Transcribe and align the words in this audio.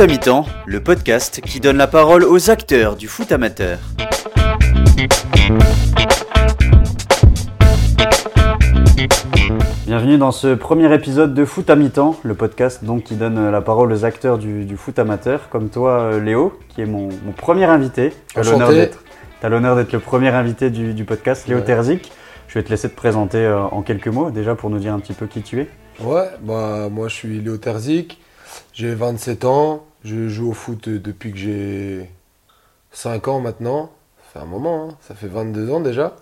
Foot 0.00 0.08
à 0.08 0.12
mi-temps, 0.14 0.46
le 0.64 0.82
podcast 0.82 1.42
qui 1.42 1.60
donne 1.60 1.76
la 1.76 1.86
parole 1.86 2.24
aux 2.24 2.48
acteurs 2.50 2.96
du 2.96 3.06
foot 3.06 3.32
amateur. 3.32 3.78
Bienvenue 9.86 10.18
dans 10.18 10.32
ce 10.32 10.54
premier 10.54 10.92
épisode 10.94 11.34
de 11.34 11.44
Foot 11.44 11.68
à 11.70 11.76
mi-temps, 11.76 12.16
le 12.22 12.34
podcast 12.34 12.84
donc 12.84 13.04
qui 13.04 13.14
donne 13.16 13.50
la 13.50 13.60
parole 13.60 13.92
aux 13.92 14.04
acteurs 14.04 14.38
du, 14.38 14.64
du 14.64 14.76
foot 14.76 14.98
amateur, 14.98 15.48
comme 15.50 15.68
toi 15.68 16.00
euh, 16.00 16.20
Léo, 16.20 16.58
qui 16.68 16.80
est 16.80 16.86
mon, 16.86 17.08
mon 17.24 17.32
premier 17.32 17.64
invité. 17.64 18.12
Tu 18.32 18.38
as 18.38 18.42
l'honneur 18.42 18.70
d'être- 18.70 19.02
t'as 19.40 19.48
l'honneur 19.48 19.76
d'être 19.76 19.92
le 19.92 19.98
premier 20.00 20.28
invité 20.28 20.70
du, 20.70 20.94
du 20.94 21.04
podcast, 21.04 21.46
Léo 21.48 21.58
Ouais. 21.58 21.64
Terzic. 21.64 22.10
Je 22.48 22.54
vais 22.58 22.62
te 22.64 22.70
laisser 22.70 22.88
te 22.88 22.96
présenter 22.96 23.38
euh, 23.38 23.60
en 23.62 23.82
quelques 23.82 24.08
mots, 24.08 24.30
déjà 24.30 24.54
pour 24.54 24.70
nous 24.70 24.78
dire 24.78 24.92
un 24.94 24.98
petit 25.00 25.12
peu 25.12 25.26
qui 25.26 25.42
tu 25.42 25.60
es. 25.60 25.68
Ouais, 26.02 26.28
bah 26.40 26.88
moi 26.90 27.08
je 27.08 27.14
suis 27.14 27.40
Léo 27.40 27.56
Terzic, 27.58 28.18
j'ai 28.72 28.94
27 28.94 29.44
ans, 29.44 29.84
je 30.04 30.28
joue 30.28 30.50
au 30.50 30.54
foot 30.54 30.88
depuis 30.88 31.32
que 31.32 31.38
j'ai 31.38 32.10
5 32.92 33.28
ans 33.28 33.40
maintenant, 33.40 33.90
ça 34.32 34.40
fait 34.40 34.44
un 34.46 34.48
moment, 34.48 34.90
hein, 34.90 34.96
ça 35.02 35.14
fait 35.14 35.28
22 35.28 35.70
ans 35.72 35.80
déjà. 35.80 36.16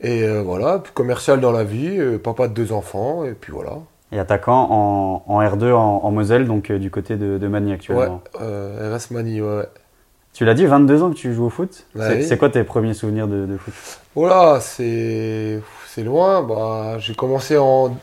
Et 0.00 0.24
euh, 0.24 0.42
voilà, 0.42 0.82
commercial 0.94 1.40
dans 1.40 1.52
la 1.52 1.64
vie, 1.64 1.98
euh, 1.98 2.18
papa 2.18 2.48
de 2.48 2.54
deux 2.54 2.72
enfants, 2.72 3.24
et 3.24 3.34
puis 3.34 3.52
voilà. 3.52 3.78
Et 4.12 4.18
attaquant 4.18 4.68
en, 4.70 5.22
en 5.26 5.40
R2 5.42 5.72
en, 5.72 6.00
en 6.04 6.10
Moselle, 6.10 6.46
donc 6.46 6.70
euh, 6.70 6.78
du 6.78 6.90
côté 6.90 7.16
de, 7.16 7.38
Ouais, 7.46 7.72
actuellement. 7.72 8.22
euh, 8.40 8.96
RS 8.96 9.10
Mani, 9.12 9.40
ouais. 9.40 9.66
Tu 10.32 10.44
l'as 10.44 10.54
dit, 10.54 10.66
22 10.66 11.02
ans 11.02 11.10
que 11.10 11.16
tu 11.16 11.34
joues 11.34 11.46
au 11.46 11.50
foot? 11.50 11.86
Ouais, 11.94 12.22
C'est 12.22 12.34
oui. 12.34 12.38
quoi 12.38 12.48
tes 12.50 12.64
premiers 12.64 12.94
souvenirs 12.94 13.28
de, 13.28 13.44
de 13.46 13.56
foot? 13.58 13.74
Voilà, 14.14 14.60
c'est 14.60 15.62
c'est 15.86 16.02
loin. 16.04 16.42
Bah, 16.42 16.98
j'ai 16.98 17.14
commencé 17.14 17.56
en, 17.58 17.96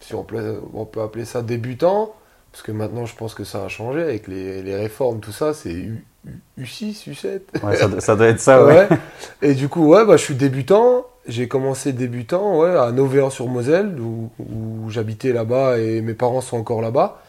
si 0.00 0.14
on 0.14 0.24
peut, 0.24 0.60
on 0.74 0.84
peut 0.84 1.02
appeler 1.02 1.24
ça 1.24 1.42
débutant, 1.42 2.14
parce 2.56 2.62
que 2.64 2.72
maintenant 2.72 3.04
je 3.04 3.14
pense 3.14 3.34
que 3.34 3.44
ça 3.44 3.64
a 3.64 3.68
changé 3.68 4.00
avec 4.00 4.28
les, 4.28 4.62
les 4.62 4.74
réformes, 4.74 5.20
tout 5.20 5.30
ça, 5.32 5.52
c'est 5.52 5.72
U, 5.74 6.06
U- 6.26 6.62
U6, 6.62 7.06
U7. 7.10 7.40
Ouais, 7.62 7.76
ça, 7.76 8.00
ça 8.00 8.16
doit 8.16 8.28
être 8.28 8.40
ça, 8.40 8.64
ouais. 8.64 8.88
Ouais. 8.88 8.88
Et 9.42 9.52
du 9.54 9.68
coup, 9.68 9.86
ouais, 9.88 10.06
bah, 10.06 10.16
je 10.16 10.24
suis 10.24 10.34
débutant. 10.34 11.06
J'ai 11.28 11.48
commencé 11.48 11.92
débutant 11.92 12.58
ouais, 12.58 12.74
à 12.74 12.92
Novéan-sur-Moselle, 12.92 14.00
où, 14.00 14.30
où 14.38 14.88
j'habitais 14.90 15.32
là-bas 15.34 15.78
et 15.78 16.00
mes 16.00 16.14
parents 16.14 16.40
sont 16.40 16.56
encore 16.56 16.80
là-bas. 16.80 17.22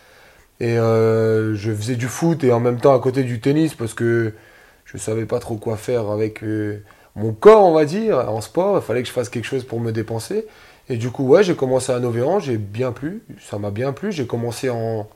Et 0.60 0.80
euh, 0.80 1.56
je 1.56 1.72
faisais 1.74 1.96
du 1.96 2.08
foot 2.08 2.44
et 2.44 2.52
en 2.54 2.60
même 2.60 2.80
temps 2.80 2.96
à 2.96 3.00
côté 3.00 3.24
du 3.24 3.42
tennis 3.42 3.76
parce 3.76 3.94
que 3.94 4.34
je 4.86 4.98
savais 4.98 5.26
pas 5.26 5.40
trop 5.40 5.58
quoi 5.58 5.78
faire 5.78 6.10
avec 6.10 6.44
euh, 6.44 6.84
mon 7.16 7.34
corps, 7.34 7.66
on 7.66 7.74
va 7.74 7.86
dire, 7.86 8.18
en 8.32 8.42
sport. 8.42 8.78
Il 8.78 8.82
fallait 8.84 9.02
que 9.04 9.08
je 9.10 9.14
fasse 9.14 9.30
quelque 9.30 9.46
chose 9.46 9.66
pour 9.66 9.80
me 9.80 9.92
dépenser. 9.92 10.48
Et 10.90 10.98
du 10.98 11.12
coup, 11.12 11.26
ouais, 11.28 11.44
j'ai 11.44 11.56
commencé 11.56 11.92
à 11.92 12.00
Novéan, 12.00 12.40
j'ai 12.40 12.58
bien 12.58 12.92
plu, 12.94 13.24
ça 13.42 13.60
m'a 13.60 13.72
bien 13.72 13.92
plu. 13.94 14.12
J'ai 14.12 14.26
commencé 14.28 14.70
en 14.70 15.08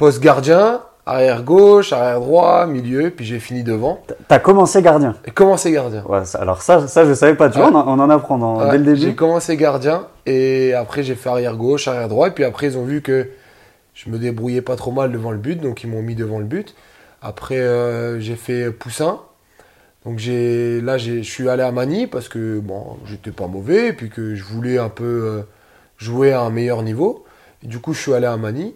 poste 0.00 0.22
gardien, 0.22 0.80
arrière 1.04 1.42
gauche, 1.42 1.92
arrière 1.92 2.20
droit, 2.20 2.64
milieu, 2.64 3.10
puis 3.10 3.26
j'ai 3.26 3.38
fini 3.38 3.62
devant. 3.62 4.00
T'as 4.28 4.38
commencé 4.38 4.80
gardien 4.80 5.14
Et 5.26 5.30
commencé 5.30 5.70
gardien. 5.70 6.02
Ouais, 6.08 6.24
ça- 6.24 6.38
alors 6.38 6.62
ça, 6.62 6.88
ça 6.88 7.04
je 7.04 7.12
savais 7.12 7.34
pas, 7.34 7.50
tu 7.50 7.58
vois, 7.58 7.68
on 7.70 7.74
en, 7.74 7.86
on 7.86 8.00
en 8.00 8.08
apprend 8.08 8.38
dans- 8.38 8.60
Ouais, 8.64 8.70
dès 8.70 8.78
le 8.78 8.94
J'ai 8.94 9.04
début. 9.06 9.16
commencé 9.16 9.58
gardien 9.58 10.06
et 10.24 10.72
après 10.72 11.02
j'ai 11.02 11.14
fait 11.16 11.28
arrière 11.28 11.54
gauche, 11.56 11.86
arrière 11.86 12.08
droit. 12.08 12.28
Et 12.28 12.30
puis 12.30 12.44
après 12.44 12.68
ils 12.68 12.78
ont 12.78 12.84
vu 12.84 13.02
que 13.02 13.28
je 13.92 14.08
me 14.08 14.16
débrouillais 14.18 14.62
pas 14.62 14.76
trop 14.76 14.90
mal 14.90 15.12
devant 15.12 15.32
le 15.32 15.36
but, 15.36 15.60
donc 15.60 15.84
ils 15.84 15.90
m'ont 15.90 16.00
mis 16.00 16.14
devant 16.14 16.38
le 16.38 16.46
but. 16.46 16.74
Après 17.20 17.58
euh, 17.58 18.18
j'ai 18.20 18.36
fait 18.36 18.70
poussin. 18.70 19.20
Donc 20.06 20.18
j'ai 20.18 20.80
là 20.80 20.96
j'ai- 20.96 21.22
je 21.22 21.30
suis 21.30 21.50
allé 21.50 21.62
à 21.62 21.72
Manille 21.72 22.06
parce 22.06 22.28
que 22.30 22.58
bon 22.58 22.96
j'étais 23.04 23.32
pas 23.32 23.48
mauvais 23.48 23.88
et 23.88 23.92
puis 23.92 24.08
que 24.08 24.34
je 24.34 24.44
voulais 24.44 24.78
un 24.78 24.88
peu 24.88 25.04
euh, 25.04 25.42
jouer 25.98 26.32
à 26.32 26.40
un 26.40 26.48
meilleur 26.48 26.82
niveau. 26.82 27.26
Et 27.62 27.66
du 27.66 27.80
coup 27.80 27.92
je 27.92 28.00
suis 28.00 28.14
allé 28.14 28.24
à 28.26 28.38
Manille. 28.38 28.72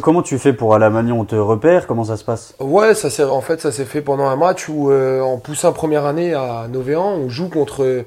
Comment 0.00 0.22
tu 0.22 0.38
fais 0.38 0.54
pour 0.54 0.74
aller 0.74 0.86
à 0.86 0.90
Magny 0.90 1.12
On 1.12 1.26
te 1.26 1.34
repère? 1.36 1.86
Comment 1.86 2.04
ça 2.04 2.16
se 2.16 2.24
passe? 2.24 2.58
Ouais, 2.60 2.94
ça 2.94 3.28
en 3.32 3.40
fait 3.40 3.60
ça 3.60 3.72
s'est 3.72 3.84
fait 3.84 4.02
pendant 4.02 4.26
un 4.26 4.36
match 4.36 4.68
où 4.68 4.90
euh, 4.90 5.20
en 5.20 5.38
poussin 5.38 5.72
première 5.72 6.04
année 6.06 6.32
à 6.32 6.68
Novéan, 6.68 7.02
on 7.16 7.28
joue 7.28 7.48
contre 7.48 7.82
euh, 7.82 8.02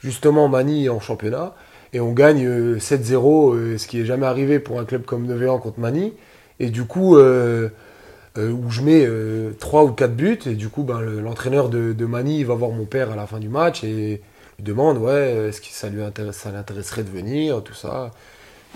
justement 0.00 0.48
Manille 0.48 0.88
en 0.90 1.00
championnat 1.00 1.54
et 1.92 1.98
on 2.00 2.12
gagne 2.12 2.46
euh, 2.46 2.78
7-0, 2.78 3.54
euh, 3.54 3.78
ce 3.78 3.88
qui 3.88 4.00
est 4.00 4.04
jamais 4.04 4.26
arrivé 4.26 4.60
pour 4.60 4.78
un 4.78 4.84
club 4.84 5.04
comme 5.04 5.26
Novéan 5.26 5.58
contre 5.58 5.80
Manille. 5.80 6.12
Et 6.60 6.70
du 6.70 6.84
coup, 6.84 7.16
euh, 7.16 7.68
euh, 8.38 8.50
où 8.52 8.70
je 8.70 8.82
mets 8.82 9.06
3 9.60 9.84
ou 9.84 9.92
4 9.92 10.14
buts 10.16 10.40
et 10.46 10.54
du 10.54 10.68
coup, 10.70 10.84
ben, 10.84 11.00
le- 11.00 11.20
l'entraîneur 11.20 11.68
de, 11.70 11.92
de 11.94 12.06
va 12.44 12.54
voir 12.54 12.70
mon 12.72 12.86
père 12.86 13.12
à 13.12 13.16
la 13.16 13.26
fin 13.26 13.40
du 13.40 13.48
match 13.48 13.84
et 13.84 14.22
lui 14.58 14.64
demande 14.64 14.98
ouais, 14.98 15.48
est-ce 15.50 15.60
que 15.60 15.68
ça 15.68 15.88
lui 15.90 16.02
intéresse, 16.02 16.36
ça 16.38 16.52
l'intéresserait 16.52 17.04
de 17.04 17.10
venir, 17.10 17.62
tout 17.64 17.74
ça. 17.74 18.12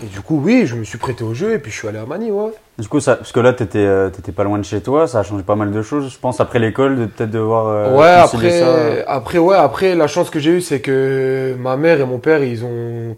Et 0.03 0.07
du 0.07 0.21
coup, 0.21 0.41
oui, 0.43 0.65
je 0.65 0.75
me 0.75 0.83
suis 0.83 0.97
prêté 0.97 1.23
au 1.23 1.33
jeu 1.33 1.53
et 1.53 1.59
puis 1.59 1.71
je 1.71 1.77
suis 1.77 1.87
allé 1.87 1.99
à 1.99 2.05
Manille, 2.05 2.31
ouais. 2.31 2.51
Du 2.79 2.87
coup, 2.87 2.99
ça, 2.99 3.17
parce 3.17 3.31
que 3.31 3.39
là, 3.39 3.53
t'étais 3.53 3.79
euh, 3.79 4.09
t'étais 4.09 4.31
pas 4.31 4.43
loin 4.43 4.57
de 4.57 4.63
chez 4.63 4.81
toi, 4.81 5.07
ça 5.07 5.19
a 5.19 5.23
changé 5.23 5.43
pas 5.43 5.55
mal 5.55 5.71
de 5.71 5.81
choses. 5.83 6.11
Je 6.11 6.17
pense 6.17 6.39
après 6.39 6.57
l'école, 6.57 6.99
de 6.99 7.05
peut-être 7.05 7.29
devoir 7.29 7.67
euh, 7.67 7.97
ouais, 7.97 8.09
après, 8.09 8.59
ça. 8.59 9.03
après, 9.07 9.37
ouais, 9.37 9.55
après, 9.55 9.93
la 9.93 10.07
chance 10.07 10.31
que 10.31 10.39
j'ai 10.39 10.51
eue, 10.51 10.61
c'est 10.61 10.81
que 10.81 11.55
ma 11.59 11.77
mère 11.77 12.01
et 12.01 12.05
mon 12.05 12.17
père, 12.17 12.43
ils 12.43 12.65
ont, 12.65 13.15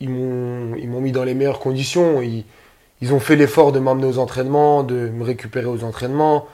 ils 0.00 0.08
m'ont, 0.08 0.74
ils 0.76 0.88
m'ont 0.88 1.00
mis 1.00 1.12
dans 1.12 1.24
les 1.24 1.34
meilleures 1.34 1.60
conditions. 1.60 2.22
Ils, 2.22 2.46
ils 3.02 3.12
ont 3.12 3.20
fait 3.20 3.36
l'effort 3.36 3.72
de 3.72 3.78
m'emmener 3.78 4.06
aux 4.06 4.18
entraînements, 4.18 4.84
de 4.84 5.08
me 5.08 5.24
récupérer 5.24 5.66
aux 5.66 5.84
entraînements. 5.84 6.46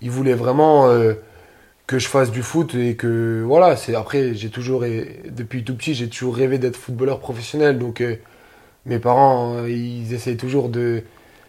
Ils 0.00 0.10
voulaient 0.10 0.34
vraiment 0.34 0.88
euh, 0.88 1.14
que 1.86 1.98
je 1.98 2.08
fasse 2.08 2.30
du 2.30 2.42
foot 2.42 2.74
et 2.74 2.94
que, 2.94 3.42
voilà, 3.44 3.76
c'est 3.76 3.94
après, 3.94 4.32
j'ai 4.34 4.48
toujours, 4.48 4.84
depuis 5.28 5.64
tout 5.64 5.74
petit, 5.76 5.94
j'ai 5.94 6.08
toujours 6.08 6.36
rêvé 6.36 6.58
d'être 6.58 6.76
footballeur 6.76 7.18
professionnel. 7.18 7.78
Donc, 7.78 8.00
euh, 8.00 8.16
mes 8.86 8.98
parents, 8.98 9.54
euh, 9.56 9.70
ils 9.70 10.14
essaient 10.14 10.36
toujours 10.36 10.68
de 10.68 11.02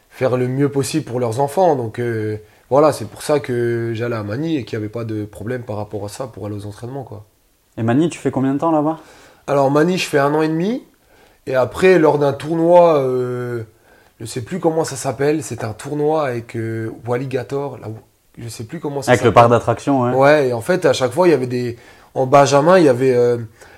faire 0.10 0.36
le 0.38 0.48
mieux 0.48 0.70
possible 0.70 1.06
pour 1.06 1.20
leurs 1.20 1.40
enfants. 1.40 1.76
Donc, 1.76 2.00
euh, 2.00 2.38
voilà, 2.70 2.92
c'est 2.92 3.06
pour 3.08 3.22
ça 3.22 3.40
que 3.40 3.92
j'allais 3.94 4.16
à 4.16 4.24
Manille 4.24 4.58
et 4.58 4.66
qu'il 4.66 4.78
n'y 4.78 4.84
avait 4.84 4.92
pas 4.92 5.06
de 5.06 5.24
problème 5.26 5.62
par 5.64 5.78
rapport 5.78 6.04
à 6.04 6.10
ça 6.10 6.28
pour 6.28 6.46
aller 6.46 6.56
aux 6.56 6.66
entraînements. 6.66 7.04
Quoi. 7.04 7.26
Et 7.78 7.84
Magny, 7.84 8.10
tu 8.10 8.18
fais 8.20 8.32
combien 8.32 8.54
de 8.54 8.60
temps 8.60 8.72
là-bas? 8.72 8.98
Alors 9.46 9.72
Manille, 9.72 9.98
je 9.98 10.08
fais 10.08 10.18
un 10.20 10.34
an 10.34 10.42
et 10.42 10.50
demi. 10.50 10.84
Et 11.46 11.56
après, 11.56 11.98
lors 11.98 12.18
d'un 12.18 12.34
tournoi, 12.34 12.98
euh, 12.98 13.64
je 14.20 14.26
sais 14.26 14.42
plus 14.42 14.60
comment 14.60 14.84
ça 14.84 14.98
s'appelle, 14.98 15.44
c'est 15.44 15.64
un 15.64 15.72
tournoi 15.74 16.28
avec 16.28 16.58
euh, 16.58 16.92
Walligator. 17.08 17.78
Là, 17.78 17.88
je 18.38 18.50
sais 18.50 18.66
plus 18.66 18.80
comment 18.82 19.02
ça 19.02 19.12
Avec 19.12 19.22
le 19.22 19.28
s'appelle. 19.30 19.34
parc 19.34 19.50
d'attraction, 19.52 20.02
ouais. 20.02 20.14
Ouais, 20.14 20.48
et 20.50 20.54
en 20.54 20.60
fait, 20.62 20.86
à 20.86 20.92
chaque 20.92 21.12
fois, 21.14 21.28
il 21.28 21.32
y 21.32 21.34
avait 21.34 21.48
des. 21.48 21.78
En 22.16 22.26
Benjamin, 22.26 22.78
il 22.80 22.86
y 22.86 22.90
avait. 22.90 23.16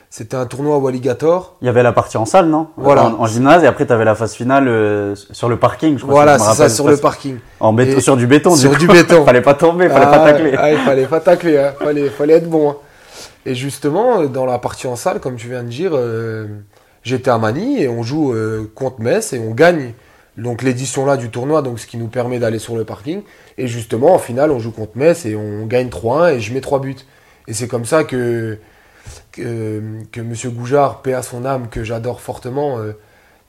C'était 0.09 0.35
un 0.35 0.45
tournoi 0.47 0.77
Walligator. 0.79 1.55
Il 1.61 1.65
y 1.65 1.69
avait 1.69 1.83
la 1.83 1.91
partie 1.91 2.17
en 2.17 2.25
salle, 2.25 2.47
non? 2.47 2.67
Voilà. 2.77 3.05
En, 3.05 3.21
en 3.21 3.25
gymnase, 3.27 3.63
et 3.63 3.67
après, 3.67 3.85
t'avais 3.85 4.05
la 4.05 4.15
phase 4.15 4.33
finale 4.33 4.67
euh, 4.67 5.13
sur 5.15 5.49
le 5.49 5.57
parking, 5.57 5.97
je 5.97 6.01
crois. 6.03 6.13
Voilà, 6.13 6.39
c'est 6.39 6.55
ça, 6.55 6.69
sur 6.69 6.87
le 6.87 6.97
parking. 6.97 7.37
En 7.59 7.73
béton, 7.73 7.99
sur 7.99 8.17
du 8.17 8.25
béton, 8.25 8.55
sur 8.55 8.75
du, 8.75 8.87
coup. 8.87 8.93
béton. 8.93 9.23
fallait 9.25 9.41
pas 9.41 9.53
tomber, 9.53 9.87
fallait 9.87 10.05
pas 10.05 10.23
Ah, 10.23 10.31
tacler. 10.31 10.55
ah, 10.57 10.71
il 10.71 10.77
fallait 10.79 11.05
pas 11.05 11.19
tacler, 11.19 11.57
hein. 11.59 11.73
fallait, 11.79 12.09
fallait 12.09 12.33
être 12.35 12.49
bon. 12.49 12.71
hein. 12.71 12.75
Et 13.45 13.53
justement, 13.55 14.23
dans 14.25 14.45
la 14.45 14.57
partie 14.57 14.87
en 14.87 14.95
salle, 14.95 15.19
comme 15.19 15.35
tu 15.35 15.47
viens 15.49 15.63
de 15.63 15.69
dire, 15.69 15.91
euh, 15.93 16.47
j'étais 17.03 17.29
à 17.29 17.37
Manille 17.37 17.81
et 17.83 17.87
on 17.87 18.01
joue 18.03 18.33
euh, 18.33 18.69
contre 18.75 19.01
Metz 19.01 19.31
et 19.33 19.39
on 19.39 19.51
gagne 19.51 19.93
donc 20.37 20.61
l'édition 20.63 21.05
là 21.05 21.17
du 21.17 21.29
tournoi, 21.29 21.61
donc 21.61 21.79
ce 21.79 21.85
qui 21.87 21.97
nous 21.97 22.07
permet 22.07 22.39
d'aller 22.39 22.59
sur 22.59 22.75
le 22.75 22.83
parking. 22.83 23.21
Et 23.57 23.67
justement, 23.67 24.13
en 24.15 24.19
finale, 24.19 24.51
on 24.51 24.59
joue 24.59 24.71
contre 24.71 24.93
Metz 24.95 25.25
et 25.25 25.35
on 25.35 25.65
gagne 25.67 25.87
3-1 25.89 26.33
et 26.35 26.39
je 26.39 26.53
mets 26.53 26.61
3 26.61 26.79
buts. 26.79 26.95
Et 27.47 27.53
c'est 27.53 27.67
comme 27.67 27.85
ça 27.85 28.03
que, 28.03 28.57
que, 29.31 29.81
que 30.11 30.21
Monsieur 30.21 30.49
Goujard, 30.49 31.01
paix 31.01 31.13
à 31.13 31.21
son 31.21 31.45
âme, 31.45 31.67
que 31.69 31.83
j'adore 31.83 32.21
fortement, 32.21 32.77
euh, 32.79 32.93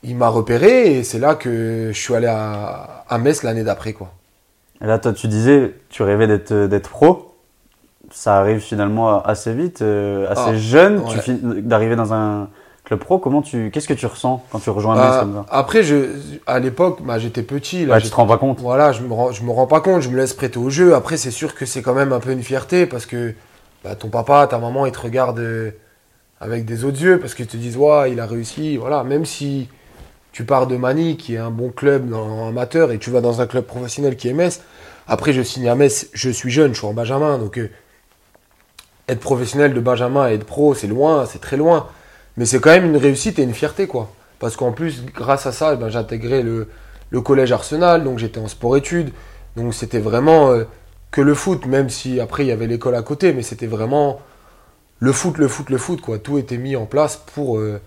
il 0.02 0.16
m'a 0.16 0.28
repéré 0.28 0.96
et 0.98 1.04
c'est 1.04 1.18
là 1.18 1.34
que 1.34 1.90
je 1.92 1.98
suis 1.98 2.14
allé 2.14 2.26
à, 2.26 3.04
à 3.08 3.18
Metz 3.18 3.42
l'année 3.42 3.64
d'après. 3.64 3.92
quoi. 3.92 4.12
Et 4.82 4.86
là, 4.86 4.98
toi, 4.98 5.12
tu 5.12 5.28
disais, 5.28 5.74
tu 5.90 6.02
rêvais 6.02 6.26
d'être 6.26 6.52
d'être 6.54 6.88
pro. 6.88 7.34
Ça 8.12 8.38
arrive 8.38 8.58
finalement 8.60 9.22
assez 9.22 9.52
vite, 9.52 9.82
euh, 9.82 10.26
assez 10.30 10.42
Ah, 10.50 10.56
jeune, 10.56 10.98
ouais. 10.98 11.60
d'arriver 11.62 11.94
dans 11.96 12.12
un 12.12 12.48
club 12.84 12.98
pro. 12.98 13.18
Comment 13.18 13.40
tu, 13.42 13.70
qu'est-ce 13.70 13.86
que 13.86 13.94
tu 13.94 14.06
ressens 14.06 14.42
quand 14.50 14.58
tu 14.58 14.70
rejoins 14.70 14.96
Metz 14.96 15.14
Euh, 15.16 15.20
comme 15.20 15.34
ça? 15.34 15.46
après, 15.50 15.82
je, 15.84 16.06
à 16.46 16.58
l'époque, 16.58 17.02
bah, 17.04 17.18
j'étais 17.20 17.42
petit. 17.42 17.86
Là, 17.86 17.94
Ouais, 17.94 18.00
tu 18.00 18.08
te 18.10 18.14
rends 18.16 18.26
pas 18.26 18.38
compte. 18.38 18.58
Voilà, 18.60 18.90
je 18.92 19.02
me, 19.02 19.12
rends, 19.12 19.30
je 19.32 19.42
me 19.44 19.50
rends 19.52 19.66
pas 19.68 19.80
compte, 19.80 20.00
je 20.02 20.08
me 20.08 20.16
laisse 20.16 20.32
prêter 20.34 20.58
au 20.58 20.70
jeu. 20.70 20.94
Après, 20.94 21.16
c'est 21.18 21.30
sûr 21.30 21.54
que 21.54 21.66
c'est 21.66 21.82
quand 21.82 21.94
même 21.94 22.12
un 22.12 22.18
peu 22.20 22.32
une 22.32 22.42
fierté 22.42 22.86
parce 22.86 23.06
que 23.06 23.32
bah, 23.84 23.94
ton 23.94 24.08
papa, 24.08 24.46
ta 24.46 24.58
maman, 24.58 24.86
ils 24.86 24.92
te 24.92 25.00
regardent 25.00 25.38
euh, 25.38 25.70
avec 26.40 26.64
des 26.64 26.84
autres 26.84 27.00
yeux 27.00 27.18
parce 27.18 27.34
qu'ils 27.34 27.46
te 27.46 27.56
disent, 27.56 27.76
ouais, 27.76 28.12
il 28.12 28.20
a 28.20 28.26
réussi. 28.26 28.76
Voilà, 28.76 29.04
même 29.04 29.24
si 29.24 29.68
tu 30.32 30.44
pars 30.44 30.66
de 30.66 30.76
Manille, 30.76 31.16
qui 31.16 31.34
est 31.34 31.38
un 31.38 31.50
bon 31.50 31.70
club 31.70 32.08
dans, 32.08 32.48
amateur, 32.48 32.92
et 32.92 32.98
tu 32.98 33.10
vas 33.10 33.20
dans 33.20 33.40
un 33.40 33.46
club 33.46 33.64
professionnel 33.64 34.16
qui 34.16 34.28
est 34.28 34.32
Metz. 34.32 34.62
Après, 35.08 35.32
je 35.32 35.42
signe 35.42 35.68
à 35.68 35.74
Metz, 35.74 36.08
je 36.12 36.30
suis 36.30 36.50
jeune, 36.50 36.72
je 36.72 36.78
suis 36.78 36.86
en 36.86 36.92
Benjamin, 36.92 37.38
donc 37.38 37.58
euh, 37.58 37.70
être 39.08 39.20
professionnel 39.20 39.74
de 39.74 39.80
Benjamin 39.80 40.30
et 40.30 40.34
être 40.34 40.44
pro, 40.44 40.74
c'est 40.74 40.86
loin, 40.86 41.26
c'est 41.26 41.40
très 41.40 41.56
loin. 41.56 41.88
Mais 42.36 42.46
c'est 42.46 42.60
quand 42.60 42.70
même 42.70 42.86
une 42.86 42.96
réussite 42.96 43.38
et 43.38 43.42
une 43.42 43.54
fierté, 43.54 43.86
quoi. 43.86 44.12
Parce 44.38 44.56
qu'en 44.56 44.72
plus, 44.72 45.04
grâce 45.04 45.46
à 45.46 45.52
ça, 45.52 45.74
eh 45.74 45.76
ben, 45.76 45.88
le, 46.42 46.68
le 47.10 47.20
collège 47.20 47.52
Arsenal, 47.52 48.04
donc 48.04 48.18
j'étais 48.18 48.38
en 48.38 48.48
sport-études. 48.48 49.10
Donc 49.56 49.74
c'était 49.74 49.98
vraiment 49.98 50.52
euh, 50.52 50.64
que 51.10 51.20
le 51.20 51.34
foot, 51.34 51.66
même 51.66 51.88
si 51.88 52.20
après 52.20 52.44
il 52.44 52.48
y 52.48 52.52
avait 52.52 52.66
l'école 52.66 52.94
à 52.94 53.02
côté, 53.02 53.32
mais 53.32 53.42
c'était 53.42 53.66
vraiment 53.66 54.20
le 54.98 55.12
foot, 55.12 55.38
le 55.38 55.48
foot, 55.48 55.70
le 55.70 55.78
foot, 55.78 56.00
quoi. 56.00 56.18
Tout 56.18 56.38
était 56.38 56.58
mis 56.58 56.76
en 56.76 56.86
place 56.86 57.16
pour 57.34 57.58
euh, 57.58 57.80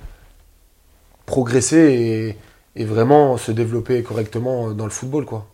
progresser 1.26 2.36
et, 2.76 2.82
et 2.82 2.86
vraiment 2.86 3.38
se 3.38 3.52
développer 3.52 4.02
correctement 4.04 4.72
dans 4.72 4.86
le 4.86 4.92
football, 4.92 5.26
quoi. 5.26 5.46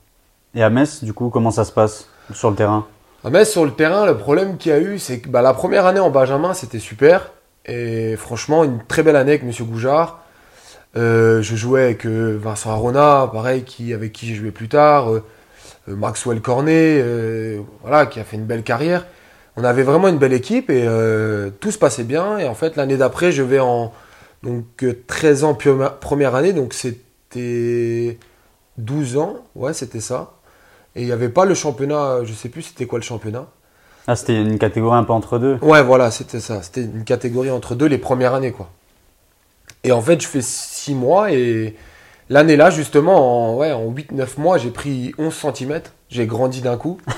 Et 0.56 0.64
à 0.64 0.70
Metz, 0.70 1.04
du 1.04 1.14
coup, 1.14 1.30
comment 1.30 1.52
ça 1.52 1.66
se 1.66 1.72
passe 1.72 2.08
sur 2.34 2.50
le 2.50 2.56
terrain? 2.56 2.88
À 3.24 3.30
Metz, 3.30 3.52
sur 3.52 3.66
le 3.66 3.72
terrain, 3.72 4.06
le 4.06 4.18
problème 4.18 4.58
qu'il 4.58 4.72
y 4.72 4.76
a 4.76 4.80
eu, 4.80 4.98
c'est 4.98 5.20
que 5.20 5.30
bah, 5.30 5.42
la 5.42 5.54
première 5.54 5.86
année 5.86 6.00
en 6.00 6.10
Benjamin, 6.10 6.54
c'était 6.54 6.80
super. 6.80 7.32
Et 7.66 8.16
franchement, 8.16 8.64
une 8.64 8.80
très 8.88 9.04
belle 9.04 9.18
année 9.18 9.32
avec 9.32 9.44
Monsieur 9.44 9.66
Goujard. 9.66 10.24
Euh, 10.96 11.42
je 11.44 11.56
jouais 11.56 11.84
avec 11.84 12.06
euh, 12.06 12.40
Vincent 12.42 12.72
Arona, 12.72 13.30
pareil, 13.32 13.64
qui, 13.64 13.94
avec 13.94 14.12
qui 14.12 14.26
j'ai 14.26 14.36
joué 14.36 14.52
plus 14.52 14.70
tard. 14.70 15.12
Euh, 15.88 15.96
Maxwell 15.96 16.42
Cornet, 16.42 17.00
euh, 17.02 17.62
voilà, 17.82 18.06
qui 18.06 18.20
a 18.20 18.24
fait 18.24 18.38
une 18.38 18.46
belle 18.46 18.64
carrière. 18.64 19.06
On 19.58 19.64
avait 19.64 19.84
vraiment 19.84 20.08
une 20.08 20.18
belle 20.18 20.34
équipe 20.34 20.70
et 20.70 20.84
euh, 20.86 21.50
tout 21.60 21.72
se 21.72 21.78
passait 21.78 22.04
bien. 22.04 22.38
Et 22.38 22.48
en 22.48 22.54
fait, 22.56 22.76
l'année 22.76 22.98
d'après, 22.98 23.32
je 23.32 23.44
vais 23.44 23.60
en 23.60 23.92
donc, 24.44 24.66
euh, 24.84 25.04
13 25.08 25.44
ans 25.44 25.54
première 25.54 26.36
année, 26.36 26.54
donc 26.54 26.74
c'était 26.74 28.18
12 28.78 29.18
ans, 29.18 29.38
ouais, 29.56 29.74
c'était 29.74 30.00
ça. 30.00 30.34
Et 30.96 31.02
il 31.02 31.06
n'y 31.06 31.12
avait 31.12 31.30
pas 31.30 31.46
le 31.46 31.54
championnat, 31.54 32.24
je 32.24 32.34
sais 32.34 32.50
plus 32.50 32.64
c'était 32.64 32.86
quoi 32.86 33.00
le 33.00 33.04
championnat. 33.04 33.48
Ah, 34.08 34.16
c'était 34.16 34.42
une 34.42 34.58
catégorie 34.58 34.98
un 34.98 35.04
peu 35.04 35.14
entre 35.14 35.38
deux. 35.38 35.58
Ouais, 35.62 35.84
voilà, 35.84 36.10
c'était 36.10 36.40
ça. 36.40 36.64
C'était 36.64 36.82
une 36.82 37.04
catégorie 37.04 37.52
entre 37.52 37.76
deux 37.76 37.86
les 37.86 38.00
premières 38.00 38.34
années, 38.34 38.52
quoi. 38.52 38.70
Et 39.84 39.92
en 39.92 40.02
fait, 40.02 40.22
je 40.22 40.28
fais 40.28 40.42
6 40.42 40.96
mois 40.96 41.32
et 41.32 41.76
l'année-là, 42.30 42.70
justement, 42.70 43.52
en, 43.54 43.58
ouais, 43.58 43.72
en 43.72 43.86
8-9 43.92 44.28
mois, 44.38 44.58
j'ai 44.58 44.70
pris 44.70 45.14
11 45.18 45.34
cm. 45.34 45.82
J'ai 46.10 46.26
grandi 46.26 46.62
d'un 46.62 46.78
coup. 46.78 46.98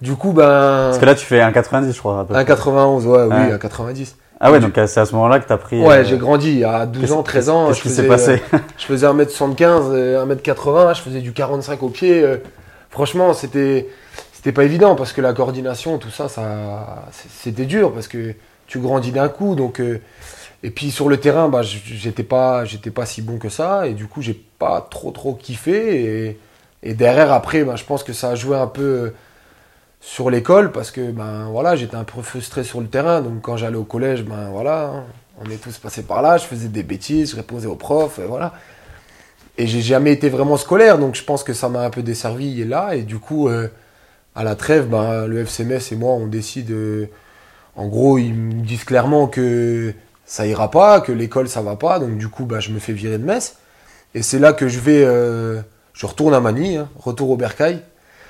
Du 0.00 0.14
coup, 0.16 0.32
ben. 0.32 0.46
Parce 0.86 0.98
que 0.98 1.04
là, 1.04 1.14
tu 1.14 1.26
fais 1.26 1.42
un 1.42 1.52
90, 1.52 1.92
je 1.92 1.98
crois. 1.98 2.20
à 2.20 2.24
peu 2.24 2.32
près. 2.32 2.42
1,91, 2.42 3.04
ouais, 3.04 3.24
oui, 3.24 3.34
Ouais. 3.34 3.56
1,90. 3.58 4.14
Ah 4.40 4.50
ouais, 4.50 4.58
donc 4.58 4.78
euh, 4.78 4.86
c'est 4.86 4.98
à 4.98 5.04
ce 5.04 5.14
moment-là 5.14 5.38
que 5.40 5.46
tu 5.46 5.52
as 5.52 5.58
pris. 5.58 5.78
Ouais, 5.82 5.96
euh, 5.98 6.04
j'ai 6.04 6.16
grandi 6.16 6.64
à 6.64 6.86
12 6.86 7.02
qu'est-ce- 7.02 7.12
ans, 7.12 7.22
13 7.22 7.50
ans. 7.50 7.66
Qu'est-ce 7.68 7.76
je 7.76 7.82
qui 7.82 7.88
s'est 7.90 7.94
faisais, 8.04 8.08
passé? 8.38 8.42
euh, 8.54 8.58
Je 8.78 8.84
faisais 8.86 9.06
1m75, 9.06 9.90
euh, 9.90 10.24
1m80, 10.24 10.94
je 10.94 11.02
faisais 11.02 11.20
du 11.20 11.34
45 11.34 11.82
au 11.82 11.90
pied. 11.90 12.22
euh, 12.22 12.38
Franchement, 12.88 13.34
c'était 13.34 13.88
c'était 14.32 14.52
pas 14.52 14.64
évident 14.64 14.94
parce 14.94 15.12
que 15.12 15.20
la 15.20 15.34
coordination, 15.34 15.98
tout 15.98 16.08
ça, 16.08 16.30
ça 16.30 17.04
c'était 17.42 17.66
dur 17.66 17.92
parce 17.92 18.08
que 18.08 18.32
tu 18.66 18.78
grandis 18.78 19.12
d'un 19.12 19.28
coup. 19.28 19.54
Donc, 19.54 19.80
euh, 19.80 20.00
et 20.62 20.70
puis 20.70 20.90
sur 20.90 21.08
le 21.08 21.18
terrain, 21.18 21.48
bah, 21.48 21.62
j'étais 21.62 22.22
pas, 22.22 22.64
j'étais 22.64 22.90
pas 22.90 23.06
si 23.06 23.22
bon 23.22 23.38
que 23.38 23.48
ça. 23.48 23.86
Et 23.86 23.94
du 23.94 24.06
coup, 24.06 24.22
j'ai 24.22 24.34
pas 24.34 24.86
trop 24.90 25.10
trop 25.10 25.34
kiffé. 25.34 26.26
Et, 26.28 26.38
et 26.82 26.94
derrière, 26.94 27.32
après, 27.32 27.64
bah, 27.64 27.76
je 27.76 27.84
pense 27.84 28.02
que 28.04 28.12
ça 28.12 28.30
a 28.30 28.34
joué 28.34 28.56
un 28.56 28.66
peu 28.66 29.12
sur 30.00 30.30
l'école 30.30 30.72
parce 30.72 30.90
que 30.90 31.10
ben 31.10 31.48
voilà, 31.50 31.76
j'étais 31.76 31.96
un 31.96 32.04
peu 32.04 32.22
frustré 32.22 32.64
sur 32.64 32.80
le 32.80 32.88
terrain. 32.88 33.20
Donc 33.22 33.42
quand 33.42 33.56
j'allais 33.56 33.76
au 33.76 33.84
collège, 33.84 34.24
ben 34.24 34.50
voilà, 34.50 35.04
on 35.38 35.50
est 35.50 35.56
tous 35.62 35.78
passés 35.78 36.02
par 36.02 36.22
là. 36.22 36.36
Je 36.38 36.44
faisais 36.44 36.68
des 36.68 36.82
bêtises, 36.82 37.32
je 37.32 37.36
répondais 37.36 37.66
aux 37.66 37.76
profs, 37.76 38.18
et 38.18 38.24
voilà. 38.24 38.54
Et 39.58 39.66
j'ai 39.66 39.82
jamais 39.82 40.12
été 40.12 40.30
vraiment 40.30 40.56
scolaire, 40.56 40.98
donc 40.98 41.14
je 41.16 41.24
pense 41.24 41.44
que 41.44 41.52
ça 41.52 41.68
m'a 41.68 41.82
un 41.82 41.90
peu 41.90 42.02
desservi 42.02 42.64
là. 42.64 42.94
Et 42.96 43.02
du 43.02 43.18
coup, 43.18 43.48
euh, 43.48 43.68
à 44.34 44.44
la 44.44 44.54
trêve, 44.56 44.88
ben, 44.88 45.26
le 45.26 45.44
FCMS 45.44 45.92
et 45.92 45.96
moi, 45.96 46.12
on 46.12 46.26
décide. 46.26 46.70
euh, 46.70 47.06
en 47.76 47.86
gros, 47.88 48.18
ils 48.18 48.34
me 48.34 48.64
disent 48.64 48.84
clairement 48.84 49.26
que 49.28 49.94
ça 50.30 50.46
ira 50.46 50.70
pas, 50.70 51.00
que 51.00 51.10
l'école 51.10 51.48
ça 51.48 51.60
va 51.60 51.74
pas. 51.74 51.98
Donc 51.98 52.16
du 52.16 52.28
coup, 52.28 52.44
ben, 52.44 52.60
je 52.60 52.70
me 52.70 52.78
fais 52.78 52.92
virer 52.92 53.18
de 53.18 53.24
Metz. 53.24 53.56
Et 54.14 54.22
c'est 54.22 54.38
là 54.38 54.52
que 54.52 54.68
je 54.68 54.78
vais, 54.78 55.02
euh, 55.04 55.60
je 55.92 56.06
retourne 56.06 56.34
à 56.34 56.40
Manille, 56.40 56.76
hein, 56.78 56.88
retour 56.98 57.30
au 57.30 57.36
Bercail. 57.36 57.80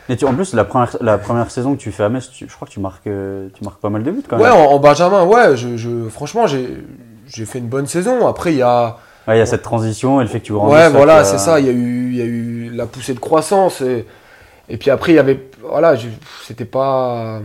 Et 0.08 0.16
tu, 0.16 0.24
en 0.24 0.32
plus, 0.34 0.54
la 0.54 0.64
première, 0.64 0.96
la 1.02 1.18
première 1.18 1.50
saison 1.50 1.74
que 1.76 1.80
tu 1.80 1.92
fais 1.92 2.02
à 2.04 2.08
Metz, 2.08 2.30
tu- 2.32 2.46
je 2.48 2.54
crois 2.54 2.66
que 2.66 2.72
tu 2.72 2.80
marques, 2.80 3.06
euh, 3.06 3.48
tu 3.54 3.62
marques 3.64 3.80
pas 3.80 3.90
mal 3.90 4.02
de 4.02 4.10
buts 4.10 4.22
quand 4.26 4.38
Ouais, 4.38 4.44
même. 4.44 4.52
en, 4.54 4.72
en 4.72 4.78
Benjamin, 4.78 5.24
ouais, 5.24 5.56
je, 5.56 5.76
je- 5.76 6.08
franchement, 6.08 6.46
j'ai 6.46 7.44
fait 7.46 7.58
une 7.58 7.68
bonne 7.68 7.86
saison. 7.86 8.26
Après, 8.26 8.52
il 8.52 8.58
y 8.58 8.62
a. 8.62 8.96
Ouais, 9.28 9.36
il 9.36 9.38
y 9.38 9.42
a 9.42 9.46
cette 9.46 9.62
transition 9.62 10.20
et 10.20 10.24
le 10.24 10.30
fait 10.30 10.40
que 10.40 10.46
tu. 10.46 10.52
Ouais, 10.52 10.88
voilà, 10.88 11.18
a- 11.18 11.24
c'est 11.24 11.38
ça. 11.38 11.60
Il 11.60 11.66
y, 11.66 11.68
a 11.68 11.72
eu, 11.72 12.10
il 12.12 12.16
y 12.16 12.22
a 12.22 12.24
eu 12.24 12.70
la 12.74 12.86
poussée 12.86 13.12
de 13.14 13.20
croissance. 13.20 13.82
Et, 13.82 14.06
et 14.70 14.78
puis 14.78 14.90
après, 14.90 15.12
il 15.12 15.16
y 15.16 15.18
avait. 15.18 15.38
Voilà, 15.62 15.94
c'était 16.46 16.64
pas. 16.64 17.40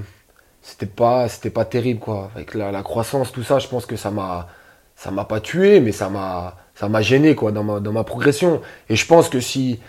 C'était 0.65 0.88
pas, 0.88 1.29
c'était 1.29 1.51
pas 1.51 1.63
terrible, 1.63 2.00
quoi. 2.00 2.31
Avec 2.35 2.56
la, 2.56 2.71
la 2.71 2.81
croissance, 2.81 3.31
tout 3.31 3.44
ça, 3.44 3.59
je 3.59 3.67
pense 3.67 3.85
que 3.85 3.95
ça 3.95 4.09
m'a. 4.09 4.47
Ça 4.95 5.12
m'a 5.12 5.25
pas 5.25 5.39
tué, 5.39 5.79
mais 5.79 5.91
ça 5.91 6.09
m'a. 6.09 6.57
Ça 6.73 6.89
m'a 6.89 7.01
gêné, 7.01 7.35
quoi, 7.35 7.51
dans 7.51 7.63
ma, 7.63 7.79
dans 7.79 7.91
ma 7.94 8.03
progression. 8.03 8.62
Et 8.89 8.95
je 8.95 9.06
pense 9.06 9.29
que 9.29 9.39
si 9.39 9.79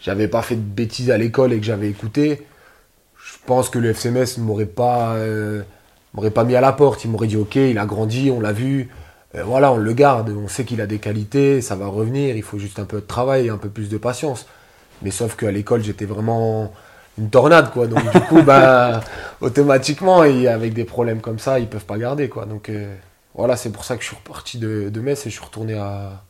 j'avais 0.00 0.26
pas 0.26 0.42
fait 0.42 0.56
de 0.56 0.60
bêtises 0.62 1.10
à 1.10 1.18
l'école 1.18 1.52
et 1.52 1.60
que 1.60 1.66
j'avais 1.66 1.88
écouté, 1.90 2.46
je 3.22 3.34
pense 3.46 3.68
que 3.68 3.78
le 3.78 3.90
FCMS 3.90 4.38
ne 4.38 4.44
m'aurait 4.44 4.64
pas, 4.66 5.14
euh, 5.16 5.62
m'aurait 6.14 6.30
pas 6.30 6.44
mis 6.44 6.56
à 6.56 6.60
la 6.62 6.72
porte. 6.72 7.04
Il 7.04 7.10
m'aurait 7.10 7.26
dit, 7.26 7.36
ok, 7.36 7.56
il 7.56 7.78
a 7.78 7.84
grandi, 7.84 8.30
on 8.30 8.40
l'a 8.40 8.52
vu. 8.52 8.88
Euh, 9.34 9.44
voilà, 9.44 9.72
on 9.72 9.76
le 9.76 9.92
garde, 9.92 10.30
on 10.30 10.48
sait 10.48 10.64
qu'il 10.64 10.80
a 10.80 10.86
des 10.86 10.98
qualités, 10.98 11.60
ça 11.60 11.76
va 11.76 11.86
revenir, 11.86 12.36
il 12.36 12.42
faut 12.42 12.58
juste 12.58 12.78
un 12.78 12.84
peu 12.84 13.00
de 13.00 13.06
travail 13.06 13.50
un 13.50 13.58
peu 13.58 13.68
plus 13.68 13.88
de 13.90 13.98
patience. 13.98 14.46
Mais 15.02 15.10
sauf 15.10 15.36
qu'à 15.36 15.50
l'école, 15.52 15.82
j'étais 15.82 16.06
vraiment 16.06 16.72
une 17.18 17.30
tornade, 17.30 17.70
quoi. 17.72 17.86
Donc 17.86 18.02
du 18.10 18.20
coup, 18.22 18.42
bah, 18.42 19.00
automatiquement, 19.40 20.24
et 20.24 20.48
avec 20.48 20.74
des 20.74 20.84
problèmes 20.84 21.20
comme 21.20 21.38
ça, 21.38 21.58
ils 21.58 21.68
peuvent 21.68 21.84
pas 21.84 21.98
garder, 21.98 22.28
quoi. 22.28 22.44
Donc 22.46 22.68
euh, 22.68 22.94
voilà, 23.34 23.56
c'est 23.56 23.70
pour 23.70 23.84
ça 23.84 23.96
que 23.96 24.02
je 24.02 24.08
suis 24.08 24.16
reparti 24.16 24.58
de, 24.58 24.88
de 24.90 25.00
Metz 25.00 25.26
et 25.26 25.30
je 25.30 25.34
suis 25.36 25.44
retourné 25.44 25.74
à, 25.74 26.22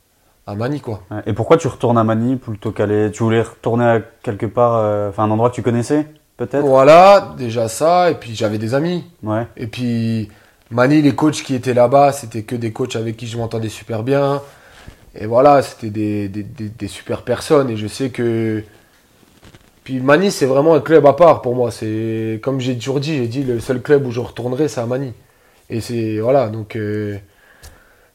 à 0.47 0.55
Manille, 0.55 0.81
quoi. 0.81 1.03
Et 1.27 1.33
pourquoi 1.33 1.57
tu 1.57 1.69
retournes 1.69 1.99
à 1.99 2.05
Manille 2.05 2.37
plutôt 2.37 2.71
qu'aller. 2.71 3.11
Tu 3.13 3.23
voulais 3.23 3.43
retourner 3.43 3.85
à 3.85 4.01
quelque 4.23 4.47
part, 4.47 4.77
euh, 4.77 5.09
enfin 5.11 5.25
un 5.25 5.31
endroit 5.31 5.51
que 5.51 5.55
tu 5.55 5.63
connaissais, 5.63 6.07
peut-être? 6.37 6.65
Voilà, 6.67 7.35
déjà 7.39 7.69
ça, 7.69 8.11
et 8.11 8.15
puis 8.15 8.35
j'avais 8.35 8.59
des 8.59 8.75
amis. 8.75 9.05
Ouais. 9.23 9.47
Et 9.57 9.67
puis, 9.67 10.29
Mani, 10.71 11.01
les 11.03 11.15
coachs 11.15 11.43
qui 11.43 11.55
étaient 11.55 11.75
là-bas, 11.75 12.13
c'était 12.13 12.43
que 12.43 12.57
des 12.57 12.73
coachs 12.73 12.97
avec 12.97 13.17
qui 13.17 13.27
je 13.27 13.37
m'entendais 13.39 13.69
super 13.69 14.03
bien. 14.03 14.43
Et 15.15 15.27
voilà, 15.27 15.63
c'était 15.63 15.91
des, 15.91 16.29
des, 16.29 16.43
des- 16.43 16.69
des 16.69 16.89
super 16.89 17.23
personnes. 17.23 17.71
Et 17.71 17.77
je 17.77 17.87
sais 17.87 18.11
que. 18.11 18.65
Puis 19.85 20.01
Mani, 20.01 20.31
c'est 20.31 20.47
vraiment 20.47 20.75
un 20.75 20.81
club 20.81 21.07
à 21.07 21.13
part 21.13 21.43
pour 21.43 21.55
moi. 21.55 21.71
C'est 21.71 22.41
comme 22.43 22.59
j'ai 22.59 22.77
toujours 22.77 23.01
dit, 23.01 23.17
j'ai 23.19 23.27
dit 23.27 23.43
le 23.45 23.61
seul 23.61 23.81
club 23.83 24.07
où 24.07 24.11
je 24.11 24.21
retournerai, 24.21 24.69
c'est 24.69 24.81
à 24.81 24.87
Mani. 24.87 25.13
Et 25.71 25.81
c'est 25.81 26.19
voilà, 26.19 26.49
donc 26.49 26.75
euh, 26.75 27.17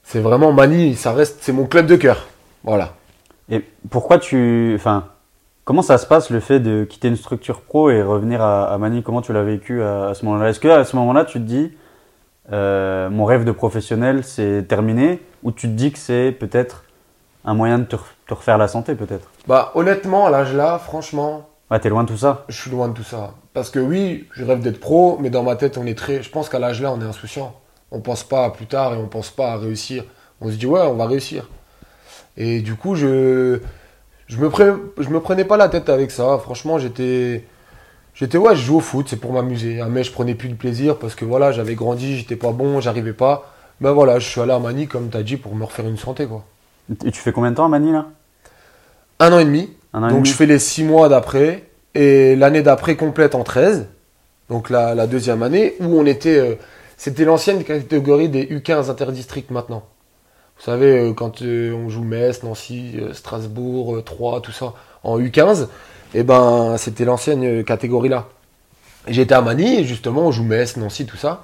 c'est 0.03 0.19
vraiment 0.19 0.51
Mani, 0.51 0.95
ça 0.95 1.13
reste, 1.13 1.37
c'est 1.41 1.53
mon 1.53 1.65
club 1.65 1.85
de 1.85 1.95
cœur. 1.95 2.27
Voilà. 2.63 2.95
Et 3.49 3.63
pourquoi 3.89 4.17
tu. 4.19 4.73
Enfin, 4.75 5.05
comment 5.65 5.81
ça 5.83 5.97
se 5.97 6.07
passe 6.07 6.31
le 6.31 6.39
fait 6.39 6.59
de 6.59 6.85
quitter 6.85 7.07
une 7.07 7.15
structure 7.15 7.61
pro 7.61 7.89
et 7.91 8.01
revenir 8.01 8.41
à, 8.41 8.65
à 8.73 8.77
Manille 8.77 9.03
Comment 9.03 9.21
tu 9.21 9.33
l'as 9.33 9.43
vécu 9.43 9.81
à, 9.83 10.09
à 10.09 10.13
ce 10.13 10.25
moment-là? 10.25 10.49
Est-ce 10.49 10.59
que 10.59 10.67
à 10.67 10.83
ce 10.83 10.95
moment-là, 10.95 11.25
tu 11.25 11.39
te 11.39 11.45
dis, 11.45 11.71
euh, 12.51 13.09
mon 13.09 13.25
rêve 13.25 13.45
de 13.45 13.51
professionnel, 13.51 14.23
c'est 14.23 14.67
terminé? 14.67 15.21
Ou 15.43 15.51
tu 15.51 15.67
te 15.67 15.73
dis 15.73 15.91
que 15.91 15.99
c'est 15.99 16.31
peut-être 16.31 16.83
un 17.45 17.53
moyen 17.53 17.79
de 17.79 17.85
te, 17.85 17.95
te 18.27 18.33
refaire 18.33 18.57
la 18.57 18.67
santé, 18.67 18.95
peut-être? 18.95 19.29
Bah 19.47 19.71
honnêtement, 19.75 20.27
à 20.27 20.29
l'âge 20.29 20.53
là, 20.53 20.77
franchement, 20.77 21.48
Ouais, 21.71 21.79
t'es 21.79 21.89
loin 21.89 22.03
de 22.03 22.09
tout 22.09 22.17
ça 22.17 22.45
Je 22.49 22.59
suis 22.59 22.71
loin 22.71 22.87
de 22.87 22.93
tout 22.93 23.03
ça. 23.03 23.35
Parce 23.53 23.69
que 23.69 23.79
oui, 23.79 24.27
je 24.33 24.43
rêve 24.43 24.61
d'être 24.61 24.79
pro, 24.79 25.17
mais 25.21 25.29
dans 25.29 25.43
ma 25.43 25.55
tête, 25.55 25.77
on 25.77 25.85
est 25.85 25.97
très. 25.97 26.23
Je 26.23 26.29
pense 26.29 26.49
qu'à 26.49 26.59
l'âge 26.59 26.81
là, 26.81 26.91
on 26.91 27.01
est 27.01 27.05
insouciant. 27.05 27.55
On 27.91 28.01
pense 28.01 28.23
pas 28.23 28.45
à 28.45 28.49
plus 28.51 28.65
tard 28.65 28.93
et 28.93 28.97
on 28.97 29.07
pense 29.07 29.29
pas 29.29 29.51
à 29.53 29.57
réussir. 29.57 30.03
On 30.41 30.49
se 30.51 30.55
dit 30.55 30.65
ouais, 30.65 30.81
on 30.81 30.95
va 30.95 31.05
réussir. 31.05 31.47
Et 32.37 32.61
du 32.61 32.75
coup, 32.75 32.95
je 32.95 33.59
je 34.27 34.37
me 34.37 34.49
pre- 34.49 34.79
je 34.99 35.09
me 35.09 35.19
prenais 35.21 35.45
pas 35.45 35.57
la 35.57 35.69
tête 35.69 35.89
avec 35.89 36.11
ça. 36.11 36.39
Franchement, 36.39 36.79
j'étais 36.79 37.45
j'étais 38.15 38.37
ouais, 38.39 38.55
je 38.55 38.63
joue 38.63 38.77
au 38.77 38.81
foot, 38.81 39.07
c'est 39.09 39.17
pour 39.17 39.33
m'amuser. 39.33 39.81
Mais 39.89 40.03
je 40.03 40.11
prenais 40.11 40.35
plus 40.35 40.49
de 40.49 40.55
plaisir 40.55 40.97
parce 40.99 41.15
que 41.15 41.25
voilà, 41.25 41.51
j'avais 41.51 41.75
grandi, 41.75 42.17
j'étais 42.17 42.35
pas 42.37 42.51
bon, 42.51 42.81
j'arrivais 42.81 43.13
pas. 43.13 43.53
Ben 43.81 43.91
voilà, 43.93 44.19
je 44.19 44.27
suis 44.29 44.41
allé 44.41 44.51
à 44.53 44.59
Manille 44.59 44.87
comme 44.87 45.09
t'as 45.09 45.23
dit 45.23 45.37
pour 45.37 45.55
me 45.55 45.65
refaire 45.65 45.87
une 45.87 45.97
santé 45.97 46.27
quoi. 46.27 46.45
Et 47.05 47.11
tu 47.11 47.19
fais 47.21 47.31
combien 47.31 47.51
de 47.51 47.55
temps 47.55 47.65
à 47.65 47.69
Manille, 47.69 47.93
là? 47.93 48.07
Un 49.19 49.33
an 49.33 49.39
et 49.39 49.45
demi. 49.45 49.69
Un 49.93 50.03
an 50.03 50.09
et 50.09 50.11
Donc 50.11 50.25
je 50.25 50.33
fais 50.33 50.45
les 50.45 50.59
6 50.59 50.83
mois 50.83 51.09
d'après 51.09 51.63
et 51.95 52.35
l'année 52.35 52.61
d'après 52.61 52.95
complète 52.95 53.35
en 53.35 53.43
13. 53.43 53.87
Donc 54.49 54.69
la, 54.69 54.95
la 54.95 55.07
deuxième 55.07 55.43
année 55.43 55.75
où 55.79 55.99
on 55.99 56.05
était. 56.05 56.37
euh, 56.37 56.55
C'était 56.97 57.25
l'ancienne 57.25 57.63
catégorie 57.63 58.29
des 58.29 58.45
U15 58.45 58.89
interdistricts 58.89 59.51
maintenant. 59.51 59.83
Vous 60.57 60.65
savez, 60.65 60.99
euh, 60.99 61.13
quand 61.13 61.41
euh, 61.41 61.73
on 61.73 61.89
joue 61.89 62.03
Metz, 62.03 62.43
Nancy, 62.43 62.97
Strasbourg, 63.13 64.03
Troyes, 64.03 64.41
tout 64.41 64.51
ça, 64.51 64.73
en 65.03 65.19
U15, 65.19 65.67
et 66.13 66.23
ben 66.23 66.75
c'était 66.77 67.05
l'ancienne 67.05 67.63
catégorie 67.63 68.09
là. 68.09 68.27
J'étais 69.07 69.33
à 69.35 69.41
Manille, 69.41 69.85
justement, 69.85 70.23
on 70.27 70.31
joue 70.31 70.43
Metz, 70.43 70.77
Nancy, 70.77 71.05
tout 71.05 71.17
ça. 71.17 71.41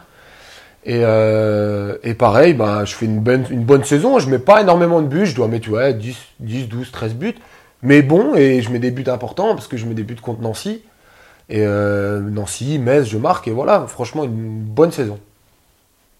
Et, 0.85 1.01
euh, 1.03 1.97
et 2.03 2.13
pareil, 2.13 2.53
ben, 2.53 2.85
je 2.85 2.93
fais 2.95 3.05
une 3.05 3.19
bonne, 3.19 3.45
une 3.49 3.63
bonne 3.63 3.83
saison. 3.83 4.19
Je 4.19 4.29
mets 4.29 4.39
pas 4.39 4.61
énormément 4.61 5.01
de 5.01 5.07
buts. 5.07 5.25
Je 5.25 5.35
dois 5.35 5.47
mettre 5.47 5.69
ouais, 5.71 5.93
10, 5.93 6.15
10, 6.39 6.67
12, 6.69 6.91
13 6.91 7.15
buts. 7.15 7.35
Mais 7.85 8.01
bon, 8.01 8.35
et 8.35 8.61
je 8.61 8.69
mets 8.71 8.79
des 8.79 8.91
buts 8.91 9.05
importants 9.07 9.53
parce 9.55 9.67
que 9.67 9.77
je 9.77 9.85
mets 9.85 9.93
des 9.93 10.03
buts 10.03 10.15
contre 10.21 10.41
Nancy. 10.41 10.81
Et 11.49 11.61
euh, 11.65 12.19
Nancy, 12.21 12.79
Metz, 12.79 13.05
je 13.07 13.17
marque. 13.17 13.47
Et 13.47 13.51
voilà, 13.51 13.85
franchement, 13.87 14.23
une 14.23 14.61
bonne 14.63 14.91
saison. 14.91 15.19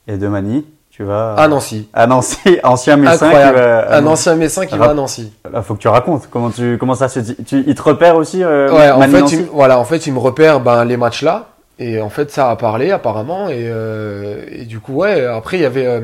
Et 0.07 0.17
de 0.17 0.27
Manille, 0.27 0.63
tu 0.91 1.03
vas. 1.03 1.33
À 1.33 1.47
Nancy. 1.47 1.89
À 1.93 2.05
Nancy, 2.05 2.37
ancien 2.63 2.95
Messin. 2.97 3.25
Incroyable. 3.25 3.57
Qui 3.57 3.61
va, 3.63 3.79
à 3.79 3.97
Un 3.97 4.05
ancien 4.05 4.35
Messin 4.35 4.65
qui 4.67 4.77
va 4.77 4.91
à 4.91 4.93
Nancy. 4.93 5.33
Là, 5.51 5.61
faut 5.63 5.73
que 5.73 5.79
tu 5.79 5.87
racontes 5.87 6.27
comment 6.29 6.51
tu 6.51 6.77
comment 6.77 6.93
ça 6.95 7.09
se 7.09 7.19
dit? 7.19 7.35
Tu, 7.45 7.63
il 7.65 7.73
te 7.75 7.81
repère 7.81 8.15
aussi. 8.17 8.43
Euh, 8.43 8.71
Ouais, 8.71 8.91
en 8.91 9.01
fait, 9.01 9.31
il, 9.35 9.45
voilà, 9.45 9.79
en 9.79 9.83
fait, 9.83 10.05
il 10.05 10.13
me 10.13 10.19
repère 10.19 10.59
ben, 10.59 10.85
les 10.85 10.97
matchs 10.97 11.23
là. 11.23 11.47
Et 11.79 11.99
en 11.99 12.09
fait, 12.09 12.29
ça 12.31 12.51
a 12.51 12.55
parlé 12.55 12.91
apparemment. 12.91 13.49
Et, 13.49 13.65
euh, 13.67 14.45
et 14.51 14.65
du 14.65 14.79
coup, 14.79 14.93
ouais, 14.93 15.25
après, 15.25 15.57
il 15.57 15.61
y 15.63 15.65
avait. 15.65 15.85
euh, 15.87 16.01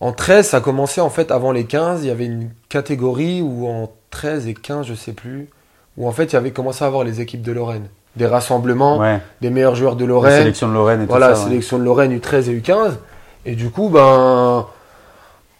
en 0.00 0.12
13, 0.12 0.46
ça 0.48 0.60
commençait 0.60 1.00
en 1.00 1.08
fait 1.08 1.30
avant 1.30 1.52
les 1.52 1.64
15. 1.64 2.02
Il 2.02 2.08
y 2.08 2.10
avait 2.10 2.26
une 2.26 2.50
catégorie 2.68 3.40
où 3.40 3.66
en 3.68 3.90
13 4.16 4.46
et 4.48 4.54
15, 4.54 4.86
je 4.86 4.94
sais 4.94 5.12
plus, 5.12 5.48
où 5.98 6.08
en 6.08 6.12
fait, 6.12 6.24
il 6.24 6.32
y 6.32 6.36
avait 6.36 6.50
commencé 6.52 6.82
à 6.82 6.86
avoir 6.86 7.04
les 7.04 7.20
équipes 7.20 7.42
de 7.42 7.52
Lorraine. 7.52 7.86
Des 8.16 8.26
rassemblements, 8.26 8.96
Ouais. 8.98 9.20
des 9.42 9.50
meilleurs 9.50 9.74
joueurs 9.76 9.94
de 9.94 10.04
La 10.04 10.08
Lorraine. 10.08 10.38
sélection 10.38 10.68
de 10.68 10.72
Lorraine 10.72 11.02
et 11.02 11.06
Voilà, 11.06 11.28
tout 11.30 11.34
ça. 11.34 11.42
ouais. 11.42 11.48
sélection 11.50 11.78
de 11.78 11.84
Lorraine 11.84 12.16
U13 12.16 12.48
et 12.48 12.58
U15. 12.58 12.92
Et 13.44 13.54
du 13.56 13.68
coup, 13.68 13.90
ben, 13.90 14.66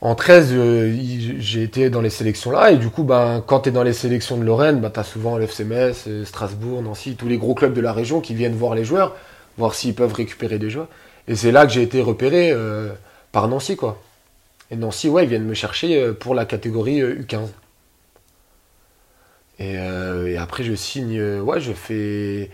en 0.00 0.14
13, 0.14 0.48
euh, 0.54 0.96
j'ai 1.38 1.62
été 1.62 1.90
dans 1.90 2.00
les 2.00 2.08
sélections 2.08 2.50
là. 2.50 2.70
Et 2.70 2.76
du 2.78 2.88
coup, 2.88 3.02
ben, 3.04 3.42
quand 3.46 3.60
tu 3.60 3.68
es 3.68 3.72
dans 3.72 3.82
les 3.82 3.92
sélections 3.92 4.38
de 4.38 4.44
Lorraine, 4.44 4.80
ben, 4.80 4.88
tu 4.90 4.98
as 5.00 5.04
souvent 5.04 5.36
l'FCMS, 5.36 5.92
euh, 6.08 6.25
Strasbourg, 6.25 6.80
Nancy, 6.82 7.14
tous 7.16 7.28
les 7.28 7.36
gros 7.36 7.54
clubs 7.54 7.75
de 7.75 7.80
la 7.82 7.92
région 7.92 8.20
qui 8.22 8.34
viennent 8.34 8.54
voir 8.56 8.75
les 8.75 8.84
joueurs, 8.84 9.14
voir 9.58 9.75
s'ils 9.75 9.94
peuvent 9.94 10.14
récupérer 10.14 10.58
des 10.58 10.70
joueurs. 10.70 10.88
Et 11.28 11.36
c'est 11.36 11.52
là 11.52 11.66
que 11.66 11.72
j'ai 11.72 11.82
été 11.82 12.00
repéré 12.00 12.50
euh, 12.52 12.88
par 13.32 13.48
Nancy, 13.48 13.76
quoi. 13.76 13.98
Et 14.70 14.76
Nancy, 14.76 15.08
ouais, 15.10 15.25
ils 15.25 15.28
viennent 15.28 15.44
me 15.44 15.54
chercher 15.54 16.12
pour 16.18 16.34
la 16.34 16.46
catégorie 16.46 17.00
euh, 17.02 17.20
U15. 17.22 17.48
Et, 19.58 19.78
euh, 19.78 20.28
et 20.28 20.36
après, 20.36 20.64
je 20.64 20.75
signe, 20.75 21.18
euh, 21.18 21.40
ouais, 21.40 21.60
je 21.60 21.72
fais. 21.72 22.50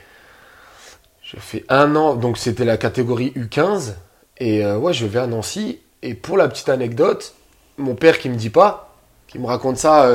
Je 1.23 1.37
fais 1.39 1.65
un 1.69 1.97
an, 1.97 2.15
donc 2.15 2.37
c'était 2.37 2.65
la 2.65 2.77
catégorie 2.77 3.33
U15. 3.37 3.95
Et 4.39 4.65
euh, 4.65 4.77
ouais, 4.77 4.93
je 4.93 5.07
vais 5.07 5.19
à 5.19 5.27
Nancy. 5.27 5.81
Et 6.03 6.15
pour 6.15 6.37
la 6.37 6.49
petite 6.49 6.69
anecdote, 6.69 7.35
mon 7.79 7.95
père 7.95 8.19
qui 8.19 8.29
me 8.29 8.37
dit 8.37 8.51
pas, 8.51 8.95
qui 9.29 9.39
me 9.39 9.47
raconte 9.47 9.79
ça 9.79 10.11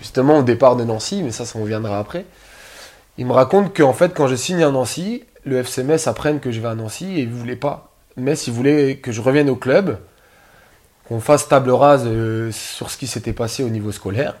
justement 0.00 0.38
au 0.38 0.42
départ 0.42 0.76
de 0.76 0.84
Nancy, 0.84 1.22
mais 1.22 1.30
ça, 1.30 1.44
ça 1.44 1.58
en 1.58 1.64
viendra 1.64 1.98
après. 1.98 2.26
Il 3.18 3.26
me 3.26 3.32
raconte 3.32 3.74
qu'en 3.74 3.92
fait, 3.92 4.14
quand 4.14 4.26
je 4.26 4.34
signe 4.34 4.62
à 4.62 4.70
Nancy, 4.70 5.24
le 5.44 5.58
FC 5.58 5.84
Metz 5.84 6.06
apprenne 6.06 6.40
que 6.40 6.50
je 6.50 6.60
vais 6.60 6.68
à 6.68 6.74
Nancy 6.74 7.06
et 7.18 7.20
il 7.20 7.30
voulait 7.30 7.56
pas. 7.56 7.92
Metz, 8.16 8.48
il 8.48 8.52
voulait 8.52 8.96
que 8.96 9.12
je 9.12 9.20
revienne 9.20 9.48
au 9.48 9.56
club, 9.56 9.98
qu'on 11.06 11.20
fasse 11.20 11.48
table 11.48 11.70
rase 11.70 12.04
sur 12.50 12.90
ce 12.90 12.98
qui 12.98 13.06
s'était 13.06 13.32
passé 13.32 13.62
au 13.62 13.68
niveau 13.70 13.92
scolaire 13.92 14.34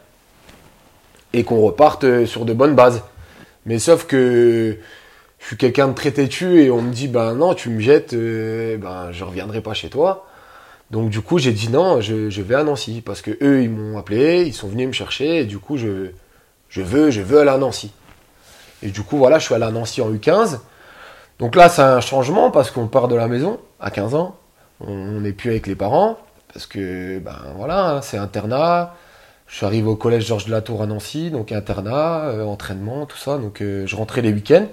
et 1.32 1.44
qu'on 1.44 1.60
reparte 1.60 2.04
euh, 2.04 2.26
sur 2.26 2.44
de 2.44 2.52
bonnes 2.52 2.74
bases. 2.74 3.02
Mais 3.66 3.78
sauf 3.78 4.06
que 4.06 4.78
je 5.38 5.46
suis 5.46 5.56
quelqu'un 5.56 5.88
de 5.88 5.94
très 5.94 6.10
têtu 6.10 6.62
et 6.62 6.70
on 6.70 6.82
me 6.82 6.92
dit 6.92 7.08
ben 7.08 7.34
non 7.34 7.54
tu 7.54 7.70
me 7.70 7.80
jettes 7.80 8.12
euh, 8.14 8.76
ben 8.78 9.12
je 9.12 9.24
reviendrai 9.24 9.60
pas 9.60 9.74
chez 9.74 9.90
toi. 9.90 10.26
Donc 10.90 11.10
du 11.10 11.20
coup 11.20 11.38
j'ai 11.38 11.52
dit 11.52 11.68
non 11.68 12.00
je, 12.00 12.40
vais 12.40 12.54
à 12.54 12.64
Nancy. 12.64 13.02
Parce 13.04 13.22
que 13.22 13.30
eux 13.42 13.62
ils 13.62 13.70
m'ont 13.70 13.98
appelé 13.98 14.44
ils 14.46 14.54
sont 14.54 14.68
venus 14.68 14.88
me 14.88 14.92
chercher 14.92 15.38
et 15.40 15.44
du 15.44 15.58
coup 15.58 15.76
je 15.76 16.10
je 16.68 16.82
veux 16.82 17.10
je 17.10 17.20
veux 17.20 17.40
aller 17.40 17.50
à 17.50 17.58
Nancy. 17.58 17.92
Et 18.82 18.88
du 18.88 19.02
coup 19.02 19.18
voilà 19.18 19.38
je 19.38 19.44
suis 19.44 19.54
allé 19.54 19.64
à 19.64 19.70
Nancy 19.70 20.00
en 20.00 20.10
U15 20.10 20.60
donc 21.38 21.54
là 21.54 21.68
c'est 21.68 21.82
un 21.82 22.00
changement 22.00 22.50
parce 22.50 22.70
qu'on 22.70 22.88
part 22.88 23.06
de 23.06 23.14
la 23.14 23.28
maison 23.28 23.60
à 23.80 23.90
15 23.90 24.14
ans. 24.14 24.36
On 24.80 25.20
n'est 25.20 25.32
plus 25.32 25.50
avec 25.50 25.66
les 25.66 25.74
parents 25.74 26.18
parce 26.52 26.66
que 26.66 27.18
ben 27.18 27.36
voilà 27.56 28.00
c'est 28.02 28.16
internat 28.16 28.94
je 29.48 29.56
suis 29.56 29.66
arrivé 29.66 29.88
au 29.88 29.96
collège 29.96 30.26
Georges 30.26 30.44
de 30.46 30.50
la 30.50 30.60
Tour 30.60 30.82
à 30.82 30.86
Nancy 30.86 31.30
donc 31.30 31.52
internat 31.52 32.26
euh, 32.26 32.44
entraînement 32.44 33.06
tout 33.06 33.16
ça 33.16 33.38
donc 33.38 33.60
euh, 33.60 33.86
je 33.86 33.96
rentrais 33.96 34.20
les 34.22 34.32
week-ends 34.32 34.66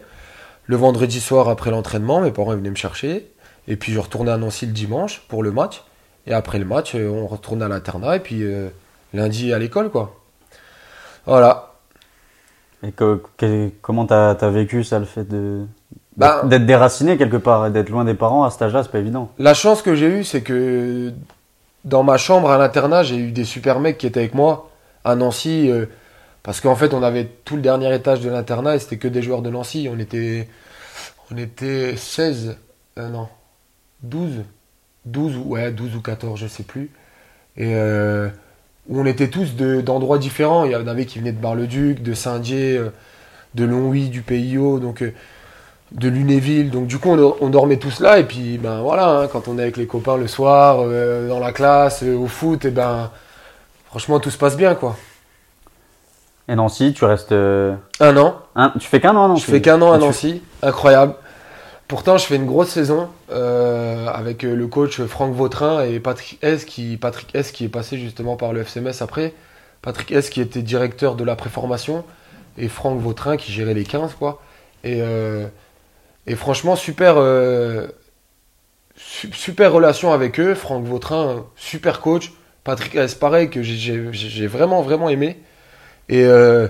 le 0.67 0.77
vendredi 0.77 1.19
soir, 1.21 1.47
après 1.47 1.69
l'entraînement, 1.69 2.21
mes 2.21 2.31
parents 2.31 2.53
ils 2.53 2.57
venaient 2.57 2.71
me 2.71 2.75
chercher. 2.75 3.31
Et 3.67 3.75
puis 3.75 3.93
je 3.93 3.99
retournais 3.99 4.31
à 4.31 4.37
Nancy 4.37 4.65
le 4.65 4.71
dimanche 4.71 5.21
pour 5.27 5.43
le 5.43 5.51
match. 5.51 5.83
Et 6.25 6.33
après 6.33 6.57
le 6.57 6.65
match, 6.65 6.95
euh, 6.95 7.07
on 7.07 7.27
retournait 7.27 7.65
à 7.65 7.67
l'internat. 7.67 8.15
Et 8.15 8.19
puis 8.19 8.43
lundi 9.13 9.53
à 9.53 9.59
l'école, 9.59 9.91
quoi. 9.91 10.15
Voilà. 11.27 11.73
Et 12.81 12.91
que- 12.91 13.21
que- 13.37 13.69
comment 13.83 14.07
t'as 14.07 14.31
as 14.31 14.49
vécu 14.49 14.83
ça, 14.83 14.97
le 14.97 15.05
fait 15.05 15.23
de 15.23 15.65
Bah- 16.17 16.41
d'être 16.45 16.65
déraciné 16.65 17.15
quelque 17.15 17.37
part, 17.37 17.69
d'être 17.69 17.89
loin 17.89 18.03
des 18.03 18.15
parents 18.15 18.43
à 18.43 18.49
cet 18.49 18.63
âge-là, 18.63 18.81
c'est 18.81 18.91
pas 18.91 18.97
évident. 18.97 19.31
La 19.37 19.53
chance 19.53 19.83
que 19.83 19.93
j'ai 19.93 20.07
eue, 20.07 20.23
c'est 20.23 20.41
que 20.41 21.13
dans 21.85 22.03
ma 22.03 22.17
chambre 22.17 22.51
à 22.51 22.57
l'internat, 22.57 23.03
j'ai 23.03 23.17
eu 23.17 23.31
des 23.31 23.45
super 23.45 23.79
mecs 23.79 23.97
qui 23.97 24.07
étaient 24.07 24.19
avec 24.21 24.33
moi 24.35 24.71
à 25.03 25.15
Nancy. 25.15 25.69
euh, 25.71 25.85
parce 26.43 26.61
qu'en 26.61 26.75
fait, 26.75 26.93
on 26.93 27.01
avait 27.03 27.25
tout 27.45 27.55
le 27.55 27.61
dernier 27.63 27.93
étage 27.95 28.21
de 28.21 28.29
l'internat 28.29 28.75
et 28.75 28.79
c'était 28.79 28.97
que 28.97 29.07
des 29.07 29.21
joueurs 29.23 29.41
de 29.41 29.49
Nancy. 29.49 29.89
On 29.91 29.97
était, 29.99 30.47
on 31.31 31.37
était 31.37 31.95
16, 31.97 32.57
euh, 32.99 33.09
non, 33.09 33.27
12, 34.03 34.43
12, 35.05 35.37
ou- 35.37 35.51
ouais, 35.53 35.71
12 35.71 35.95
ou 35.95 36.01
14, 36.01 36.39
je 36.39 36.47
sais 36.47 36.63
plus. 36.63 36.91
Et 37.57 37.75
euh, 37.75 38.29
on 38.89 39.05
était 39.05 39.29
tous 39.29 39.55
de- 39.55 39.81
d'endroits 39.81 40.19
différents. 40.19 40.65
Il 40.65 40.71
y 40.71 40.75
en 40.75 40.87
avait 40.87 41.05
qui 41.05 41.19
venaient 41.19 41.31
de 41.31 41.41
Bar-le-Duc, 41.41 42.03
de 42.03 42.13
Saint-Dié, 42.13 42.77
euh, 42.77 42.89
de 43.55 43.65
Longwy, 43.65 44.09
du 44.09 44.23
Haut. 44.57 44.79
Donc. 44.79 45.03
De 45.91 46.07
Lunéville. 46.09 46.71
Donc 46.71 46.87
du 46.87 46.97
coup, 46.99 47.09
on, 47.09 47.35
on 47.41 47.49
dormait 47.49 47.77
tous 47.77 47.99
là. 47.99 48.19
Et 48.19 48.23
puis, 48.23 48.57
ben 48.57 48.81
voilà, 48.81 49.09
hein, 49.09 49.27
quand 49.27 49.47
on 49.47 49.57
est 49.59 49.61
avec 49.63 49.77
les 49.77 49.87
copains 49.87 50.17
le 50.17 50.27
soir, 50.27 50.77
euh, 50.81 51.27
dans 51.29 51.39
la 51.39 51.51
classe, 51.51 52.03
euh, 52.03 52.15
au 52.15 52.27
foot, 52.27 52.65
et 52.65 52.71
ben 52.71 53.11
franchement, 53.87 54.19
tout 54.19 54.31
se 54.31 54.37
passe 54.37 54.57
bien, 54.57 54.75
quoi. 54.75 54.95
Et 56.47 56.55
Nancy, 56.55 56.93
tu 56.93 57.05
restes. 57.05 57.31
euh, 57.31 57.75
Un 57.99 58.15
an. 58.17 58.35
un- 58.55 58.69
tu 58.79 58.87
fais 58.87 58.99
qu'un 58.99 59.15
an, 59.15 59.27
non 59.27 59.35
Je 59.35 59.45
fais 59.45 59.61
qu'un 59.61 59.81
an 59.81 59.91
à 59.91 59.97
tu- 59.97 60.03
Nancy. 60.05 60.41
Incroyable. 60.61 61.15
Pourtant, 61.87 62.17
je 62.17 62.25
fais 62.25 62.35
une 62.35 62.45
grosse 62.47 62.69
saison 62.69 63.09
avec 63.29 64.41
le 64.43 64.65
coach 64.67 65.01
Franck 65.03 65.33
Vautrin 65.33 65.83
et 65.83 65.99
Patrick 65.99 66.39
S. 66.41 66.65
Qui, 66.65 66.97
Patrick 66.97 67.33
S. 67.35 67.51
qui 67.51 67.65
est 67.65 67.69
passé 67.69 67.97
justement 67.97 68.35
par 68.37 68.53
le 68.53 68.61
FCMS 68.61 69.01
après. 69.01 69.33
Patrick 69.83 70.11
S. 70.11 70.29
qui 70.31 70.41
était 70.41 70.63
directeur 70.63 71.13
de 71.15 71.23
la 71.23 71.35
préformation 71.35 72.03
et 72.57 72.67
Franck 72.69 72.99
Vautrin 72.99 73.37
qui 73.37 73.51
gérait 73.51 73.75
les 73.75 73.83
15, 73.83 74.15
quoi. 74.17 74.41
Et, 74.83 74.99
et 76.27 76.35
franchement, 76.35 76.75
super, 76.75 77.15
euh, 77.17 77.87
su- 78.95 79.31
super 79.33 79.71
relation 79.71 80.11
avec 80.13 80.39
eux. 80.39 80.55
Franck 80.55 80.85
Vautrin, 80.85 81.45
super 81.55 82.01
coach. 82.01 82.31
Patrick 82.63 82.95
S. 82.95 83.13
pareil, 83.13 83.49
que 83.51 83.61
j'ai- 83.61 84.47
vraiment, 84.47 84.81
vraiment 84.81 85.07
aimé. 85.09 85.39
Et, 86.09 86.23
euh, 86.25 86.67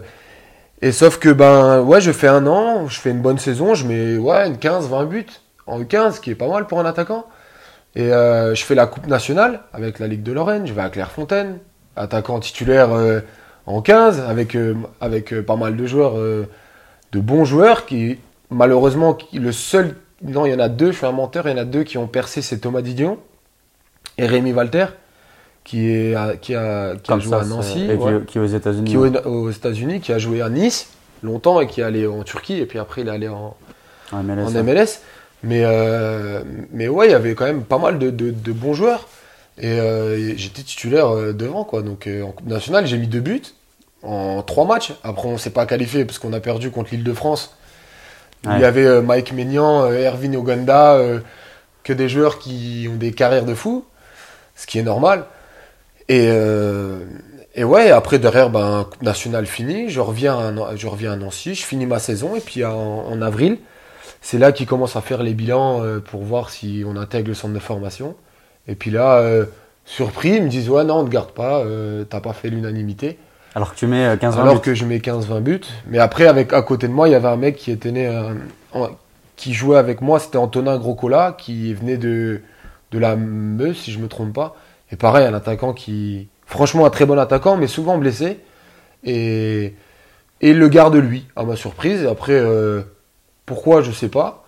et 0.82 0.92
sauf 0.92 1.20
que, 1.20 1.30
ben, 1.30 1.80
ouais, 1.82 2.02
je 2.02 2.12
fais 2.12 2.28
un 2.28 2.46
an, 2.48 2.88
je 2.90 3.00
fais 3.00 3.12
une 3.12 3.22
bonne 3.22 3.38
saison, 3.38 3.76
je 3.76 3.88
mets, 3.88 4.18
ouais, 4.18 4.48
une 4.48 4.58
15, 4.58 4.90
20 4.90 5.06
buts 5.06 5.26
en 5.68 5.80
U15, 5.82 6.16
ce 6.18 6.20
qui 6.22 6.32
est 6.32 6.36
pas 6.36 6.50
mal 6.50 6.68
pour 6.68 6.80
un 6.82 6.86
attaquant. 6.86 7.26
Et 7.96 8.12
euh, 8.14 8.54
je 8.56 8.64
fais 8.66 8.76
la 8.76 8.88
Coupe 8.88 9.08
nationale 9.08 9.62
avec 9.74 10.00
la 10.00 10.08
Ligue 10.08 10.22
de 10.24 10.34
Lorraine, 10.34 10.68
je 10.68 10.74
vais 10.74 10.82
à 10.82 10.90
Clairefontaine, 10.90 11.60
attaquant 11.96 12.42
titulaire 12.42 12.92
euh, 12.92 13.22
en 13.66 13.82
15, 13.82 14.20
avec, 14.20 14.56
euh, 14.56 14.76
avec 15.00 15.32
euh, 15.34 15.42
pas 15.42 15.56
mal 15.56 15.78
de 15.78 15.88
joueurs, 15.88 16.18
euh, 16.18 16.46
de 17.14 17.20
bons 17.22 17.46
joueurs, 17.46 17.86
qui, 17.86 18.20
malheureusement, 18.50 19.18
le 19.34 19.52
seul, 19.52 19.96
non, 20.24 20.46
il 20.46 20.52
y 20.52 20.56
en 20.56 20.60
a 20.60 20.70
deux, 20.70 20.92
je 20.92 20.98
suis 20.98 21.06
un 21.06 21.12
menteur, 21.12 21.48
il 21.48 21.52
y 21.52 21.54
en 21.54 21.58
a 21.62 21.66
deux 21.66 21.84
qui 21.84 21.98
ont 21.98 22.08
percé, 22.08 22.42
c'est 22.42 22.58
Thomas 22.60 22.82
Didion 22.82 23.18
et 24.18 24.26
Rémi 24.26 24.54
Walter, 24.54 24.86
qui, 25.64 25.90
est, 25.90 26.16
à- 26.16 26.36
qui 26.38 26.56
a, 26.56 26.96
qui 26.96 27.12
a 27.12 27.14
Comme 27.16 27.22
joué 27.22 27.32
ça, 27.32 27.42
à 27.42 27.46
Nancy. 27.46 27.84
et 27.86 27.98
qui, 27.98 28.04
ouais 28.04 28.22
qui 28.28 28.38
est 28.38 28.42
aux 28.42 28.46
États-Unis. 28.46 28.90
qui 28.90 28.96
est 28.96 28.98
aux, 29.26 29.44
aux 29.46 29.52
États-Unis, 29.52 30.00
qui 30.00 30.14
a 30.14 30.20
joué 30.20 30.42
à 30.42 30.50
Nice 30.50 30.90
longtemps 31.24 31.60
et 31.60 31.68
qui 31.68 31.82
est 31.82 31.84
allé 31.84 32.06
en 32.08 32.24
Turquie 32.24 32.60
et 32.60 32.66
puis 32.66 32.78
après 32.78 33.02
il 33.02 33.08
est 33.08 33.12
allé 33.12 33.28
en, 33.28 33.56
en 34.12 34.24
MLS. 34.24 34.44
en 34.48 34.54
ouais. 34.54 34.64
MLS. 34.64 35.00
Mais, 35.44 35.62
euh, 35.64 36.42
mais 36.72 36.88
ouais, 36.88 37.08
il 37.08 37.12
y 37.12 37.16
avait 37.16 37.36
quand 37.36 37.46
même 37.46 37.64
pas 37.64 37.78
mal 37.78 38.00
de, 38.00 38.10
de- 38.10 38.32
de 38.32 38.52
bons 38.52 38.74
joueurs 38.74 39.08
et, 39.60 39.68
euh, 39.80 40.36
j'étais 40.38 40.62
titulaire 40.64 41.08
euh, 41.16 41.34
devant 41.34 41.64
quoi. 41.64 41.82
Donc 41.82 42.08
euh, 42.08 42.24
en 42.24 42.32
Coupe 42.32 42.48
nationale, 42.48 42.86
j'ai 42.88 42.98
mis 42.98 43.08
deux 43.08 43.20
buts 43.22 43.42
en 44.04 44.42
trois 44.44 44.66
matchs. 44.66 44.94
Après, 45.04 45.28
on 45.28 45.38
s'est 45.38 45.50
pas 45.52 45.66
qualifié 45.66 46.06
parce 46.06 46.20
qu'on 46.20 46.34
a 46.34 46.40
perdu 46.40 46.70
contre 46.72 46.90
l'Île-de-France. 46.92 47.56
Il 48.44 48.60
y 48.60 48.66
avait 48.66 48.86
euh, 48.86 49.02
Mike 49.02 49.34
Maignan, 49.34 49.86
euh, 49.86 50.08
Erwin 50.08 50.36
Oganda, 50.36 50.96
euh, 50.96 51.20
que 51.84 51.94
des 51.94 52.10
joueurs 52.10 52.38
qui 52.38 52.88
ont 52.92 52.96
des 52.96 53.12
carrières 53.12 53.46
de 53.46 53.56
fou, 53.56 53.86
ce 54.56 54.68
qui 54.68 54.78
est 54.78 54.84
normal. 54.84 55.26
Et, 56.08 56.30
et 57.56 57.64
ouais, 57.64 57.90
après 57.90 58.20
derrière, 58.20 58.52
ben, 58.52 58.86
Coupe 58.90 59.02
nationale 59.02 59.48
finie, 59.48 59.90
je 59.90 60.00
reviens, 60.00 60.38
à, 60.38 60.76
je 60.76 60.86
reviens 60.86 61.14
à 61.14 61.16
Nancy, 61.16 61.56
je 61.56 61.66
finis 61.66 61.88
ma 61.88 61.98
saison, 61.98 62.36
et 62.36 62.40
puis 62.42 62.64
en, 62.64 62.74
en 62.74 63.22
avril, 63.24 63.58
c'est 64.22 64.38
là 64.38 64.52
qu'ils 64.52 64.68
commencent 64.68 64.96
à 64.96 65.02
faire 65.02 65.24
les 65.24 65.34
bilans 65.34 65.82
pour 66.06 66.22
voir 66.24 66.52
si 66.52 66.84
on 66.88 66.96
intègre 66.96 67.30
le 67.30 67.34
centre 67.34 67.56
de 67.56 67.60
formation. 67.60 68.16
Et 68.68 68.76
puis 68.76 68.92
là, 68.92 69.18
euh, 69.18 69.46
surpris, 69.86 70.36
ils 70.36 70.44
me 70.44 70.50
disent, 70.50 70.70
ouais, 70.70 70.84
non, 70.84 71.00
on 71.00 71.04
ne 71.04 71.08
te 71.08 71.14
garde 71.14 71.32
pas, 71.32 71.60
euh, 71.60 72.04
t'as 72.04 72.20
pas 72.20 72.34
fait 72.34 72.50
l'unanimité. 72.50 73.18
Alors 73.56 73.74
que 73.74 73.78
tu 73.80 73.88
mets 73.88 74.06
euh, 74.06 74.18
15 74.18 74.38
Alors 74.38 74.56
buts. 74.56 74.62
que 74.62 74.76
je 74.76 74.86
mets 74.86 74.98
15-20 75.00 75.40
buts. 75.40 75.62
Mais 75.88 75.98
après, 76.00 76.28
avec, 76.28 76.52
à 76.54 76.62
côté 76.62 76.88
de 76.88 76.94
moi, 76.94 77.08
il 77.08 77.12
y 77.12 77.16
avait 77.16 77.28
un 77.28 77.38
mec 77.38 77.56
qui 77.56 77.72
était 77.72 77.92
né, 77.92 78.08
euh, 78.08 78.34
en- 78.74 78.90
qui 79.38 79.54
jouait 79.54 79.78
avec 79.78 80.02
moi, 80.02 80.20
c'était 80.20 80.38
Antonin 80.38 80.78
Grocola, 80.78 81.36
qui 81.38 81.74
venait 81.74 81.98
de, 81.98 82.42
de 82.92 83.00
la 83.00 83.16
Meuse, 83.16 83.78
si 83.78 83.92
je 83.92 84.00
me 84.00 84.08
trompe 84.08 84.34
pas. 84.34 84.56
Et 84.92 84.96
pareil, 84.98 85.26
un 85.26 85.34
attaquant 85.34 85.74
qui, 85.74 86.28
franchement, 86.46 86.86
un 86.86 86.90
très 86.90 87.06
bon 87.06 87.18
attaquant, 87.18 87.58
mais 87.58 87.68
souvent 87.68 87.98
blessé. 87.98 88.40
Et, 89.04 89.74
et 90.42 90.50
il 90.50 90.60
le 90.60 90.68
garde 90.68 90.96
lui, 90.96 91.26
à 91.36 91.44
ma 91.44 91.56
surprise. 91.56 92.04
Et 92.04 92.08
après, 92.08 92.34
euh, 92.34 92.82
pourquoi, 93.46 93.82
je 93.82 93.92
sais 93.92 94.10
pas. 94.10 94.44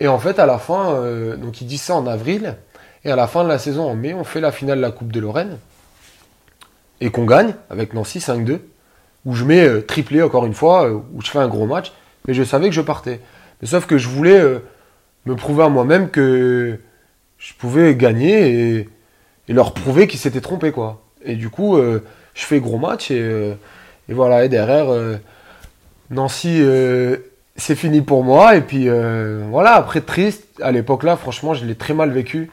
Et 0.00 0.08
en 0.08 0.18
fait, 0.18 0.38
à 0.38 0.46
la 0.46 0.58
fin, 0.58 0.92
euh, 0.94 1.36
donc 1.36 1.60
il 1.60 1.66
dit 1.66 1.78
ça 1.78 1.94
en 1.94 2.06
avril. 2.06 2.56
Et 3.04 3.10
à 3.10 3.16
la 3.16 3.26
fin 3.26 3.44
de 3.44 3.48
la 3.48 3.58
saison, 3.58 3.88
en 3.88 3.94
mai, 3.94 4.12
on 4.14 4.24
fait 4.24 4.40
la 4.40 4.52
finale 4.52 4.78
de 4.78 4.82
la 4.82 4.90
Coupe 4.90 5.12
de 5.12 5.20
Lorraine. 5.20 5.58
Et 7.00 7.10
qu'on 7.10 7.24
gagne 7.24 7.54
avec 7.70 7.94
Nancy 7.94 8.18
5-2 8.18 8.60
où 9.24 9.34
je 9.34 9.44
mets 9.44 9.66
euh, 9.66 9.82
triplé 9.82 10.22
encore 10.22 10.46
une 10.46 10.54
fois, 10.54 10.86
euh, 10.86 10.98
où 11.14 11.20
je 11.22 11.30
fais 11.30 11.38
un 11.38 11.48
gros 11.48 11.66
match, 11.66 11.92
mais 12.26 12.34
je 12.34 12.42
savais 12.42 12.68
que 12.68 12.74
je 12.74 12.80
partais. 12.80 13.20
Mais 13.60 13.68
sauf 13.68 13.86
que 13.86 13.98
je 13.98 14.08
voulais 14.08 14.38
euh, 14.38 14.60
me 15.26 15.34
prouver 15.34 15.64
à 15.64 15.68
moi-même 15.68 16.10
que 16.10 16.78
je 17.38 17.52
pouvais 17.54 17.94
gagner 17.94 18.78
et, 18.78 18.88
leur 19.48 19.74
prouver 19.74 20.06
qu'ils 20.06 20.20
s'étaient 20.20 20.40
trompés, 20.40 20.70
quoi. 20.70 21.02
Et 21.24 21.34
du 21.34 21.50
coup, 21.50 21.76
je 21.76 22.00
fais 22.34 22.60
gros 22.60 22.78
match 22.78 23.10
et, 23.10 23.56
derrière, 24.08 24.86
Nancy, 26.08 26.62
c'est 27.56 27.74
fini 27.74 28.00
pour 28.00 28.22
moi. 28.22 28.54
Et 28.54 28.60
puis 28.60 28.88
voilà, 29.50 29.72
après 29.72 30.02
triste, 30.02 30.46
à 30.62 30.70
l'époque 30.70 31.02
là, 31.02 31.16
franchement, 31.16 31.52
je 31.52 31.64
l'ai 31.64 31.74
très 31.74 31.94
mal 31.94 32.12
vécu. 32.12 32.48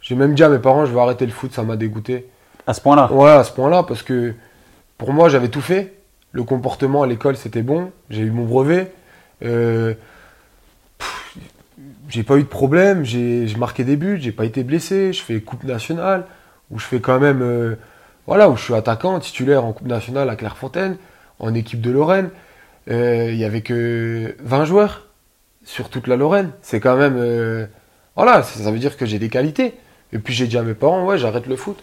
J'ai 0.00 0.14
même 0.14 0.34
dit 0.34 0.42
à 0.42 0.48
mes 0.48 0.58
parents, 0.58 0.86
je 0.86 0.94
vais 0.94 1.00
arrêter 1.00 1.26
le 1.26 1.32
foot, 1.32 1.52
ça 1.52 1.62
m'a 1.62 1.76
dégoûté. 1.76 2.26
À 2.66 2.74
ce 2.74 2.80
point-là 2.80 3.10
Ouais, 3.12 3.30
à 3.30 3.44
ce 3.44 3.52
point-là, 3.52 3.82
parce 3.82 4.02
que 4.02 4.34
pour 4.98 5.12
moi, 5.12 5.28
j'avais 5.28 5.48
tout 5.48 5.60
fait. 5.60 5.94
Le 6.32 6.44
comportement 6.44 7.02
à 7.02 7.06
l'école, 7.06 7.36
c'était 7.36 7.62
bon. 7.62 7.90
J'ai 8.10 8.22
eu 8.22 8.30
mon 8.30 8.44
brevet. 8.44 8.92
Euh, 9.44 9.94
j'ai 12.08 12.22
pas 12.22 12.36
eu 12.36 12.42
de 12.42 12.48
problème. 12.48 13.04
J'ai 13.04 13.46
marqué 13.58 13.84
des 13.84 13.96
buts. 13.96 14.18
J'ai 14.20 14.32
pas 14.32 14.44
été 14.44 14.62
blessé. 14.62 15.12
Je 15.12 15.22
fais 15.22 15.40
Coupe 15.40 15.64
nationale, 15.64 16.26
où 16.70 16.78
je 16.78 16.84
fais 16.86 17.00
quand 17.00 17.18
même. 17.18 17.42
euh, 17.42 17.76
voilà, 18.26 18.48
où 18.48 18.56
je 18.56 18.62
suis 18.62 18.74
attaquant, 18.74 19.18
titulaire 19.18 19.64
en 19.64 19.72
Coupe 19.72 19.88
nationale 19.88 20.28
à 20.30 20.36
Clairefontaine, 20.36 20.96
en 21.40 21.52
équipe 21.54 21.80
de 21.80 21.90
Lorraine. 21.90 22.30
Euh, 22.90 23.30
Il 23.32 23.36
y 23.38 23.44
avait 23.44 23.62
que 23.62 24.36
20 24.40 24.64
joueurs 24.66 25.06
sur 25.64 25.88
toute 25.88 26.06
la 26.06 26.16
Lorraine. 26.16 26.50
C'est 26.62 26.78
quand 26.80 26.96
même. 26.96 27.16
euh, 27.18 27.66
voilà, 28.16 28.42
ça, 28.42 28.62
ça 28.62 28.70
veut 28.70 28.78
dire 28.78 28.96
que 28.96 29.06
j'ai 29.06 29.18
des 29.18 29.30
qualités. 29.30 29.74
Et 30.12 30.18
puis 30.18 30.34
j'ai 30.34 30.46
dit 30.46 30.58
à 30.58 30.62
mes 30.62 30.74
parents, 30.74 31.04
ouais, 31.06 31.18
j'arrête 31.18 31.46
le 31.46 31.56
foot. 31.56 31.82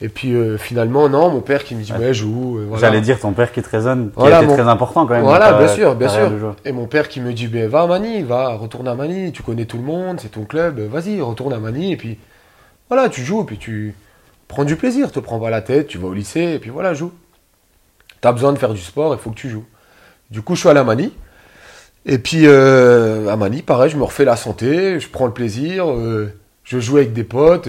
Et 0.00 0.08
puis 0.08 0.32
euh, 0.34 0.56
finalement, 0.58 1.08
non, 1.08 1.28
mon 1.30 1.40
père 1.40 1.64
qui 1.64 1.74
me 1.74 1.82
dit, 1.82 1.92
ouais, 1.92 2.14
joue. 2.14 2.58
euh, 2.58 2.66
voilà. 2.68 2.80
J'allais 2.86 3.00
dire 3.00 3.18
ton 3.18 3.32
père 3.32 3.50
qui 3.50 3.60
te 3.62 3.68
raisonne, 3.68 4.10
qui 4.10 4.14
Voilà, 4.16 4.36
a 4.38 4.42
été 4.42 4.46
mon- 4.48 4.56
très 4.56 4.68
important 4.68 5.06
quand 5.06 5.14
même. 5.14 5.24
Voilà, 5.24 5.50
ta 5.50 5.58
bien 5.58 5.68
sûr, 5.68 5.94
bien 5.96 6.08
sûr. 6.08 6.54
Et 6.64 6.70
mon 6.70 6.86
père 6.86 7.08
qui 7.08 7.20
me 7.20 7.32
dit, 7.32 7.48
ben, 7.48 7.68
va 7.68 7.82
à 7.82 7.86
Manille, 7.88 8.22
va, 8.22 8.54
retourne 8.54 8.86
à 8.86 8.94
Manille, 8.94 9.32
tu 9.32 9.42
connais 9.42 9.64
tout 9.64 9.76
le 9.76 9.82
monde, 9.82 10.20
c'est 10.20 10.28
ton 10.30 10.44
club, 10.44 10.78
euh, 10.78 10.88
vas-y, 10.88 11.20
retourne 11.20 11.52
à 11.52 11.58
Manille, 11.58 11.92
et 11.92 11.96
puis 11.96 12.16
voilà, 12.88 13.08
tu 13.08 13.22
joues, 13.24 13.42
et 13.42 13.44
puis 13.44 13.58
tu 13.58 13.94
prends 14.46 14.64
du 14.64 14.76
plaisir, 14.76 15.10
te 15.10 15.18
prends 15.18 15.40
pas 15.40 15.50
la 15.50 15.62
tête, 15.62 15.88
tu 15.88 15.98
vas 15.98 16.06
au 16.06 16.14
lycée, 16.14 16.52
et 16.54 16.58
puis 16.60 16.70
voilà, 16.70 16.94
joue. 16.94 17.12
T'as 18.20 18.30
besoin 18.32 18.52
de 18.52 18.58
faire 18.58 18.72
du 18.74 18.80
sport, 18.80 19.12
il 19.14 19.18
faut 19.20 19.30
que 19.30 19.36
tu 19.36 19.48
joues. 19.50 19.64
Du 20.30 20.42
coup, 20.42 20.54
je 20.54 20.60
suis 20.60 20.68
allé 20.68 20.78
à 20.78 20.84
Manille, 20.84 21.12
et 22.06 22.18
puis 22.18 22.42
euh, 22.46 23.28
à 23.28 23.34
Manille, 23.36 23.62
pareil, 23.64 23.90
je 23.90 23.96
me 23.96 24.04
refais 24.04 24.24
la 24.24 24.36
santé, 24.36 25.00
je 25.00 25.08
prends 25.08 25.26
le 25.26 25.32
plaisir, 25.32 25.90
euh, 25.90 26.32
je 26.62 26.78
joue 26.78 26.98
avec 26.98 27.12
des 27.12 27.24
potes, 27.24 27.68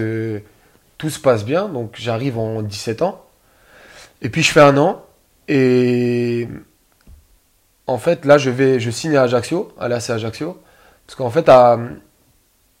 tout 1.00 1.08
se 1.10 1.18
passe 1.18 1.44
bien, 1.46 1.66
donc 1.68 1.94
j'arrive 1.98 2.38
en 2.38 2.60
17 2.60 3.00
ans, 3.00 3.24
et 4.20 4.28
puis 4.28 4.42
je 4.42 4.52
fais 4.52 4.60
un 4.60 4.76
an, 4.76 5.02
et 5.48 6.46
en 7.86 7.96
fait, 7.98 8.24
là, 8.26 8.36
je 8.38 8.50
vais, 8.50 8.78
je 8.80 8.90
signe 8.90 9.16
à 9.16 9.22
Ajaccio, 9.22 9.72
à 9.80 9.88
l'AC 9.88 10.10
Ajaccio, 10.10 10.60
parce 11.06 11.16
qu'en 11.16 11.30
fait, 11.30 11.48
à- 11.48 11.78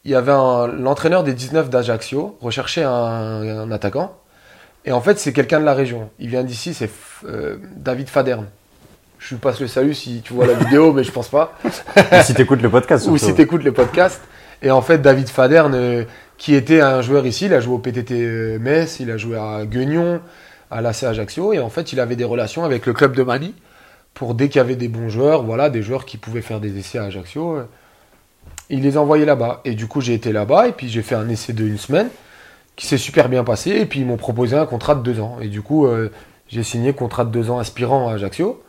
il 0.04 0.10
y 0.10 0.14
avait 0.14 0.32
un- 0.32 0.66
l'entraîneur 0.66 1.24
des 1.24 1.32
19 1.32 1.70
d'Ajaccio 1.70 2.36
recherchait 2.42 2.84
un, 2.84 2.90
un 2.90 3.70
attaquant, 3.72 4.14
et 4.84 4.92
en 4.92 5.00
fait, 5.00 5.18
c'est 5.18 5.32
quelqu'un 5.32 5.60
de 5.60 5.64
la 5.64 5.74
région. 5.74 6.10
Il 6.18 6.28
vient 6.28 6.44
d'ici, 6.44 6.74
c'est 6.74 6.90
euh, 7.24 7.56
David 7.76 8.08
Faderne. 8.08 8.46
Je 9.18 9.34
lui 9.34 9.40
passe 9.40 9.60
le 9.60 9.66
salut 9.66 9.94
si 9.94 10.20
tu 10.22 10.32
vois 10.34 10.46
la 10.46 10.54
vidéo, 10.64 10.92
mais 10.92 11.04
je 11.04 11.12
pense 11.12 11.28
pas. 11.28 11.52
Et 12.12 12.22
si 12.22 12.32
t'écoutes 12.34 12.62
le 12.62 12.70
podcast, 12.70 13.06
Ou 13.06 13.16
si 13.18 13.34
tu 13.34 13.40
écoutes 13.42 13.64
le 13.64 13.72
podcast. 13.72 14.20
Et 14.62 14.70
en 14.70 14.80
fait, 14.82 14.98
David 14.98 15.28
Faderne, 15.28 15.74
euh, 15.74 16.04
qui 16.40 16.54
était 16.54 16.80
un 16.80 17.02
joueur 17.02 17.26
ici, 17.26 17.44
il 17.44 17.52
a 17.52 17.60
joué 17.60 17.74
au 17.74 17.78
PTT 17.78 18.58
Metz, 18.58 18.98
il 18.98 19.10
a 19.10 19.18
joué 19.18 19.36
à 19.36 19.66
Guignon, 19.66 20.22
à 20.70 20.80
l'AC 20.80 21.02
Ajaccio, 21.02 21.52
et 21.52 21.58
en 21.58 21.68
fait, 21.68 21.92
il 21.92 22.00
avait 22.00 22.16
des 22.16 22.24
relations 22.24 22.64
avec 22.64 22.86
le 22.86 22.94
club 22.94 23.14
de 23.14 23.22
Mali 23.22 23.54
pour 24.14 24.34
dès 24.34 24.48
qu'il 24.48 24.56
y 24.56 24.60
avait 24.60 24.74
des 24.74 24.88
bons 24.88 25.10
joueurs, 25.10 25.42
voilà, 25.42 25.68
des 25.68 25.82
joueurs 25.82 26.06
qui 26.06 26.16
pouvaient 26.16 26.40
faire 26.40 26.58
des 26.58 26.78
essais 26.78 26.96
à 26.96 27.04
Ajaccio, 27.04 27.58
il 28.70 28.80
les 28.80 28.96
envoyait 28.96 29.26
là-bas. 29.26 29.60
Et 29.66 29.74
du 29.74 29.86
coup, 29.86 30.00
j'ai 30.00 30.14
été 30.14 30.32
là-bas, 30.32 30.66
et 30.68 30.72
puis 30.72 30.88
j'ai 30.88 31.02
fait 31.02 31.14
un 31.14 31.28
essai 31.28 31.52
de 31.52 31.62
une 31.62 31.76
semaine 31.76 32.08
qui 32.74 32.86
s'est 32.86 32.96
super 32.96 33.28
bien 33.28 33.44
passé, 33.44 33.72
et 33.72 33.84
puis 33.84 34.00
ils 34.00 34.06
m'ont 34.06 34.16
proposé 34.16 34.56
un 34.56 34.64
contrat 34.64 34.94
de 34.94 35.02
deux 35.02 35.20
ans. 35.20 35.36
Et 35.42 35.48
du 35.48 35.60
coup, 35.60 35.86
euh, 35.86 36.10
j'ai 36.48 36.62
signé 36.62 36.94
contrat 36.94 37.26
de 37.26 37.30
deux 37.30 37.50
ans 37.50 37.58
aspirant 37.58 38.08
à 38.08 38.14
Ajaccio. 38.14 38.62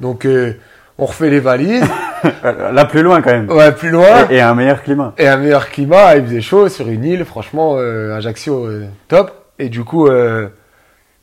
Donc, 0.00 0.24
euh, 0.24 0.54
on 0.96 1.04
refait 1.04 1.28
les 1.28 1.40
valises, 1.40 1.84
Là, 2.72 2.84
plus 2.84 3.02
loin 3.02 3.20
quand 3.22 3.30
même. 3.30 3.50
ouais, 3.50 3.72
plus 3.72 3.90
loin. 3.90 4.28
Et, 4.30 4.36
et 4.36 4.40
un 4.40 4.54
meilleur 4.54 4.82
climat. 4.82 5.14
Et 5.18 5.26
un 5.28 5.36
meilleur 5.36 5.68
climat, 5.68 6.16
il 6.16 6.24
faisait 6.24 6.40
chaud 6.40 6.68
sur 6.68 6.88
une 6.88 7.04
île, 7.04 7.24
franchement, 7.24 7.74
euh, 7.76 8.14
Ajaccio, 8.16 8.66
euh, 8.66 8.86
top. 9.08 9.32
Et 9.58 9.68
du 9.68 9.84
coup, 9.84 10.06
euh, 10.08 10.48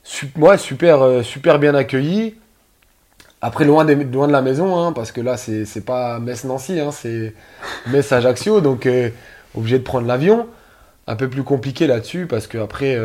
su- 0.04 0.32
moi, 0.36 0.58
super, 0.58 1.02
euh, 1.04 1.22
super 1.24 1.60
bien 1.60 1.74
accueilli. 1.76 2.36
Après, 3.42 3.66
loin, 3.66 3.86
des- 3.86 3.96
loin 3.96 4.28
de 4.28 4.32
la 4.34 4.42
maison, 4.42 4.78
hein, 4.78 4.92
parce 4.92 5.12
que 5.12 5.22
là, 5.22 5.38
c'est 5.38 5.86
pas 5.86 6.20
Metz-Nancy, 6.20 6.80
hein, 6.80 6.92
c'est 6.92 7.34
Metz-Ajaccio, 7.88 8.62
donc 8.62 8.88
obligé 9.56 9.78
de 9.80 9.84
prendre 9.84 10.08
l'avion. 10.08 10.48
Un 11.08 11.16
peu 11.16 11.30
plus 11.30 11.44
compliqué 11.44 11.86
là-dessus, 11.86 12.26
parce 12.26 12.48
que 12.48 12.58
après, 12.58 12.98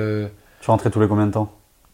Tu 0.60 0.70
rentrais 0.70 0.88
tous 0.90 1.00
les 1.00 1.08
combien 1.08 1.26
de 1.26 1.32
temps? 1.32 1.52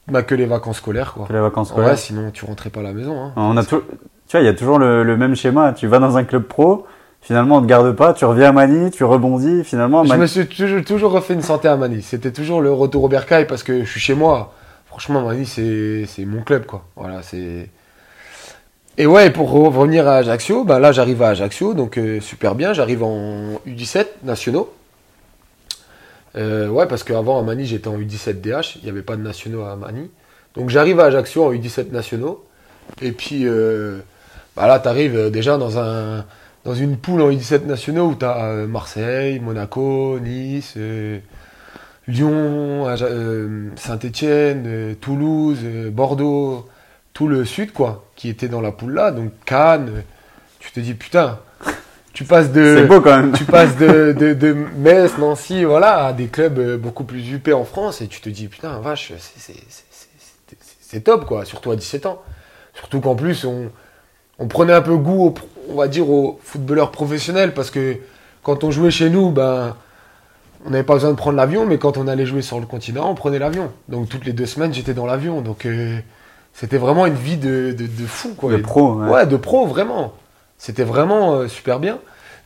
bah, 0.08 0.22
que 0.22 0.36
les 0.36 0.46
vacances 0.46 0.76
scolaires, 0.76 1.14
quoi. 1.14 1.26
Que 1.26 1.32
les 1.32 1.40
vacances 1.40 1.70
scolaires 1.70 1.90
Ouais, 1.90 1.96
sinon, 1.96 2.30
tu 2.30 2.44
rentrais 2.44 2.70
pas 2.70 2.78
à 2.78 2.82
la 2.84 2.92
maison. 2.92 3.20
Hein. 3.20 3.32
On 3.34 3.56
a 3.56 3.64
tout... 3.64 3.82
Tu 4.28 4.32
vois, 4.36 4.40
il 4.40 4.46
y 4.46 4.48
a 4.48 4.54
toujours 4.54 4.78
le, 4.78 5.02
le 5.04 5.16
même 5.16 5.36
schéma. 5.36 5.72
Tu 5.72 5.86
vas 5.86 5.98
dans 5.98 6.16
un 6.16 6.24
club 6.24 6.42
pro, 6.44 6.86
finalement 7.20 7.56
on 7.58 7.62
te 7.62 7.66
garde 7.66 7.92
pas, 7.94 8.12
tu 8.12 8.24
reviens 8.24 8.48
à 8.48 8.52
Manille, 8.52 8.90
tu 8.90 9.04
rebondis, 9.04 9.62
finalement. 9.64 10.02
Je 10.04 10.08
Mani- 10.08 10.22
me 10.22 10.26
suis 10.26 10.46
toujours, 10.46 10.84
toujours 10.84 11.12
refait 11.12 11.34
une 11.34 11.42
santé 11.42 11.68
à 11.68 11.76
Manille. 11.76 12.02
C'était 12.02 12.32
toujours 12.32 12.60
le 12.60 12.72
retour 12.72 13.04
au 13.04 13.08
bercail 13.08 13.46
parce 13.46 13.62
que 13.62 13.84
je 13.84 13.90
suis 13.90 14.00
chez 14.00 14.14
moi. 14.14 14.52
Franchement, 14.86 15.22
Manille, 15.22 15.46
c'est 15.46 16.24
mon 16.24 16.42
club, 16.42 16.66
quoi. 16.66 16.84
Voilà, 16.96 17.22
c'est. 17.22 17.68
Et 18.98 19.04
ouais, 19.06 19.28
pour 19.30 19.52
re- 19.54 19.74
revenir 19.76 20.08
à 20.08 20.16
Ajaccio, 20.16 20.64
bah 20.64 20.78
là, 20.80 20.90
j'arrive 20.90 21.22
à 21.22 21.28
Ajaccio, 21.28 21.74
donc 21.74 21.98
euh, 21.98 22.18
super 22.20 22.54
bien. 22.54 22.72
J'arrive 22.72 23.02
en 23.02 23.60
U17 23.66 24.06
nationaux. 24.24 24.72
Euh, 26.36 26.68
ouais, 26.68 26.86
parce 26.86 27.02
qu'avant, 27.04 27.38
à 27.38 27.42
Manille, 27.42 27.66
j'étais 27.66 27.88
en 27.88 27.98
U17 27.98 28.40
DH. 28.40 28.76
Il 28.76 28.84
n'y 28.84 28.90
avait 28.90 29.02
pas 29.02 29.16
de 29.16 29.22
nationaux 29.22 29.62
à 29.62 29.76
Manille. 29.76 30.08
Donc 30.54 30.70
j'arrive 30.70 31.00
à 31.00 31.04
Ajaccio 31.04 31.44
en 31.44 31.52
U17 31.52 31.92
nationaux. 31.92 32.44
Et 33.02 33.12
puis, 33.12 33.42
euh, 33.46 33.98
bah 34.56 34.66
là, 34.66 34.80
tu 34.80 34.88
arrives 34.88 35.30
déjà 35.30 35.58
dans 35.58 35.78
un 35.78 36.24
dans 36.64 36.74
une 36.74 36.96
poule 36.96 37.22
en 37.22 37.30
U17 37.30 37.66
nationaux 37.66 38.08
où 38.08 38.14
tu 38.16 38.24
as 38.24 38.66
Marseille, 38.66 39.38
Monaco, 39.38 40.18
Nice, 40.18 40.74
euh, 40.76 41.20
Lyon, 42.08 42.86
Saint-Etienne, 43.76 44.96
Toulouse, 45.00 45.58
euh, 45.64 45.90
Bordeaux, 45.90 46.68
tout 47.12 47.26
le 47.26 47.44
sud, 47.44 47.72
quoi, 47.72 48.04
qui 48.14 48.28
était 48.28 48.48
dans 48.48 48.60
la 48.60 48.72
poule 48.72 48.94
là. 48.94 49.10
Donc 49.10 49.32
Cannes, 49.44 49.88
euh, 49.88 50.00
tu 50.60 50.70
te 50.70 50.80
dis, 50.80 50.94
putain, 50.94 51.40
tu 52.12 52.24
passes 52.24 52.52
de. 52.52 52.76
C'est 52.78 52.86
beau 52.86 53.00
quand 53.00 53.16
même. 53.16 53.32
Tu 53.32 53.44
passes 53.44 53.76
de, 53.76 54.12
de, 54.12 54.34
de 54.34 54.52
Metz, 54.52 55.18
Nancy, 55.18 55.64
voilà, 55.64 56.06
à 56.06 56.12
des 56.12 56.26
clubs 56.26 56.58
euh, 56.58 56.76
beaucoup 56.76 57.04
plus 57.04 57.32
huppés 57.32 57.52
en 57.52 57.64
France 57.64 58.02
et 58.02 58.06
tu 58.06 58.20
te 58.20 58.28
dis, 58.28 58.46
putain, 58.46 58.78
vache, 58.78 59.12
c'est 60.80 61.00
top, 61.00 61.24
quoi, 61.26 61.44
surtout 61.44 61.72
à 61.72 61.76
17 61.76 62.06
ans. 62.06 62.22
Surtout 62.74 63.00
qu'en 63.00 63.16
plus, 63.16 63.44
on, 63.44 63.70
on 64.38 64.48
prenait 64.48 64.72
un 64.72 64.82
peu 64.82 64.96
goût, 64.96 65.26
au, 65.26 65.34
on 65.70 65.74
va 65.76 65.88
dire, 65.88 66.08
aux 66.08 66.38
footballeurs 66.42 66.90
professionnels 66.90 67.54
parce 67.54 67.70
que 67.70 67.96
quand 68.42 68.64
on 68.64 68.70
jouait 68.70 68.90
chez 68.90 69.10
nous, 69.10 69.30
ben, 69.30 69.76
on 70.64 70.70
n'avait 70.70 70.84
pas 70.84 70.94
besoin 70.94 71.10
de 71.10 71.16
prendre 71.16 71.36
l'avion, 71.36 71.66
mais 71.66 71.78
quand 71.78 71.96
on 71.96 72.06
allait 72.08 72.26
jouer 72.26 72.42
sur 72.42 72.60
le 72.60 72.66
continent, 72.66 73.10
on 73.10 73.14
prenait 73.14 73.38
l'avion. 73.38 73.72
Donc 73.88 74.08
toutes 74.08 74.24
les 74.24 74.32
deux 74.32 74.46
semaines, 74.46 74.74
j'étais 74.74 74.94
dans 74.94 75.06
l'avion. 75.06 75.40
Donc 75.40 75.66
euh, 75.66 75.98
c'était 76.52 76.78
vraiment 76.78 77.06
une 77.06 77.14
vie 77.14 77.36
de, 77.36 77.74
de, 77.76 77.86
de 77.86 78.06
fou, 78.06 78.34
quoi. 78.34 78.52
De 78.52 78.58
pro, 78.58 78.94
ouais. 78.94 79.08
Ouais, 79.08 79.26
de 79.26 79.36
pro, 79.36 79.66
vraiment. 79.66 80.12
C'était 80.58 80.84
vraiment 80.84 81.34
euh, 81.34 81.48
super 81.48 81.80
bien. 81.80 81.98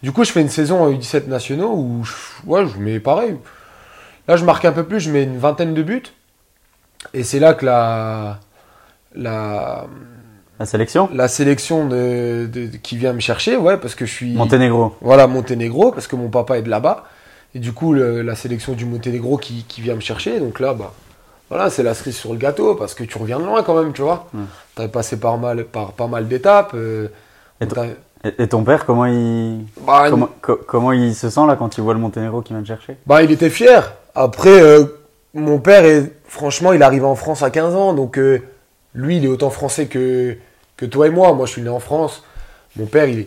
Du 0.03 0.13
coup, 0.13 0.25
je 0.25 0.33
fais 0.33 0.41
une 0.41 0.49
saison 0.49 0.83
en 0.83 0.91
U17 0.91 1.29
nationaux 1.29 1.75
où 1.75 2.05
je, 2.05 2.13
ouais, 2.47 2.67
je 2.67 2.79
mets 2.79 3.01
pareil. 3.01 3.37
Là, 4.29 4.37
je 4.37 4.45
marque 4.45 4.65
un 4.65 4.73
peu 4.73 4.85
plus, 4.85 5.01
je 5.01 5.11
mets 5.11 5.25
une 5.25 5.39
vingtaine 5.39 5.75
de 5.75 5.83
buts. 5.83 6.03
Et 7.15 7.23
c'est 7.23 7.39
là 7.39 7.55
que 7.55 7.67
la, 7.67 8.41
la, 9.15 9.87
La 10.61 10.67
sélection? 10.67 11.09
La 11.15 11.27
sélection 11.27 11.87
de, 11.89 12.47
de- 12.53 12.67
de- 12.67 12.77
qui 12.77 12.97
vient 12.99 13.13
me 13.15 13.21
chercher, 13.21 13.57
ouais, 13.57 13.79
parce 13.79 13.95
que 13.95 14.05
je 14.07 14.13
suis. 14.13 14.35
Monténégro. 14.35 14.95
Voilà, 15.01 15.27
Monténégro, 15.27 15.91
parce 15.91 16.07
que 16.07 16.15
mon 16.17 16.29
papa 16.29 16.59
est 16.59 16.63
de 16.63 16.69
là-bas. 16.69 17.05
Et 17.55 17.59
du 17.59 17.73
coup, 17.73 17.93
le- 17.95 18.21
la 18.23 18.35
sélection 18.37 18.75
du 18.75 18.85
Monténégro 18.85 19.39
qui, 19.39 19.65
qui 19.67 19.81
vient 19.81 19.95
me 19.95 20.01
chercher. 20.01 20.39
Donc 20.39 20.61
là, 20.61 20.75
bah, 20.75 20.93
voilà, 21.49 21.71
c'est 21.71 21.83
la 21.83 21.95
cerise 21.95 22.17
sur 22.17 22.33
le 22.33 22.39
gâteau, 22.39 22.75
parce 22.75 22.93
que 22.95 23.03
tu 23.05 23.17
reviens 23.19 23.39
de 23.41 23.45
loin 23.45 23.63
quand 23.63 23.75
même, 23.83 23.93
tu 23.95 24.03
vois. 24.03 24.29
Mm. 24.35 24.43
T'as 24.77 24.89
passé 24.89 25.19
par, 25.19 25.39
mal, 25.39 25.65
par 25.65 25.93
pas 25.93 26.07
mal 26.07 26.29
d'étapes. 26.29 26.73
euh, 26.75 27.09
Et 28.39 28.47
ton 28.47 28.63
père, 28.63 28.85
comment 28.85 29.07
il... 29.07 29.65
bah, 29.87 30.09
Comment, 30.11 30.29
co- 30.43 30.61
comment 30.67 30.93
il 30.93 31.15
se 31.15 31.31
sent 31.31 31.47
là 31.49 31.57
quand 31.57 31.79
il 31.79 31.81
voit 31.81 31.95
le 31.95 32.01
Monténégro 32.01 32.43
qui 32.43 32.53
vient 32.53 32.63
te 32.63 32.69
chercher? 32.69 32.97
Bah, 33.07 33.23
il 33.23 33.31
était 33.31 33.49
fier. 33.51 33.95
Après, 34.15 34.61
euh, 34.61 34.85
mon 35.33 35.59
père, 35.59 35.87
est, 35.87 36.13
franchement, 36.27 36.75
il 36.75 36.83
arrive 36.83 37.07
en 37.07 37.15
France 37.15 37.43
à 37.43 37.49
15 37.51 37.75
ans. 37.75 37.95
Donc, 37.95 38.19
euh, 38.19 38.43
lui, 38.95 39.17
il 39.17 39.25
est 39.25 39.29
autant 39.29 39.49
français 39.51 39.87
que, 39.87 40.37
que 40.81 40.87
toi 40.87 41.07
et 41.07 41.11
moi. 41.11 41.33
Moi, 41.35 41.47
je 41.47 41.53
suis 41.53 41.63
né 41.63 41.69
en 41.69 41.81
France. 41.81 42.25
Mon 42.77 42.87
père, 42.87 43.07
il, 43.07 43.27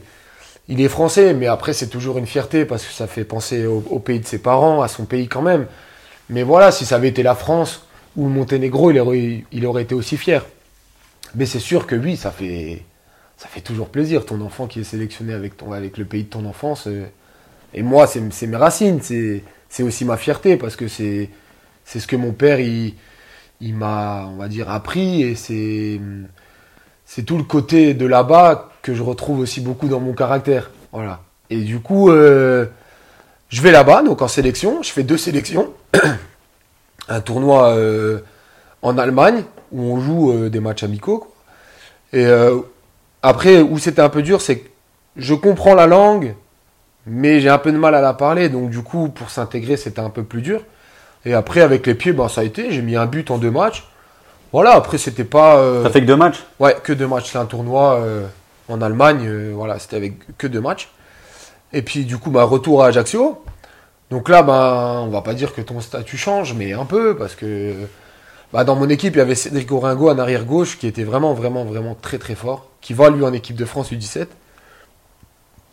il 0.67 0.81
est 0.81 0.89
français. 0.89 1.33
Mais 1.33 1.47
après, 1.47 1.73
c'est 1.73 1.87
toujours 1.87 2.17
une 2.17 2.25
fierté 2.25 2.65
parce 2.65 2.85
que 2.85 2.91
ça 2.91 3.07
fait 3.07 3.23
penser 3.23 3.65
au, 3.65 3.99
pays 3.99 4.19
de 4.19 4.25
ses 4.25 4.39
parents, 4.39 4.81
à 4.81 4.87
son 4.87 5.05
pays 5.05 5.27
quand 5.27 5.41
même. 5.41 5.67
Mais 6.29 6.43
voilà, 6.43 6.71
si 6.71 6.85
ça 6.85 6.95
avait 6.95 7.09
été 7.09 7.23
la 7.23 7.35
France 7.35 7.85
ou 8.15 8.25
le 8.25 8.29
Monténégro, 8.29 8.91
il 8.91 8.99
aurait, 8.99 9.81
été 9.81 9.95
aussi 9.95 10.17
fier. 10.17 10.45
Mais 11.35 11.45
c'est 11.45 11.59
sûr 11.59 11.87
que 11.87 11.95
oui, 11.95 12.15
ça 12.15 12.31
fait, 12.31 12.83
ça 13.37 13.47
fait 13.47 13.61
toujours 13.61 13.89
plaisir. 13.89 14.25
Ton 14.25 14.41
enfant 14.41 14.67
qui 14.67 14.81
est 14.81 14.83
sélectionné 14.83 15.33
avec, 15.33 15.57
ton, 15.57 15.71
avec 15.71 15.97
le 15.97 16.05
pays 16.05 16.23
de 16.23 16.29
ton 16.29 16.45
enfance. 16.45 16.87
euh, 16.87 17.05
et 17.75 17.81
moi, 17.81 18.05
c'est 18.05 18.47
mes 18.47 18.57
racines, 18.57 18.99
c'est 19.01 19.83
aussi 19.83 20.05
ma 20.05 20.15
fierté 20.17 20.57
parce 20.57 20.75
que 20.75 20.87
c'est 20.87 21.29
ce 21.85 22.05
que 22.05 22.15
mon 22.15 22.31
père 22.31 22.59
m'a, 23.61 24.27
on 24.27 24.35
va 24.35 24.47
dire, 24.47 24.69
appris 24.69 25.23
et 25.23 25.33
c'est 25.33 25.99
c'est 27.15 27.21
tout 27.21 27.37
le 27.37 27.43
côté 27.43 27.93
de 27.93 28.07
là-bas 28.07 28.69
que 28.81 28.95
je 28.95 29.03
retrouve 29.03 29.37
aussi 29.37 29.61
beaucoup 29.61 29.87
dans 29.87 29.99
mon 29.99 30.13
caractère. 30.13 30.71
Voilà. 30.91 31.19
Et 31.51 31.57
du 31.57 31.79
coup, 31.79 32.09
euh, 32.09 32.65
je 33.49 33.61
vais 33.61 33.69
là-bas, 33.69 34.01
donc 34.01 34.23
en 34.23 34.27
sélection. 34.27 34.81
Je 34.81 34.89
fais 34.89 35.03
deux 35.03 35.17
sélections. 35.17 35.71
un 37.09 37.21
tournoi 37.21 37.75
euh, 37.75 38.21
en 38.81 38.97
Allemagne 38.97 39.43
où 39.71 39.83
on 39.83 39.99
joue 39.99 40.31
euh, 40.31 40.49
des 40.49 40.59
matchs 40.59 40.81
amicaux. 40.81 41.31
Et 42.13 42.25
après, 43.21 43.61
où 43.61 43.77
c'était 43.77 44.01
un 44.01 44.09
peu 44.09 44.23
dur, 44.23 44.41
c'est 44.41 44.59
que 44.59 44.69
je 45.15 45.35
comprends 45.35 45.75
la 45.75 45.85
langue, 45.85 46.35
mais 47.05 47.41
j'ai 47.41 47.49
un 47.49 47.59
peu 47.59 47.71
de 47.71 47.77
mal 47.77 47.93
à 47.93 48.01
la 48.01 48.13
parler. 48.13 48.49
Donc 48.49 48.71
du 48.71 48.81
coup, 48.81 49.09
pour 49.09 49.29
s'intégrer, 49.29 49.77
c'était 49.77 50.01
un 50.01 50.09
peu 50.09 50.23
plus 50.23 50.41
dur. 50.41 50.63
Et 51.25 51.35
après, 51.35 51.61
avec 51.61 51.85
les 51.85 51.93
pieds, 51.93 52.13
ben, 52.13 52.27
ça 52.27 52.41
a 52.41 52.43
été. 52.43 52.71
J'ai 52.71 52.81
mis 52.81 52.95
un 52.95 53.05
but 53.05 53.29
en 53.29 53.37
deux 53.37 53.51
matchs. 53.51 53.87
Voilà, 54.53 54.75
après, 54.75 54.97
c'était 54.97 55.23
pas. 55.23 55.57
euh, 55.57 55.83
T'as 55.83 55.89
fait 55.89 56.01
que 56.01 56.05
deux 56.05 56.15
matchs 56.15 56.43
Ouais, 56.59 56.77
que 56.83 56.93
deux 56.93 57.07
matchs. 57.07 57.31
C'est 57.31 57.39
un 57.39 57.45
tournoi 57.45 57.95
euh, 57.95 58.25
en 58.69 58.81
Allemagne. 58.81 59.25
euh, 59.27 59.51
voilà, 59.53 59.79
c'était 59.79 59.95
avec 59.97 60.37
que 60.37 60.47
deux 60.47 60.61
matchs. 60.61 60.89
Et 61.73 61.81
puis, 61.81 62.05
du 62.05 62.17
coup, 62.19 62.29
bah, 62.29 62.43
retour 62.43 62.83
à 62.83 62.87
Ajaccio. 62.87 63.43
Donc 64.11 64.29
là, 64.29 64.43
ben, 64.43 65.01
on 65.01 65.07
va 65.07 65.21
pas 65.21 65.33
dire 65.33 65.53
que 65.55 65.61
ton 65.61 65.81
statut 65.81 66.17
change, 66.17 66.53
mais 66.53 66.71
un 66.73 66.85
peu, 66.85 67.15
parce 67.17 67.33
que 67.33 67.73
bah, 68.53 68.63
dans 68.63 68.75
mon 68.75 68.87
équipe, 68.89 69.15
il 69.15 69.17
y 69.17 69.21
avait 69.21 69.33
Cédric 69.33 69.71
Oringo 69.71 70.07
en 70.11 70.19
arrière 70.19 70.45
gauche, 70.45 70.77
qui 70.77 70.85
était 70.85 71.03
vraiment, 71.03 71.33
vraiment, 71.33 71.65
vraiment 71.65 71.95
très, 71.99 72.19
très 72.19 72.35
fort, 72.35 72.67
qui 72.79 72.93
va 72.93 73.09
lui 73.09 73.25
en 73.25 73.33
équipe 73.33 73.55
de 73.55 73.65
France 73.65 73.91
U17, 73.91 74.27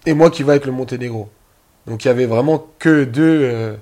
et 0.07 0.15
moi 0.15 0.31
qui 0.31 0.43
va 0.43 0.53
avec 0.53 0.65
le 0.65 0.73
Monténégro. 0.73 1.29
Donc 1.87 2.05
il 2.05 2.09
y 2.09 2.11
avait 2.11 2.25
vraiment 2.25 2.67
que 2.79 3.05
deux 3.05 3.77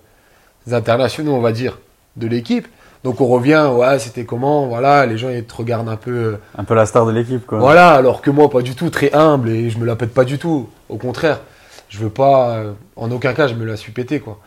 internationaux, 0.72 1.34
on 1.34 1.40
va 1.40 1.52
dire, 1.52 1.78
de 2.16 2.26
l'équipe. 2.26 2.66
Donc 3.04 3.20
on 3.20 3.26
revient, 3.26 3.68
ouais, 3.72 3.98
c'était 3.98 4.24
comment, 4.24 4.66
voilà, 4.66 5.06
les 5.06 5.16
gens 5.18 5.28
ils 5.30 5.44
te 5.44 5.54
regardent 5.54 5.88
un 5.88 5.96
peu. 5.96 6.10
euh, 6.10 6.36
Un 6.56 6.64
peu 6.64 6.74
la 6.74 6.84
star 6.86 7.06
de 7.06 7.12
l'équipe, 7.12 7.46
quoi. 7.46 7.58
voilà, 7.58 7.92
alors 7.92 8.20
que 8.22 8.30
moi, 8.30 8.50
pas 8.50 8.60
du 8.62 8.74
tout, 8.74 8.90
très 8.90 9.12
humble 9.14 9.50
et 9.50 9.70
je 9.70 9.78
me 9.78 9.86
la 9.86 9.94
pète 9.96 10.12
pas 10.12 10.24
du 10.24 10.38
tout. 10.38 10.68
Au 10.88 10.96
contraire, 10.96 11.40
je 11.88 11.98
veux 11.98 12.10
pas, 12.10 12.56
euh, 12.56 12.72
en 12.96 13.10
aucun 13.10 13.34
cas, 13.34 13.46
je 13.46 13.54
me 13.54 13.64
la 13.64 13.76
suis 13.76 13.92
pété, 13.92 14.18
quoi. 14.20 14.40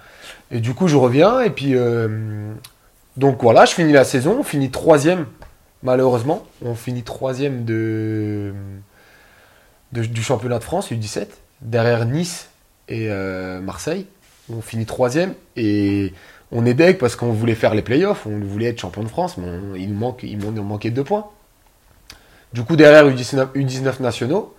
Et 0.51 0.59
du 0.59 0.73
coup, 0.73 0.87
je 0.89 0.97
reviens 0.97 1.39
et 1.39 1.49
puis, 1.49 1.75
euh, 1.75 2.51
donc 3.15 3.41
voilà, 3.41 3.63
je 3.65 3.71
finis 3.73 3.93
la 3.93 4.03
saison, 4.03 4.37
on 4.39 4.43
finit 4.43 4.69
troisième, 4.69 5.25
malheureusement. 5.81 6.43
On 6.63 6.75
finit 6.75 7.03
troisième 7.03 7.63
de, 7.63 8.53
de- 9.93 10.01
du 10.05 10.21
championnat 10.21 10.59
de 10.59 10.63
France, 10.63 10.91
U17, 10.91 11.27
derrière 11.61 12.05
Nice 12.05 12.49
et 12.89 13.07
euh, 13.09 13.61
Marseille. 13.61 14.07
On 14.53 14.61
finit 14.61 14.85
troisième 14.85 15.33
et 15.55 16.13
on 16.51 16.65
est 16.65 16.73
deg 16.73 16.97
parce 16.97 17.15
qu'on 17.15 17.31
voulait 17.31 17.55
faire 17.55 17.73
les 17.73 17.81
playoffs, 17.81 18.25
on 18.25 18.39
voulait 18.39 18.67
être 18.67 18.79
champion 18.79 19.03
de 19.03 19.07
France, 19.07 19.37
mais 19.37 19.47
on- 19.47 19.75
il 19.75 19.89
nous 19.89 19.97
manque, 19.97 20.23
manquait 20.23 20.91
deux 20.91 21.03
points. 21.03 21.27
Du 22.53 22.63
coup, 22.63 22.75
derrière 22.75 23.07
U19, 23.07 23.47
U19 23.55 24.01
nationaux. 24.01 24.53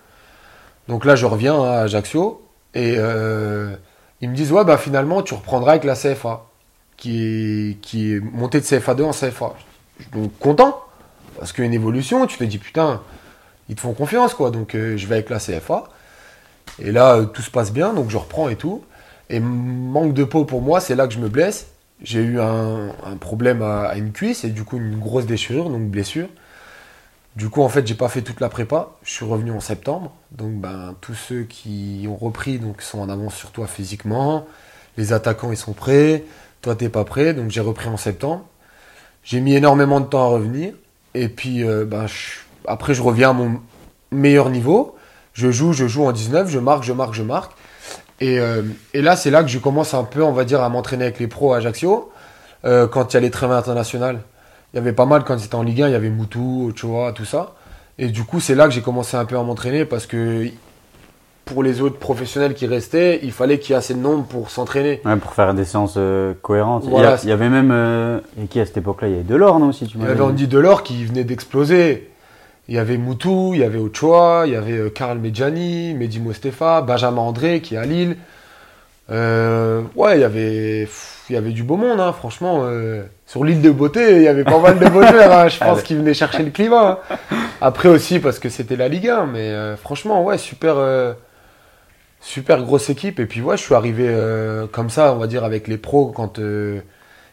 Donc 0.89 1.05
là, 1.05 1.15
je 1.15 1.27
reviens 1.27 1.63
à 1.63 1.81
Ajaccio. 1.81 2.43
Et 2.75 2.95
euh, 2.97 3.77
ils 4.23 4.31
me 4.31 4.35
disent, 4.35 4.53
ouais, 4.53 4.65
bah 4.65 4.79
finalement, 4.79 5.23
tu 5.23 5.35
reprendras 5.35 5.73
avec 5.73 5.85
la 5.85 5.95
CFA, 5.95 6.47
qui 6.97 7.77
est, 7.85 8.21
montée 8.21 8.61
de 8.61 8.65
CFA2 8.65 9.03
en 9.03 9.13
CFA. 9.13 9.55
Donc 10.13 10.37
content, 10.39 10.81
parce 11.39 11.53
qu'il 11.53 11.65
y 11.65 11.67
a 11.67 11.69
une 11.69 11.75
évolution. 11.75 12.27
Tu 12.27 12.39
te 12.39 12.45
dis, 12.45 12.59
putain, 12.59 13.03
ils 13.69 13.75
te 13.77 13.81
font 13.83 13.93
confiance, 13.93 14.33
quoi. 14.35 14.51
Donc 14.51 14.75
euh, 14.75 14.97
je 14.97 15.07
vais 15.07 15.17
avec 15.17 15.29
la 15.29 15.39
CFA. 15.39 15.85
Et 16.79 16.93
là, 16.93 17.17
euh, 17.17 17.25
tout 17.27 17.43
se 17.43 17.51
passe 17.51 17.73
bien, 17.73 17.93
donc 17.93 18.09
je 18.09 18.17
reprends 18.17 18.49
et 18.49 18.57
tout. 18.57 18.83
Et 19.29 19.41
manque 19.41 20.15
de 20.15 20.25
peau 20.25 20.45
pour 20.45 20.63
moi, 20.63 20.81
c'est 20.81 20.95
là 20.95 21.07
que 21.07 21.13
je 21.13 21.19
me 21.19 21.29
blesse. 21.29 21.67
J'ai 22.03 22.21
eu 22.21 22.41
un, 22.41 22.91
problème 23.21 23.63
à, 23.63 23.95
une 23.97 24.13
cuisse 24.13 24.45
et 24.45 24.51
du 24.51 24.65
coup 24.65 24.77
une 24.77 24.99
grosse 24.99 25.27
déchirure, 25.27 25.71
donc 25.71 25.83
blessure. 25.89 26.29
Du 27.37 27.49
coup, 27.49 27.63
en 27.63 27.69
fait, 27.69 27.87
j'ai 27.87 27.95
pas 27.95 28.09
fait 28.09 28.21
toute 28.23 28.41
la 28.41 28.51
prépa. 28.51 28.91
Je 29.05 29.13
suis 29.13 29.25
revenu 29.25 29.53
en 29.53 29.61
septembre. 29.61 30.13
Donc, 30.33 30.61
ben, 30.61 30.95
tous 31.01 31.15
ceux 31.15 31.45
qui 31.45 32.07
ont 32.09 32.17
repris 32.17 32.59
donc, 32.59 32.83
sont 32.83 33.01
en 33.01 33.09
avance 33.09 33.35
sur 33.35 33.53
toi 33.53 33.67
physiquement. 33.67 34.47
Les 34.99 35.15
attaquants, 35.15 35.51
ils 35.51 35.57
sont 35.57 35.73
prêts. 35.73 36.25
Toi, 36.61 36.75
t'es 36.75 36.91
pas 36.91 37.05
prêt. 37.05 37.33
Donc, 37.33 37.51
j'ai 37.51 37.63
repris 37.63 37.89
en 37.89 37.97
septembre. 37.97 38.45
J'ai 39.25 39.41
mis 39.41 39.55
énormément 39.55 40.01
de 40.01 40.07
temps 40.07 40.25
à 40.25 40.27
revenir. 40.27 40.75
Et 41.15 41.29
puis, 41.29 41.65
euh, 41.65 41.87
ben, 41.87 42.07
après, 42.67 42.93
je 42.93 43.01
reviens 43.01 43.31
à 43.31 43.33
mon 43.33 43.61
meilleur 44.11 44.51
niveau. 44.51 44.97
Je 45.33 45.51
joue, 45.51 45.73
je 45.73 45.87
joue 45.87 46.05
en 46.05 46.13
19. 46.13 46.51
Je 46.51 46.59
marque, 46.59 46.83
je 46.83 46.93
marque, 46.93 47.15
je 47.15 47.23
marque. 47.23 47.53
Et, 48.23 48.39
euh, 48.39 48.63
et 48.95 49.03
là, 49.03 49.17
c'est 49.17 49.31
là 49.31 49.43
que 49.43 49.49
je 49.49 49.59
commence 49.59 49.95
un 49.95 50.05
peu, 50.05 50.23
on 50.23 50.33
va 50.33 50.45
dire, 50.45 50.63
à 50.63 50.69
m'entraîner 50.69 51.05
avec 51.05 51.19
les 51.19 51.27
pros 51.27 51.53
à 51.53 51.57
Ajaccio. 51.59 52.11
Euh, 52.65 52.87
quand 52.87 53.13
il 53.13 53.15
y 53.15 53.17
a 53.17 53.21
les 53.21 53.31
trêves 53.31 53.51
internationales. 53.51 54.21
Il 54.73 54.77
y 54.77 54.79
avait 54.79 54.93
pas 54.93 55.07
mal 55.07 55.25
quand 55.25 55.37
c'était 55.39 55.57
en 55.57 55.63
Ligue 55.65 55.83
1, 55.83 55.89
il 55.89 55.93
y 55.93 55.95
avait 55.97 56.09
Moutou, 56.11 56.71
Ochoa, 56.73 57.13
tout 57.13 57.25
ça. 57.25 57.55
Et 57.99 58.07
du 58.09 58.23
coup, 58.25 58.39
c'est 58.41 58.55
là 58.55 58.67
que 58.67 58.71
j'ai 58.73 58.81
commencé 58.83 59.17
un 59.17 59.25
peu 59.25 59.37
à 59.37 59.43
m'entraîner 59.43 59.85
parce 59.85 60.07
que 60.07 60.47
pour 61.45 61.65
les 61.65 61.81
autres 61.81 61.99
professionnels 61.99 62.55
qui 62.55 62.67
restaient, 62.69 63.19
il 63.25 63.33
fallait 63.33 63.59
qu'il 63.59 63.73
y 63.73 63.75
ait 63.75 63.79
assez 63.79 63.95
de 63.95 63.99
nombre 63.99 64.25
pour 64.25 64.49
s'entraîner. 64.51 65.01
Ouais, 65.05 65.17
pour 65.17 65.35
faire 65.35 65.53
des 65.55 65.65
séances 65.65 65.95
euh, 65.97 66.33
cohérentes. 66.41 66.85
Voilà, 66.85 67.09
il, 67.09 67.11
y 67.11 67.15
a- 67.15 67.17
c'est- 67.19 67.27
il 67.27 67.31
y 67.31 67.33
avait 67.33 67.49
même. 67.51 67.71
euh, 67.73 68.21
et 68.41 68.47
qui 68.47 68.61
à 68.61 68.65
cette 68.67 68.77
époque-là 68.77 69.09
Il 69.09 69.11
y 69.11 69.15
avait 69.15 69.25
Delors, 69.25 69.59
non 69.59 69.71
tu 69.73 69.85
Il 69.85 70.01
y 70.01 70.07
avait 70.07 70.21
Andy 70.21 70.47
Delors 70.47 70.85
qui 70.85 71.05
venait 71.05 71.25
d'exploser. 71.25 72.12
Il 72.69 72.75
y 72.75 72.79
avait 72.79 72.97
Moutou, 72.97 73.53
il 73.55 73.61
y 73.61 73.65
avait 73.65 73.79
Ochoa, 73.79 74.45
il 74.47 74.53
y 74.53 74.57
avait 74.57 74.79
euh, 74.79 74.89
Karl 74.91 75.19
Medjani, 75.19 75.95
Mehdi 75.95 76.21
Mostefa, 76.21 76.81
Benjamin 76.83 77.23
André 77.23 77.61
qui 77.61 77.75
est 77.75 77.79
à 77.79 77.85
Lille. 77.85 78.17
Euh, 79.11 79.83
ouais, 79.97 80.17
il 80.19 80.21
y 80.21 80.25
avait, 80.25 80.89
il 81.29 81.33
y 81.35 81.37
avait 81.37 81.51
du 81.51 81.65
beau 81.65 81.77
monde, 81.77 82.01
hein, 82.01 82.13
franchement. 82.13 82.61
euh, 82.65 83.03
sur 83.27 83.45
l'île 83.45 83.63
de 83.63 83.71
beauté, 83.71 84.17
il 84.17 84.23
y 84.23 84.29
avait 84.29 84.45
pas 84.45 84.59
mal 84.61 84.79
de 84.79 84.89
beaux 84.89 85.05
joueurs. 85.07 85.33
hein, 85.33 85.49
je 85.49 85.59
Ah 85.61 85.67
pense 85.67 85.79
ouais. 85.79 85.83
qu'ils 85.85 85.97
venaient 85.99 86.15
chercher 86.15 86.43
le 86.45 86.51
climat. 86.51 87.01
hein. 87.11 87.17
Après 87.61 87.89
aussi 87.89 88.21
parce 88.21 88.39
que 88.39 88.49
c'était 88.49 88.77
la 88.77 88.89
Ligue 88.89 89.09
1, 89.09 89.27
mais 89.27 89.51
euh, 89.51 89.77
franchement, 89.77 90.23
ouais, 90.25 90.39
super, 90.39 90.75
euh, 90.77 91.13
super 92.21 92.63
grosse 92.63 92.91
équipe. 92.91 93.19
Et 93.21 93.27
puis 93.27 93.41
ouais, 93.43 93.57
je 93.57 93.63
suis 93.63 93.75
arrivé 93.75 94.15
comme 94.71 94.89
ça, 94.89 95.13
on 95.13 95.19
va 95.19 95.27
dire, 95.27 95.45
avec 95.45 95.67
les 95.69 95.79
pros 95.79 96.07
quand 96.15 96.39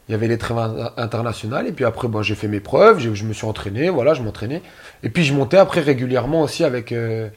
il 0.09 0.11
y 0.11 0.15
avait 0.15 0.27
les 0.27 0.37
trêves 0.39 0.57
in- 0.57 0.91
internationales. 0.97 1.67
Et 1.67 1.71
puis 1.71 1.85
après, 1.85 2.07
bon, 2.07 2.21
j'ai 2.23 2.33
fait 2.35 2.47
mes 2.47 2.59
preuves, 2.59 2.97
j'ai- 2.99 3.13
je 3.15 3.23
me 3.25 3.31
suis 3.31 3.45
entraîné, 3.45 3.89
voilà, 3.89 4.15
je 4.15 4.21
m'entraînais. 4.23 4.61
Et 5.03 5.09
puis 5.09 5.23
je 5.23 5.33
montais 5.33 5.57
après 5.57 5.81
régulièrement 5.81 6.41
aussi 6.41 6.63
avec. 6.65 6.91
euh, 6.91 7.29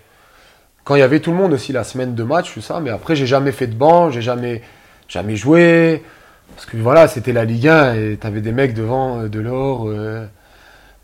quand 0.85 0.97
il 0.97 0.99
y 0.99 1.03
avait 1.03 1.21
tout 1.21 1.31
le 1.31 1.37
monde 1.37 1.53
aussi, 1.53 1.73
la 1.73 1.85
semaine 1.85 2.15
de 2.17 2.23
match, 2.25 2.53
tout 2.55 2.61
ça. 2.63 2.81
Mais 2.81 2.91
après, 2.91 3.15
j'ai 3.15 3.27
jamais 3.27 3.53
fait 3.53 3.69
de 3.69 3.75
banc, 3.75 4.11
j'ai 4.11 4.23
jamais, 4.23 4.63
jamais 5.07 5.37
joué. 5.37 6.03
Parce 6.57 6.67
que 6.67 6.77
voilà, 6.79 7.07
c'était 7.09 7.33
la 7.33 7.45
Ligue 7.45 7.69
1 7.69 7.95
et 7.95 8.17
t'avais 8.17 8.41
des 8.41 8.51
mecs 8.53 8.75
devant, 8.75 9.21
euh, 9.21 9.29
Delors, 9.29 9.89
euh, 9.89 10.27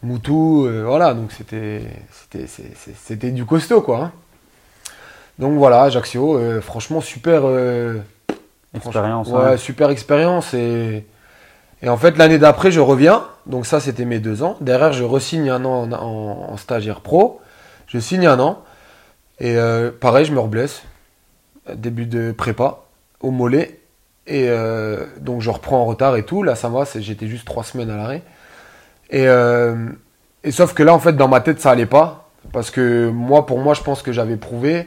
Moutou, 0.02 0.66
euh, 0.66 0.84
voilà. 0.86 1.12
Donc 1.14 1.30
c'était, 1.32 1.82
c'était, 2.96 3.30
du 3.30 3.44
costaud, 3.44 3.82
quoi. 3.82 3.98
hein. 4.04 4.12
Donc 5.38 5.56
voilà, 5.58 5.82
Ajaccio, 5.82 6.40
franchement, 6.60 7.00
super. 7.00 7.42
Expérience. 8.74 9.28
Ouais, 9.28 9.52
hein. 9.52 9.56
super 9.56 9.90
expérience. 9.90 10.54
Et, 10.54 11.04
et 11.82 11.88
en 11.88 11.96
fait, 11.96 12.16
l'année 12.18 12.38
d'après, 12.38 12.70
je 12.70 12.80
reviens. 12.80 13.24
Donc, 13.46 13.66
ça, 13.66 13.80
c'était 13.80 14.04
mes 14.04 14.18
deux 14.18 14.42
ans. 14.42 14.56
Derrière, 14.60 14.92
je 14.92 15.04
resigne 15.04 15.48
un 15.48 15.64
an 15.64 15.90
en, 15.92 16.56
stagiaire 16.56 17.00
pro. 17.00 17.40
Je 17.86 17.98
signe 17.98 18.26
un 18.26 18.40
an. 18.40 18.62
Et 19.38 19.56
euh, 19.56 19.90
pareil, 19.92 20.24
je 20.24 20.32
me 20.32 20.40
reblesse. 20.40 20.82
Début 21.72 22.06
de 22.06 22.32
prépa, 22.32 22.80
au 23.20 23.30
mollet. 23.30 23.80
Et 24.26 24.46
euh, 24.48 25.06
donc, 25.20 25.40
je 25.40 25.50
reprends 25.50 25.80
en 25.80 25.84
retard 25.84 26.16
et 26.16 26.24
tout. 26.24 26.42
Là, 26.42 26.56
ça 26.56 26.68
va, 26.68 26.84
j'étais 26.96 27.28
juste 27.28 27.46
trois 27.46 27.62
semaines 27.62 27.90
à 27.90 27.96
l'arrêt. 27.96 28.22
Et, 29.10 29.28
euh, 29.28 29.88
et 30.42 30.50
sauf 30.50 30.74
que 30.74 30.82
là, 30.82 30.92
en 30.92 30.98
fait, 30.98 31.12
dans 31.12 31.28
ma 31.28 31.40
tête, 31.40 31.60
ça 31.60 31.70
allait 31.70 31.86
pas. 31.86 32.28
Parce 32.52 32.70
que 32.70 33.08
moi, 33.08 33.46
pour 33.46 33.60
moi, 33.60 33.74
je 33.74 33.82
pense 33.82 34.02
que 34.02 34.10
j'avais 34.12 34.36
prouvé. 34.36 34.86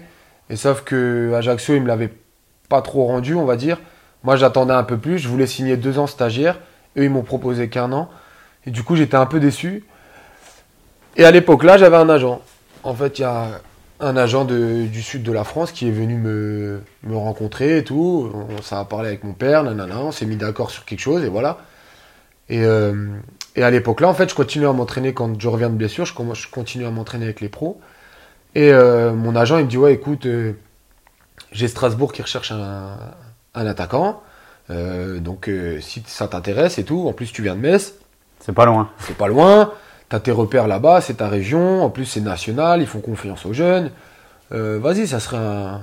Et 0.50 0.58
sauf 0.58 0.82
que 0.82 1.34
Ajaccio, 1.36 1.74
il 1.76 1.84
me 1.84 1.88
l'avait 1.88 2.12
pas 2.68 2.82
trop 2.82 3.06
rendu, 3.06 3.34
on 3.34 3.46
va 3.46 3.56
dire. 3.56 3.80
Moi, 4.24 4.36
j'attendais 4.36 4.74
un 4.74 4.84
peu 4.84 4.98
plus. 4.98 5.20
Je 5.20 5.30
voulais 5.30 5.48
signer 5.48 5.78
deux 5.78 5.98
ans 5.98 6.08
stagiaire. 6.08 6.60
Eux, 6.98 7.04
ils 7.04 7.10
m'ont 7.10 7.24
proposé 7.24 7.70
qu'un 7.70 7.92
an. 7.92 8.10
Et 8.66 8.72
du 8.72 8.84
coup, 8.84 8.96
j'étais 8.96 9.18
un 9.18 9.26
peu 9.26 9.40
déçu. 9.40 9.84
Et 11.18 11.26
à 11.26 11.32
l'époque 11.32 11.64
là, 11.64 11.78
j'avais 11.78 11.98
un 11.98 12.10
agent. 12.10 12.42
En 12.84 12.94
fait, 12.94 13.20
il 13.20 13.22
y 13.22 13.26
a 13.26 13.62
un 14.00 14.18
agent 14.18 14.46
du 14.46 15.02
sud 15.02 15.24
de 15.24 15.32
la 15.32 15.44
France 15.44 15.72
qui 15.72 15.88
est 15.88 15.92
venu 15.92 16.16
me, 16.16 16.82
me 17.04 17.16
rencontrer 17.16 17.78
et 17.78 17.84
tout. 17.84 18.32
On, 18.34 18.62
ça 18.62 18.80
a 18.80 18.86
parlé 18.86 19.10
avec 19.10 19.24
mon 19.24 19.34
père, 19.34 19.64
nanana. 19.64 20.00
On 20.00 20.12
s'est 20.12 20.26
mis 20.26 20.38
d'accord 20.38 20.72
sur 20.72 20.86
quelque 20.86 21.00
chose 21.00 21.24
et 21.24 21.30
voilà. 21.30 21.60
Et, 22.50 22.64
euh, 22.66 23.08
et 23.56 23.64
à 23.64 23.70
l'époque 23.70 24.02
là, 24.02 24.08
en 24.08 24.14
fait, 24.14 24.30
je 24.30 24.36
continue 24.36 24.68
à 24.68 24.74
m'entraîner 24.74 25.14
quand 25.14 25.40
je 25.40 25.48
reviens 25.48 25.70
de 25.70 25.76
blessure. 25.76 26.06
Je 26.06 26.50
continue 26.50 26.86
à 26.86 26.92
m'entraîner 26.92 27.26
avec 27.26 27.42
les 27.42 27.50
pros. 27.50 27.80
Et 28.56 28.72
euh, 28.72 29.14
mon 29.14 29.36
agent, 29.36 29.58
il 29.60 29.66
me 29.66 29.70
dit 29.70 29.78
Ouais, 29.78 29.94
écoute, 29.94 30.26
euh, 30.26 30.54
j'ai 31.52 31.68
Strasbourg 31.68 32.12
qui 32.12 32.22
recherche 32.22 32.52
un, 32.52 32.98
un 33.54 33.66
attaquant. 33.66 34.22
Euh, 34.72 35.20
donc, 35.20 35.48
euh, 35.50 35.80
si 35.82 36.02
ça 36.08 36.28
t'intéresse 36.28 36.78
et 36.80 36.84
tout, 36.84 37.08
en 37.08 37.14
plus, 37.14 37.32
tu 37.32 37.42
viens 37.44 37.56
de 37.56 37.60
Metz, 37.62 37.96
C'est 38.40 38.54
pas 38.54 38.66
loin. 38.66 38.90
c'est 39.00 39.18
pas 39.18 39.28
loin. 39.28 39.72
T'as 40.10 40.20
tes 40.20 40.32
repères 40.32 40.68
là-bas, 40.68 41.02
c'est 41.02 41.16
ta 41.16 41.28
région. 41.30 41.84
En 41.84 41.90
plus, 41.90 42.06
c'est 42.06 42.22
national, 42.22 42.82
ils 42.82 42.88
font 42.88 43.00
confiance 43.00 43.46
aux 43.46 43.54
jeunes. 43.54 43.92
Euh, 44.54 44.80
Vas-y, 44.82 45.08
ça 45.08 45.20
serait 45.20 45.38
un, 45.38 45.82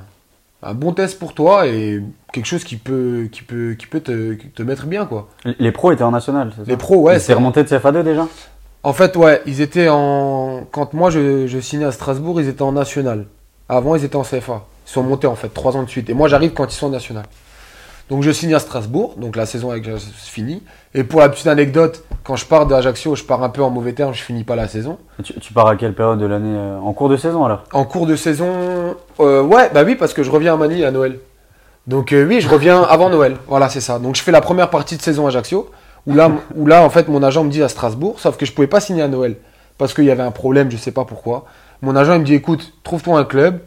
un 0.62 0.74
bon 0.74 0.92
test 0.92 1.18
pour 1.18 1.35
toi 1.35 1.66
et 1.66 2.03
quelque 2.33 2.46
chose 2.46 2.64
qui 2.64 2.77
peut, 2.77 3.29
qui 3.33 3.42
peut, 3.42 3.74
qui 3.79 3.87
peut 3.87 4.01
te, 4.01 4.35
te 4.35 4.62
mettre 4.62 4.87
bien, 4.87 5.07
quoi. 5.07 5.29
Les 5.59 5.72
pros 5.72 5.92
étaient 5.92 6.03
en 6.05 6.11
national, 6.11 6.53
c'est 6.55 6.64
ça? 6.64 6.70
Les 6.70 6.77
pros, 6.77 6.96
ouais, 6.96 7.18
c'est 7.18 7.33
remonté 7.35 7.62
de 7.64 7.68
CFA2 7.68 8.03
déjà? 8.03 8.27
En 8.83 8.92
fait, 8.92 9.16
ouais, 9.16 9.42
ils 9.46 9.61
étaient 9.61 9.88
en. 9.90 10.64
Quand 10.70 10.94
moi 10.94 11.11
je, 11.11 11.46
je 11.46 11.59
signais 11.59 11.85
à 11.87 11.92
Strasbourg, 11.92 12.40
ils 12.40 12.48
étaient 12.48 12.62
en 12.62 12.72
national. 12.72 13.27
Avant, 13.68 13.96
ils 13.96 14.05
étaient 14.05 14.16
en 14.16 14.22
CFA. 14.22 14.64
Ils 14.87 14.90
sont 14.90 15.03
montés 15.03 15.27
en 15.27 15.35
fait 15.35 15.48
trois 15.48 15.77
ans 15.77 15.83
de 15.83 15.88
suite. 15.90 16.09
Et 16.11 16.14
moi, 16.14 16.29
j'arrive 16.29 16.53
quand 16.53 16.72
ils 16.72 16.77
sont 16.77 16.87
en 16.87 16.90
national. 16.90 17.24
Donc, 18.09 18.23
je 18.23 18.31
signe 18.31 18.55
à 18.55 18.59
Strasbourg. 18.59 19.14
Donc, 19.16 19.37
la 19.37 19.47
saison 19.47 19.71
avec 19.71 19.85
se 19.85 20.31
finit. 20.31 20.62
Et 20.94 21.05
pour 21.05 21.21
la 21.21 21.29
petite 21.29 21.47
anecdote, 21.47 22.05
quand 22.25 22.37
je 22.37 22.47
pars 22.47 22.66
d'Ajaccio, 22.66 23.14
je 23.14 23.25
pars 23.25 23.42
un 23.42 23.49
peu 23.49 23.62
en 23.62 23.71
mauvais 23.71 23.92
terme. 23.92 24.14
Je 24.14 24.23
finis 24.23 24.44
pas 24.44 24.57
la 24.57 24.68
saison. 24.68 24.99
Tu, 25.23 25.35
tu 25.35 25.53
pars 25.53 25.66
à 25.66 25.77
quelle 25.77 25.94
période 25.94 26.18
de 26.18 26.27
l'année 26.27 26.57
euh, 26.57 26.79
En 26.79 26.92
cours 26.92 27.09
de 27.09 27.16
saison 27.16 27.44
alors? 27.44 27.64
En 27.73 27.85
cours 27.85 28.07
de 28.07 28.16
saison, 28.16 28.97
euh, 29.21 29.42
ouais, 29.42 29.71
bah 29.73 29.83
oui, 29.85 29.94
parce 29.94 30.14
que 30.14 30.23
je 30.23 30.31
reviens 30.31 30.55
à 30.55 30.57
Manille 30.57 30.85
à 30.85 30.90
Noël. 30.90 31.18
Donc 31.87 32.12
euh, 32.12 32.27
oui, 32.27 32.40
je 32.40 32.49
reviens 32.49 32.83
avant 32.83 33.09
Noël. 33.09 33.37
Voilà, 33.47 33.68
c'est 33.68 33.81
ça. 33.81 33.99
Donc 33.99 34.14
je 34.14 34.23
fais 34.23 34.31
la 34.33 34.42
première 34.42 34.68
partie 34.68 34.97
de 34.97 35.03
saison 35.03 35.25
à 35.25 35.29
Ajaccio, 35.29 35.71
où 36.07 36.14
là, 36.14 36.31
où 36.55 36.66
là, 36.66 36.83
en 36.83 36.90
fait, 36.90 37.09
mon 37.09 37.23
agent 37.23 37.44
me 37.44 37.51
dit 37.51 37.62
à 37.62 37.68
Strasbourg, 37.68 38.21
sauf 38.21 38.37
que 38.37 38.44
je 38.44 38.53
pouvais 38.53 38.66
pas 38.66 38.81
signer 38.81 39.03
à 39.03 39.09
Noël 39.09 39.37
parce 39.79 39.94
qu'il 39.94 40.05
y 40.05 40.11
avait 40.11 40.23
un 40.23 40.33
problème, 40.33 40.71
je 40.71 40.77
sais 40.77 40.90
pas 40.90 41.05
pourquoi. 41.05 41.47
Mon 41.81 41.97
agent 41.97 42.14
il 42.14 42.21
me 42.21 42.25
dit, 42.25 42.35
écoute, 42.35 42.75
trouve-toi 42.83 43.18
un 43.18 43.25
club. 43.25 43.61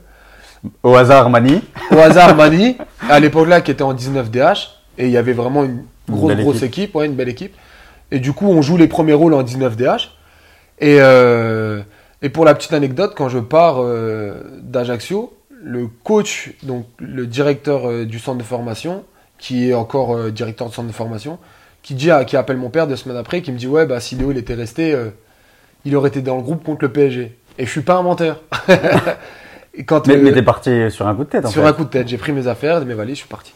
Au 0.83 0.95
hasard, 0.95 1.29
Mani. 1.29 1.61
Au 1.91 1.97
hasard, 1.97 2.35
Manille, 2.35 2.75
à 3.09 3.19
l'époque 3.19 3.47
là, 3.47 3.61
qui 3.61 3.71
était 3.71 3.81
en 3.83 3.93
19 3.93 4.29
DH, 4.29 4.69
et 4.97 5.05
il 5.05 5.11
y 5.11 5.17
avait 5.17 5.33
vraiment 5.33 5.63
une 5.63 5.83
grosse, 6.09 6.57
équipe. 6.57 6.63
équipe, 6.63 6.95
ouais, 6.95 7.05
une 7.07 7.15
belle 7.15 7.29
équipe. 7.29 7.55
Et 8.11 8.19
du 8.19 8.33
coup, 8.33 8.47
on 8.47 8.61
joue 8.61 8.77
les 8.77 8.87
premiers 8.87 9.13
rôles 9.13 9.33
en 9.33 9.41
19 9.43 9.75
DH. 9.77 10.11
Et, 10.79 10.97
euh, 10.99 11.81
et 12.21 12.29
pour 12.29 12.45
la 12.45 12.53
petite 12.53 12.73
anecdote, 12.73 13.13
quand 13.15 13.29
je 13.29 13.39
pars 13.39 13.77
euh, 13.79 14.33
d'Ajaccio, 14.61 15.33
le 15.63 15.87
coach, 16.03 16.51
donc 16.63 16.85
le 16.99 17.25
directeur 17.27 17.87
euh, 17.89 18.05
du 18.05 18.19
centre 18.19 18.37
de 18.39 18.43
formation, 18.43 19.03
qui 19.39 19.69
est 19.69 19.73
encore 19.73 20.15
euh, 20.15 20.29
directeur 20.31 20.67
de 20.69 20.73
centre 20.73 20.87
de 20.87 20.93
formation, 20.93 21.39
qui, 21.81 21.93
dit 21.95 22.11
à- 22.11 22.25
qui 22.25 22.35
appelle 22.37 22.57
mon 22.57 22.69
père 22.69 22.87
deux 22.87 22.95
semaines 22.95 23.17
après, 23.17 23.41
qui 23.41 23.51
me 23.51 23.57
dit 23.57 23.67
Ouais, 23.67 23.85
bah, 23.85 23.99
si 23.99 24.15
Léo 24.15 24.31
il 24.31 24.37
était 24.37 24.53
resté, 24.55 24.93
euh, 24.93 25.09
il 25.85 25.95
aurait 25.95 26.09
été 26.09 26.21
dans 26.21 26.35
le 26.35 26.43
groupe 26.43 26.63
contre 26.63 26.83
le 26.83 26.91
PSG. 26.91 27.35
Et 27.57 27.65
je 27.65 27.71
suis 27.71 27.81
pas 27.81 27.95
un 27.95 28.03
menteur. 28.03 28.41
et 29.73 29.83
quand, 29.85 30.07
Mais, 30.07 30.15
euh, 30.15 30.21
mais 30.21 30.31
t'es 30.33 30.41
parti 30.43 30.89
sur 30.91 31.07
un 31.07 31.15
coup 31.15 31.23
de 31.23 31.29
tête 31.29 31.45
en 31.45 31.49
sur 31.49 31.61
fait. 31.63 31.67
un 31.69 31.73
coup 31.73 31.83
de 31.85 31.89
tête, 31.89 32.07
j'ai 32.07 32.17
pris 32.17 32.31
mes 32.31 32.47
affaires, 32.47 32.83
mes 32.85 32.93
valises, 32.93 33.15
je 33.15 33.19
suis 33.21 33.29
parti. 33.29 33.53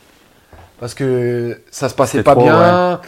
Parce 0.80 0.94
que 0.94 1.62
ça 1.72 1.90
se 1.90 1.96
passait 1.96 2.24
pas 2.24 2.34
trop, 2.36 2.44
bien. 2.44 3.02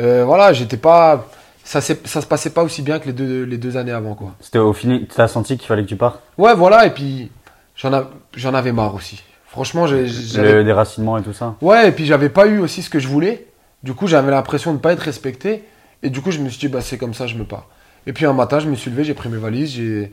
Euh, 0.00 0.24
voilà, 0.24 0.52
j'étais 0.52 0.76
pas. 0.76 1.26
Ça, 1.64 1.80
se 1.82 1.92
passait 2.26 2.50
pas 2.50 2.62
aussi 2.62 2.80
bien 2.80 2.98
que 2.98 3.06
les 3.06 3.12
deux, 3.12 3.42
les 3.44 3.58
deux 3.58 3.76
années 3.76 3.92
avant, 3.92 4.14
quoi. 4.14 4.34
C'était 4.40 4.58
au 4.58 4.72
fini, 4.72 5.06
t'as 5.14 5.28
senti 5.28 5.58
qu'il 5.58 5.66
fallait 5.66 5.82
que 5.82 5.88
tu 5.88 5.96
partes? 5.96 6.20
Ouais, 6.38 6.54
voilà, 6.54 6.86
et 6.86 6.90
puis 6.94 7.30
j'en 7.76 8.54
avais 8.54 8.72
marre 8.72 8.94
aussi. 8.94 9.22
Franchement, 9.46 9.86
j'ai- 9.86 10.06
j'avais. 10.06 10.54
Le 10.54 10.64
déracinement 10.64 11.18
et 11.18 11.22
tout 11.22 11.32
ça? 11.34 11.56
Ouais, 11.60 11.88
et 11.88 11.92
puis 11.92 12.06
j'avais 12.06 12.30
pas 12.30 12.46
eu 12.46 12.58
aussi 12.58 12.82
ce 12.82 12.88
que 12.88 12.98
je 12.98 13.08
voulais. 13.08 13.46
Du 13.82 13.92
coup, 13.92 14.06
j'avais 14.06 14.30
l'impression 14.30 14.72
de 14.72 14.78
pas 14.78 14.92
être 14.92 15.00
respecté. 15.00 15.64
Et 16.02 16.10
du 16.10 16.20
coup, 16.20 16.30
je 16.30 16.38
me 16.38 16.48
suis 16.48 16.58
dit, 16.60 16.68
bah, 16.68 16.80
c'est 16.80 16.96
comme 16.96 17.12
ça, 17.14 17.26
je 17.26 17.34
me 17.34 17.44
pars. 17.44 17.66
Et 18.06 18.12
puis 18.12 18.24
un 18.24 18.32
matin, 18.32 18.60
je 18.60 18.68
me 18.68 18.74
suis 18.74 18.90
levé, 18.90 19.04
j'ai 19.04 19.14
pris 19.14 19.28
mes 19.28 19.36
valises, 19.38 19.70
j'ai... 19.72 20.12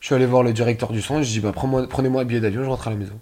je 0.00 0.06
suis 0.06 0.14
allé 0.14 0.26
voir 0.26 0.42
le 0.42 0.52
directeur 0.52 0.90
du 0.92 1.02
centre, 1.02 1.22
je 1.22 1.28
dis, 1.30 1.40
bah, 1.40 1.52
prenez-moi 1.54 2.22
un 2.22 2.24
billet 2.24 2.40
d'avion, 2.40 2.62
je 2.64 2.68
rentre 2.68 2.86
à 2.88 2.90
la 2.90 2.96
maison. 2.96 3.18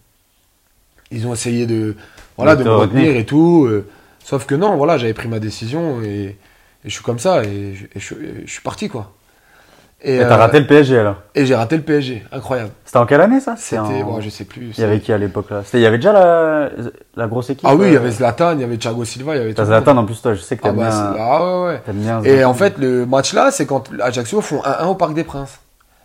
Ils 1.11 1.27
ont 1.27 1.33
essayé 1.33 1.67
de, 1.67 1.95
voilà, 2.37 2.57
De 2.57 2.65
me 2.65 2.71
retenir 2.75 3.17
et 3.17 3.25
tout. 3.25 3.67
euh, 3.67 3.87
sauf 4.25 4.45
que 4.47 4.55
non, 4.55 4.77
voilà, 4.77 4.99
j'avais 4.99 5.15
pris 5.15 5.29
ma 5.29 5.39
décision 5.39 6.03
et, 6.03 6.07
et 6.07 6.37
je 6.85 6.91
suis 6.91 7.03
comme 7.05 7.19
ça 7.19 7.45
et 7.45 7.75
je, 7.75 7.85
et 7.87 8.01
je- 8.01 8.15
et 8.15 8.43
je 8.47 8.51
suis 8.51 8.63
parti, 8.63 8.89
quoi. 8.89 9.13
Et, 10.03 10.19
t'as 10.19 10.25
euh, 10.25 10.37
raté 10.37 10.61
le 10.61 10.67
PSG 10.67 10.99
alors? 10.99 11.17
Et 11.35 11.47
j'ai 11.47 11.55
raté 11.55 11.77
le 11.77 11.83
PSG, 11.83 12.23
incroyable. 12.31 12.71
C'était 12.85 12.99
en 12.99 13.07
quelle 13.07 13.21
année 13.21 13.41
ça? 13.41 13.55
C'était, 13.57 13.79
en- 13.79 14.21
je 14.21 14.29
sais 14.29 14.45
plus. 14.45 14.73
Il 14.77 14.81
y 14.81 14.85
avait 14.85 15.01
qui 15.01 15.13
à 15.13 15.19
l'époque 15.19 15.51
là? 15.51 15.63
Il 15.73 15.81
y 15.81 15.87
avait 15.87 15.97
déjà 15.99 16.13
la, 16.13 16.71
la 17.17 17.27
grosse 17.29 17.51
équipe 17.51 17.67
Ah 17.69 17.75
oui, 17.75 17.87
il 17.89 17.93
y 17.93 17.97
euh, 17.97 18.01
avait 18.01 18.11
Zlatan, 18.11 18.53
il 18.53 18.61
y 18.61 18.65
avait 18.65 18.77
Thiago 18.77 19.05
Silva, 19.05 19.35
il 19.37 19.39
y 19.39 19.41
avait 19.43 19.55
T'as. 19.55 19.65
Zlatan 19.65 19.97
en 19.97 20.05
plus, 20.05 20.21
toi, 20.21 20.35
je 20.35 20.41
sais 20.43 20.57
que 20.57 20.63
Ah, 20.63 20.69
t'aimes 20.69 20.77
bah, 20.77 21.13
bien. 21.15 21.23
ah 21.23 21.61
ouais, 21.63 21.67
ouais. 21.67 21.93
bien 21.95 22.23
Et 22.25 22.45
en 22.45 22.53
fait, 22.55 22.79
le 22.79 23.07
match 23.07 23.33
là, 23.33 23.51
c'est 23.51 23.65
quand 23.67 23.91
Ajaccio 24.01 24.41
font 24.43 24.61
1-1 24.65 24.87
au 24.89 24.95
Parc 24.97 25.15
des 25.15 25.25
Princes. 25.25 25.59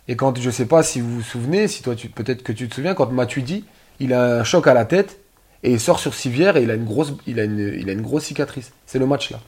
Et 0.08 0.16
quand, 0.16 0.38
je 0.38 0.50
sais 0.50 0.66
pas 0.66 0.82
si 0.82 1.00
vous 1.00 1.16
vous 1.16 1.22
souvenez, 1.22 1.68
si 1.68 1.82
toi, 1.82 1.94
peut-être 2.14 2.42
que 2.42 2.52
tu 2.52 2.68
te 2.68 2.74
souviens, 2.74 2.94
quand 2.94 3.10
Matuidi, 3.12 3.64
il 4.00 4.12
a 4.12 4.38
un 4.40 4.44
choc 4.44 4.66
à 4.66 4.74
la 4.74 4.84
tête 4.84 5.18
et 5.62 5.70
il 5.72 5.80
sort 5.80 6.00
sur 6.00 6.12
civière 6.14 6.56
et 6.56 6.62
il 6.64 6.70
a 6.70 6.74
une 6.74 6.84
grosse, 6.84 7.12
il 7.26 7.38
a 7.38 7.44
une, 7.44 7.74
il 7.78 7.88
a 7.88 7.92
une 7.92 8.02
grosse 8.02 8.24
cicatrice. 8.24 8.72
C'est 8.86 8.98
le 8.98 9.06
match 9.06 9.30
là. 9.30 9.38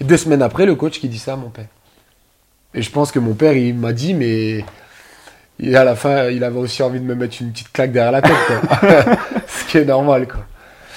Et 0.00 0.04
deux 0.04 0.16
semaines 0.16 0.40
après, 0.42 0.64
le 0.64 0.74
coach 0.74 0.98
qui 1.00 1.08
dit 1.08 1.18
ça 1.18 1.34
à 1.34 1.36
mon 1.36 1.50
père. 1.50 1.66
Et 2.72 2.80
je 2.82 2.90
pense 2.90 3.12
que 3.12 3.18
mon 3.18 3.34
père, 3.34 3.52
il 3.52 3.74
m'a 3.74 3.92
dit, 3.92 4.14
mais 4.14 4.64
et 5.62 5.76
à 5.76 5.84
la 5.84 5.94
fin, 5.94 6.30
il 6.30 6.42
avait 6.44 6.58
aussi 6.58 6.82
envie 6.82 7.00
de 7.00 7.04
me 7.04 7.14
mettre 7.14 7.36
une 7.42 7.52
petite 7.52 7.70
claque 7.70 7.92
derrière 7.92 8.12
la 8.12 8.22
tête, 8.22 8.32
quoi. 8.46 8.78
Ce 9.46 9.64
qui 9.66 9.76
est 9.78 9.84
normal, 9.84 10.26
quoi. 10.26 10.46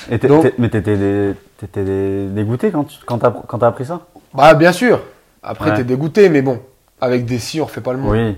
Et 0.10 0.18
donc- 0.18 0.54
mais 0.58 0.70
t'étais 0.70 0.96
dé- 0.96 1.34
t'étais 1.58 1.84
dé- 1.84 2.28
dégoûté 2.30 2.72
quand 2.72 2.86
tu- 2.86 2.98
quand 3.06 3.18
t'as 3.18 3.68
appris 3.68 3.86
ça? 3.86 4.06
Bah, 4.34 4.54
bien 4.54 4.72
sûr. 4.72 5.02
Après, 5.42 5.72
Ouais. 5.72 5.78
t'es 5.78 5.84
dégoûté, 5.84 6.30
mais 6.30 6.42
bon, 6.42 6.62
avec 7.02 7.26
des 7.26 7.40
si, 7.40 7.60
on 7.60 7.66
refait 7.66 7.82
pas 7.82 7.92
le 7.92 8.00
monde. 8.00 8.12
Oui. 8.16 8.38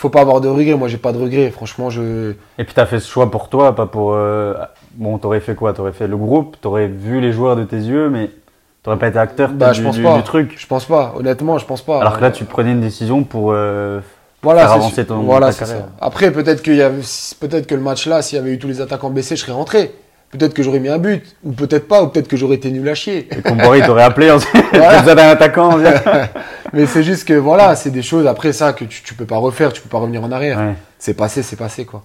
Faut 0.00 0.08
pas 0.08 0.22
avoir 0.22 0.40
de 0.40 0.48
regrets. 0.48 0.74
Moi, 0.76 0.88
j'ai 0.88 0.96
pas 0.96 1.12
de 1.12 1.18
regrets. 1.18 1.50
Franchement, 1.50 1.90
je. 1.90 2.30
Et 2.58 2.64
puis 2.64 2.72
t'as 2.74 2.86
fait 2.86 3.00
ce 3.00 3.06
choix 3.10 3.30
pour 3.30 3.50
toi, 3.50 3.74
pas 3.76 3.84
pour. 3.84 4.14
euh, 4.14 4.54
Bon, 4.94 5.18
t'aurais 5.18 5.40
fait 5.40 5.54
quoi? 5.54 5.74
T'aurais 5.74 5.92
fait 5.92 6.06
le 6.08 6.16
groupe, 6.16 6.56
t'aurais 6.60 6.86
vu 6.88 7.20
les 7.20 7.32
joueurs 7.32 7.54
de 7.54 7.64
tes 7.64 7.76
yeux, 7.76 8.08
mais 8.08 8.30
t'aurais 8.82 8.96
pas 8.96 9.08
été 9.08 9.18
acteur 9.18 9.50
Bah, 9.50 9.74
je 9.74 9.80
du, 9.80 9.86
pense 9.86 9.96
du- 9.96 10.02
pas. 10.02 10.16
du 10.16 10.22
truc. 10.22 10.54
Je 10.58 10.66
pense 10.66 10.86
pas. 10.86 11.12
Honnêtement, 11.18 11.58
je 11.58 11.66
pense 11.66 11.82
pas. 11.82 12.00
Alors 12.00 12.16
que 12.16 12.22
là, 12.22 12.28
Euh, 12.28 12.30
tu 12.30 12.44
prenais 12.44 12.72
une 12.72 12.80
décision 12.80 13.22
pour 13.24 13.52
euh, 13.52 14.00
voilà, 14.42 14.62
faire 14.62 14.72
avancer 14.72 15.04
ton 15.04 15.18
Voilà, 15.20 15.52
ta 15.52 15.58
carrière. 15.58 15.76
ça. 15.76 15.88
Après, 16.00 16.30
peut-être 16.30 16.62
qu'il 16.62 16.76
y 16.76 16.82
avait, 16.82 17.02
peut-être 17.38 17.66
que 17.66 17.74
le 17.74 17.82
match 17.82 18.06
là, 18.06 18.22
s'il 18.22 18.38
y 18.38 18.40
avait 18.40 18.52
eu 18.52 18.58
tous 18.58 18.68
les 18.68 18.80
attaquants 18.80 19.10
blessés, 19.10 19.36
je 19.36 19.42
serais 19.42 19.52
rentré. 19.52 19.92
Peut-être 20.30 20.54
que 20.54 20.62
j'aurais 20.62 20.78
mis 20.78 20.88
un 20.88 20.98
but, 20.98 21.24
ou 21.44 21.50
peut-être 21.52 21.88
pas, 21.88 22.02
ou 22.04 22.06
peut-être 22.06 22.28
que 22.28 22.36
j'aurais 22.36 22.54
été 22.54 22.70
nul 22.70 22.88
à 22.88 22.94
chier. 22.94 23.28
Et 23.36 23.42
Comboiré 23.42 23.82
t'aurait 23.82 24.04
appelé, 24.04 24.30
ensuite, 24.30 24.64
t'as 24.72 25.00
besoin 25.00 25.14
d'un 25.16 25.28
attaquant. 25.28 25.76
Mais 26.72 26.86
c'est 26.86 27.02
juste 27.02 27.26
que 27.26 27.34
voilà, 27.34 27.74
c'est 27.76 27.90
des 27.90 28.02
choses 28.02 28.26
après 28.26 28.52
ça 28.52 28.72
que 28.72 28.84
tu, 28.84 29.02
tu 29.02 29.14
peux 29.14 29.24
pas 29.26 29.36
refaire, 29.38 29.72
tu 29.72 29.80
peux 29.82 29.88
pas 29.88 29.98
revenir 29.98 30.22
en 30.24 30.30
arrière. 30.32 30.58
Ouais. 30.58 30.74
C'est 30.98 31.14
passé, 31.14 31.42
c'est 31.42 31.56
passé 31.56 31.84
quoi. 31.84 32.02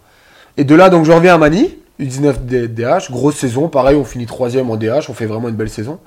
Et 0.57 0.63
de 0.63 0.73
là, 0.75 0.89
donc 0.89 1.05
je 1.05 1.11
reviens 1.11 1.35
à 1.35 1.37
Mani, 1.37 1.77
U19 1.99 2.45
D- 2.45 2.67
DH, 2.67 3.11
grosse 3.11 3.35
saison, 3.35 3.67
pareil, 3.67 3.95
on 3.95 4.05
finit 4.05 4.25
troisième 4.25 4.69
en 4.71 4.77
DH, 4.77 5.09
on 5.09 5.13
fait 5.13 5.25
vraiment 5.25 5.49
une 5.49 5.55
belle 5.55 5.69
saison. 5.69 5.99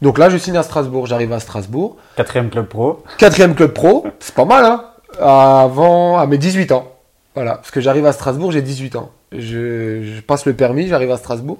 Donc 0.00 0.18
là, 0.18 0.30
je 0.30 0.36
signe 0.36 0.56
à 0.56 0.62
Strasbourg, 0.62 1.06
j'arrive 1.06 1.32
à 1.32 1.40
Strasbourg, 1.40 1.96
Quatrième 2.16 2.50
club 2.50 2.66
pro. 2.66 3.02
quatrième 3.18 3.54
club 3.56 3.72
pro, 3.72 4.06
c'est 4.20 4.34
pas 4.34 4.44
mal, 4.44 4.64
hein, 4.64 4.84
avant, 5.20 6.18
à 6.18 6.26
mes 6.26 6.38
18 6.38 6.70
ans. 6.72 6.92
Voilà, 7.34 7.56
parce 7.56 7.70
que 7.72 7.80
j'arrive 7.80 8.06
à 8.06 8.12
Strasbourg, 8.12 8.52
j'ai 8.52 8.62
18 8.62 8.96
ans. 8.96 9.10
Je, 9.32 10.02
je 10.02 10.20
passe 10.20 10.46
le 10.46 10.54
permis, 10.54 10.86
j'arrive 10.88 11.10
à 11.10 11.16
Strasbourg. 11.16 11.58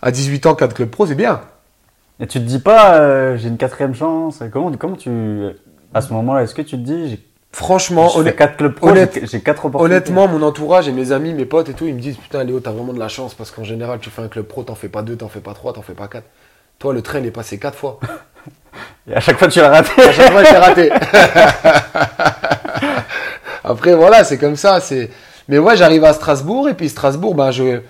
À 0.00 0.10
18 0.10 0.46
ans, 0.46 0.54
4 0.54 0.74
clubs 0.74 0.88
pro, 0.88 1.06
c'est 1.06 1.14
bien. 1.14 1.40
Et 2.20 2.26
tu 2.26 2.38
te 2.40 2.44
dis 2.44 2.58
pas, 2.58 2.94
euh, 2.96 3.36
j'ai 3.36 3.48
une 3.48 3.56
quatrième 3.58 3.94
chance. 3.94 4.42
Comment, 4.52 4.72
comment 4.72 4.96
tu. 4.96 5.10
À 5.94 6.00
ce 6.00 6.12
moment-là, 6.12 6.42
est-ce 6.42 6.54
que 6.54 6.62
tu 6.62 6.72
te 6.72 6.82
dis, 6.82 7.20
Franchement, 7.50 8.14
honnête- 8.16 8.36
quatre 8.36 8.56
clubs 8.58 8.74
pro, 8.74 8.88
honnête- 8.90 9.20
j'ai 9.22 9.40
quatre 9.40 9.64
opportunités 9.64 9.94
Honnêtement, 9.96 10.28
mon 10.28 10.42
entourage 10.42 10.86
et 10.86 10.92
mes 10.92 11.12
amis, 11.12 11.32
mes 11.32 11.46
potes 11.46 11.70
et 11.70 11.72
tout, 11.72 11.86
ils 11.86 11.94
me 11.94 12.00
disent 12.00 12.16
Putain, 12.18 12.44
Léo, 12.44 12.60
t'as 12.60 12.72
vraiment 12.72 12.92
de 12.92 12.98
la 12.98 13.08
chance 13.08 13.32
parce 13.32 13.50
qu'en 13.50 13.64
général, 13.64 13.98
tu 14.00 14.10
fais 14.10 14.20
un 14.20 14.28
club 14.28 14.44
pro, 14.44 14.62
t'en 14.64 14.74
fais 14.74 14.88
pas 14.90 15.00
deux, 15.02 15.16
t'en 15.16 15.28
fais 15.28 15.40
pas 15.40 15.54
trois, 15.54 15.72
t'en 15.72 15.80
fais 15.82 15.94
pas 15.94 16.08
quatre. 16.08 16.26
Toi, 16.78 16.92
le 16.92 17.00
train, 17.00 17.20
il 17.20 17.26
est 17.26 17.30
passé 17.30 17.58
quatre 17.58 17.76
fois. 17.78 17.98
Et 19.10 19.14
à 19.14 19.20
chaque 19.20 19.38
fois, 19.38 19.48
tu 19.48 19.60
l'as 19.60 19.70
raté. 19.70 19.90
À 20.02 20.12
chaque 20.12 20.30
fois, 20.30 20.44
je 20.44 20.50
l'ai 20.50 20.56
raté. 20.58 20.90
Après, 23.64 23.94
voilà, 23.94 24.24
c'est 24.24 24.38
comme 24.38 24.56
ça. 24.56 24.80
c'est 24.80 25.10
Mais 25.48 25.58
ouais, 25.58 25.76
j'arrive 25.76 26.04
à 26.04 26.12
Strasbourg 26.12 26.68
et 26.68 26.74
puis 26.74 26.88
Strasbourg, 26.88 27.34
ben, 27.34 27.50
je... 27.50 27.80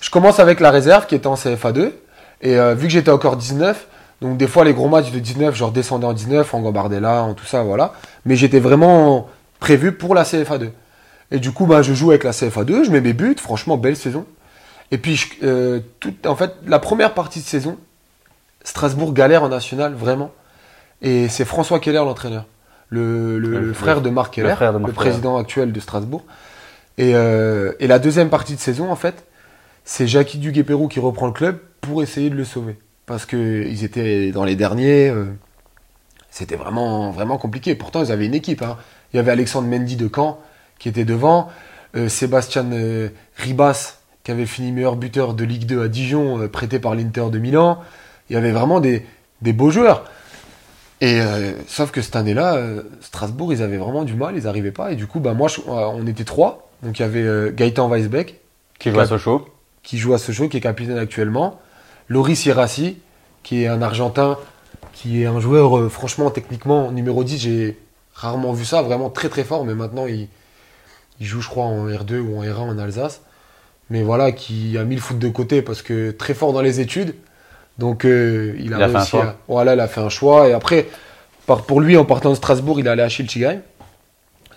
je 0.00 0.10
commence 0.10 0.38
avec 0.40 0.60
la 0.60 0.70
réserve 0.70 1.06
qui 1.06 1.14
était 1.14 1.26
en 1.26 1.34
CFA2. 1.34 1.90
Et 2.42 2.58
euh, 2.58 2.74
vu 2.74 2.86
que 2.86 2.92
j'étais 2.92 3.10
encore 3.10 3.36
19, 3.36 3.86
donc 4.24 4.36
des 4.38 4.46
fois, 4.48 4.64
les 4.64 4.72
gros 4.74 4.88
matchs 4.88 5.10
de 5.12 5.18
19, 5.18 5.54
je 5.54 5.62
redescendais 5.64 6.06
en 6.06 6.12
19, 6.14 6.54
en 6.54 6.60
Gambardella, 6.62 7.22
en 7.22 7.34
tout 7.34 7.44
ça, 7.46 7.62
voilà. 7.62 7.92
Mais 8.24 8.36
j'étais 8.36 8.58
vraiment 8.60 9.28
prévu 9.60 9.92
pour 9.92 10.14
la 10.14 10.24
CFA2. 10.24 10.70
Et 11.30 11.38
du 11.38 11.52
coup, 11.52 11.66
ben, 11.66 11.82
je 11.82 11.92
joue 11.94 12.10
avec 12.10 12.24
la 12.24 12.30
CFA2, 12.32 12.84
je 12.84 12.90
mets 12.90 13.00
mes 13.00 13.12
buts, 13.12 13.36
franchement, 13.38 13.76
belle 13.76 13.96
saison. 13.96 14.24
Et 14.90 14.98
puis, 14.98 15.16
je- 15.16 15.26
euh, 15.42 15.80
tout, 16.00 16.14
en 16.26 16.36
fait, 16.36 16.52
la 16.66 16.78
première 16.78 17.14
partie 17.14 17.40
de 17.40 17.44
saison, 17.44 17.76
Strasbourg 18.64 19.12
galère 19.12 19.42
en 19.42 19.48
national, 19.48 19.94
vraiment. 19.94 20.30
Et 21.02 21.28
c'est 21.28 21.44
François 21.44 21.80
Keller, 21.80 21.98
l'entraîneur. 21.98 22.46
Le, 22.88 23.38
le- 23.38 23.50
Le- 23.50 23.60
le 23.60 23.72
frère 23.72 24.00
de 24.00 24.10
Marc 24.10 24.34
Keller, 24.34 24.48
le, 24.50 24.54
frère 24.54 24.72
de 24.72 24.78
Marc 24.78 24.92
Keller. 24.92 24.96
président 25.10 25.36
actuel 25.36 25.72
de 25.72 25.80
Strasbourg. 25.80 26.22
Et, 26.96 27.14
euh, 27.14 27.72
et 27.80 27.86
la 27.88 27.98
deuxième 27.98 28.30
partie 28.30 28.54
de 28.54 28.60
saison, 28.60 28.90
en 28.90 28.96
fait, 28.96 29.24
c'est 29.84 30.06
Jackie 30.06 30.38
Duguay-Pérou 30.38 30.88
qui 30.88 31.00
reprend 31.00 31.26
le 31.26 31.32
club 31.32 31.58
pour 31.80 32.02
essayer 32.02 32.30
de 32.30 32.36
le 32.36 32.44
sauver. 32.44 32.78
Parce 33.06 33.26
qu'ils 33.26 33.84
étaient 33.84 34.32
dans 34.32 34.44
les 34.44 34.56
derniers. 34.56 35.08
euh, 35.10 35.26
c'était 36.30 36.56
vraiment, 36.56 37.10
vraiment 37.10 37.38
compliqué. 37.38 37.74
Pourtant, 37.74 38.02
ils 38.02 38.10
avaient 38.12 38.26
une 38.26 38.34
équipe. 38.34 38.62
hein. 38.62 38.76
Il 39.12 39.16
y 39.16 39.20
avait 39.20 39.30
Alexandre 39.32 39.68
Mendy 39.68 39.96
de 39.96 40.08
Caen 40.12 40.38
qui 40.78 40.88
était 40.88 41.04
devant. 41.04 41.48
euh, 41.96 42.08
Sébastien 42.08 42.70
euh, 42.72 43.08
Ribas 43.36 43.98
qui 44.24 44.30
avait 44.32 44.46
fini 44.46 44.72
meilleur 44.72 44.96
buteur 44.96 45.34
de 45.34 45.44
Ligue 45.44 45.66
2 45.66 45.82
à 45.84 45.88
Dijon, 45.88 46.48
prêté 46.48 46.78
par 46.78 46.94
l'Inter 46.94 47.26
de 47.30 47.38
Milan. 47.38 47.78
Il 48.30 48.32
y 48.32 48.36
avait 48.36 48.52
vraiment 48.52 48.80
des, 48.80 49.04
des 49.42 49.52
beaux 49.52 49.70
joueurs. 49.70 50.04
Et 51.02 51.20
sauf 51.66 51.90
que 51.90 52.00
cette 52.00 52.16
année-là, 52.16 52.58
Strasbourg, 53.02 53.52
ils 53.52 53.62
avaient 53.62 53.76
vraiment 53.76 54.04
du 54.04 54.14
mal, 54.14 54.34
ils 54.36 54.44
n'arrivaient 54.44 54.72
pas. 54.72 54.92
Et 54.92 54.96
du 54.96 55.06
coup, 55.06 55.20
bah, 55.20 55.34
moi, 55.34 55.48
je- 55.48 55.60
on 55.66 56.06
était 56.06 56.24
trois. 56.24 56.70
Donc 56.82 56.98
il 56.98 57.02
y 57.02 57.04
avait 57.04 57.52
Gaëtan 57.52 57.88
Weisbeck, 57.90 58.40
Qui 58.78 58.90
joue 58.90 59.00
à 59.00 59.06
Sochaux. 59.06 59.46
qui 59.82 59.98
joue 59.98 60.14
à 60.14 60.18
Sochaux, 60.18 60.48
qui 60.48 60.56
est 60.56 60.60
capitaine 60.62 60.96
actuellement. 60.96 61.60
Loris 62.08 62.46
Irassi, 62.46 62.98
qui 63.42 63.62
est 63.64 63.66
un 63.68 63.82
Argentin, 63.82 64.38
qui 64.92 65.22
est 65.22 65.26
un 65.26 65.40
joueur, 65.40 65.78
euh, 65.78 65.88
franchement, 65.88 66.30
techniquement, 66.30 66.90
numéro 66.92 67.24
10, 67.24 67.38
j'ai 67.38 67.78
rarement 68.14 68.52
vu 68.52 68.64
ça, 68.64 68.82
vraiment 68.82 69.10
très 69.10 69.28
très 69.28 69.44
fort, 69.44 69.64
mais 69.64 69.74
maintenant 69.74 70.06
il, 70.06 70.28
il 71.20 71.26
joue, 71.26 71.40
je 71.40 71.48
crois, 71.48 71.64
en 71.64 71.88
R2 71.88 72.20
ou 72.20 72.38
en 72.38 72.42
R1 72.44 72.58
en 72.74 72.78
Alsace. 72.78 73.22
Mais 73.90 74.02
voilà, 74.02 74.32
qui 74.32 74.78
a 74.78 74.84
mis 74.84 74.94
le 74.94 75.00
foot 75.00 75.18
de 75.18 75.28
côté 75.28 75.60
parce 75.60 75.82
que 75.82 76.10
très 76.10 76.32
fort 76.34 76.52
dans 76.52 76.62
les 76.62 76.80
études. 76.80 77.14
Donc 77.78 78.04
euh, 78.06 78.54
il 78.58 78.72
a, 78.72 78.76
Il 78.78 78.82
a 78.82 78.88
fait 78.88 78.94
un 78.94 78.98
réussi 78.98 79.10
choix. 79.10 79.24
à- 79.24 79.36
Voilà, 79.48 79.74
il 79.74 79.80
a 79.80 79.88
fait 79.88 80.00
un 80.00 80.08
choix. 80.08 80.48
Et 80.48 80.52
après, 80.52 80.86
par- 81.46 81.62
pour 81.64 81.80
lui, 81.82 81.96
en 81.98 82.04
partant 82.06 82.30
de 82.30 82.34
Strasbourg, 82.36 82.80
il 82.80 82.86
est 82.86 82.90
allé 82.90 83.02
à 83.02 83.08
Schiltigheim. 83.08 83.60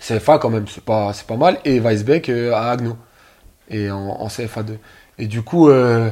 CFA 0.00 0.38
quand 0.38 0.48
même, 0.50 0.66
c'est 0.68 0.82
pas, 0.84 1.12
c'est 1.12 1.26
pas 1.26 1.36
mal. 1.36 1.58
Et 1.64 1.80
Weisbeck 1.80 2.28
euh, 2.30 2.52
à 2.54 2.70
Agno. 2.70 2.96
Et 3.68 3.90
en, 3.90 3.98
en 3.98 4.28
CFA2. 4.28 4.76
Et 5.18 5.26
du 5.26 5.42
coup, 5.42 5.68
euh, 5.68 6.10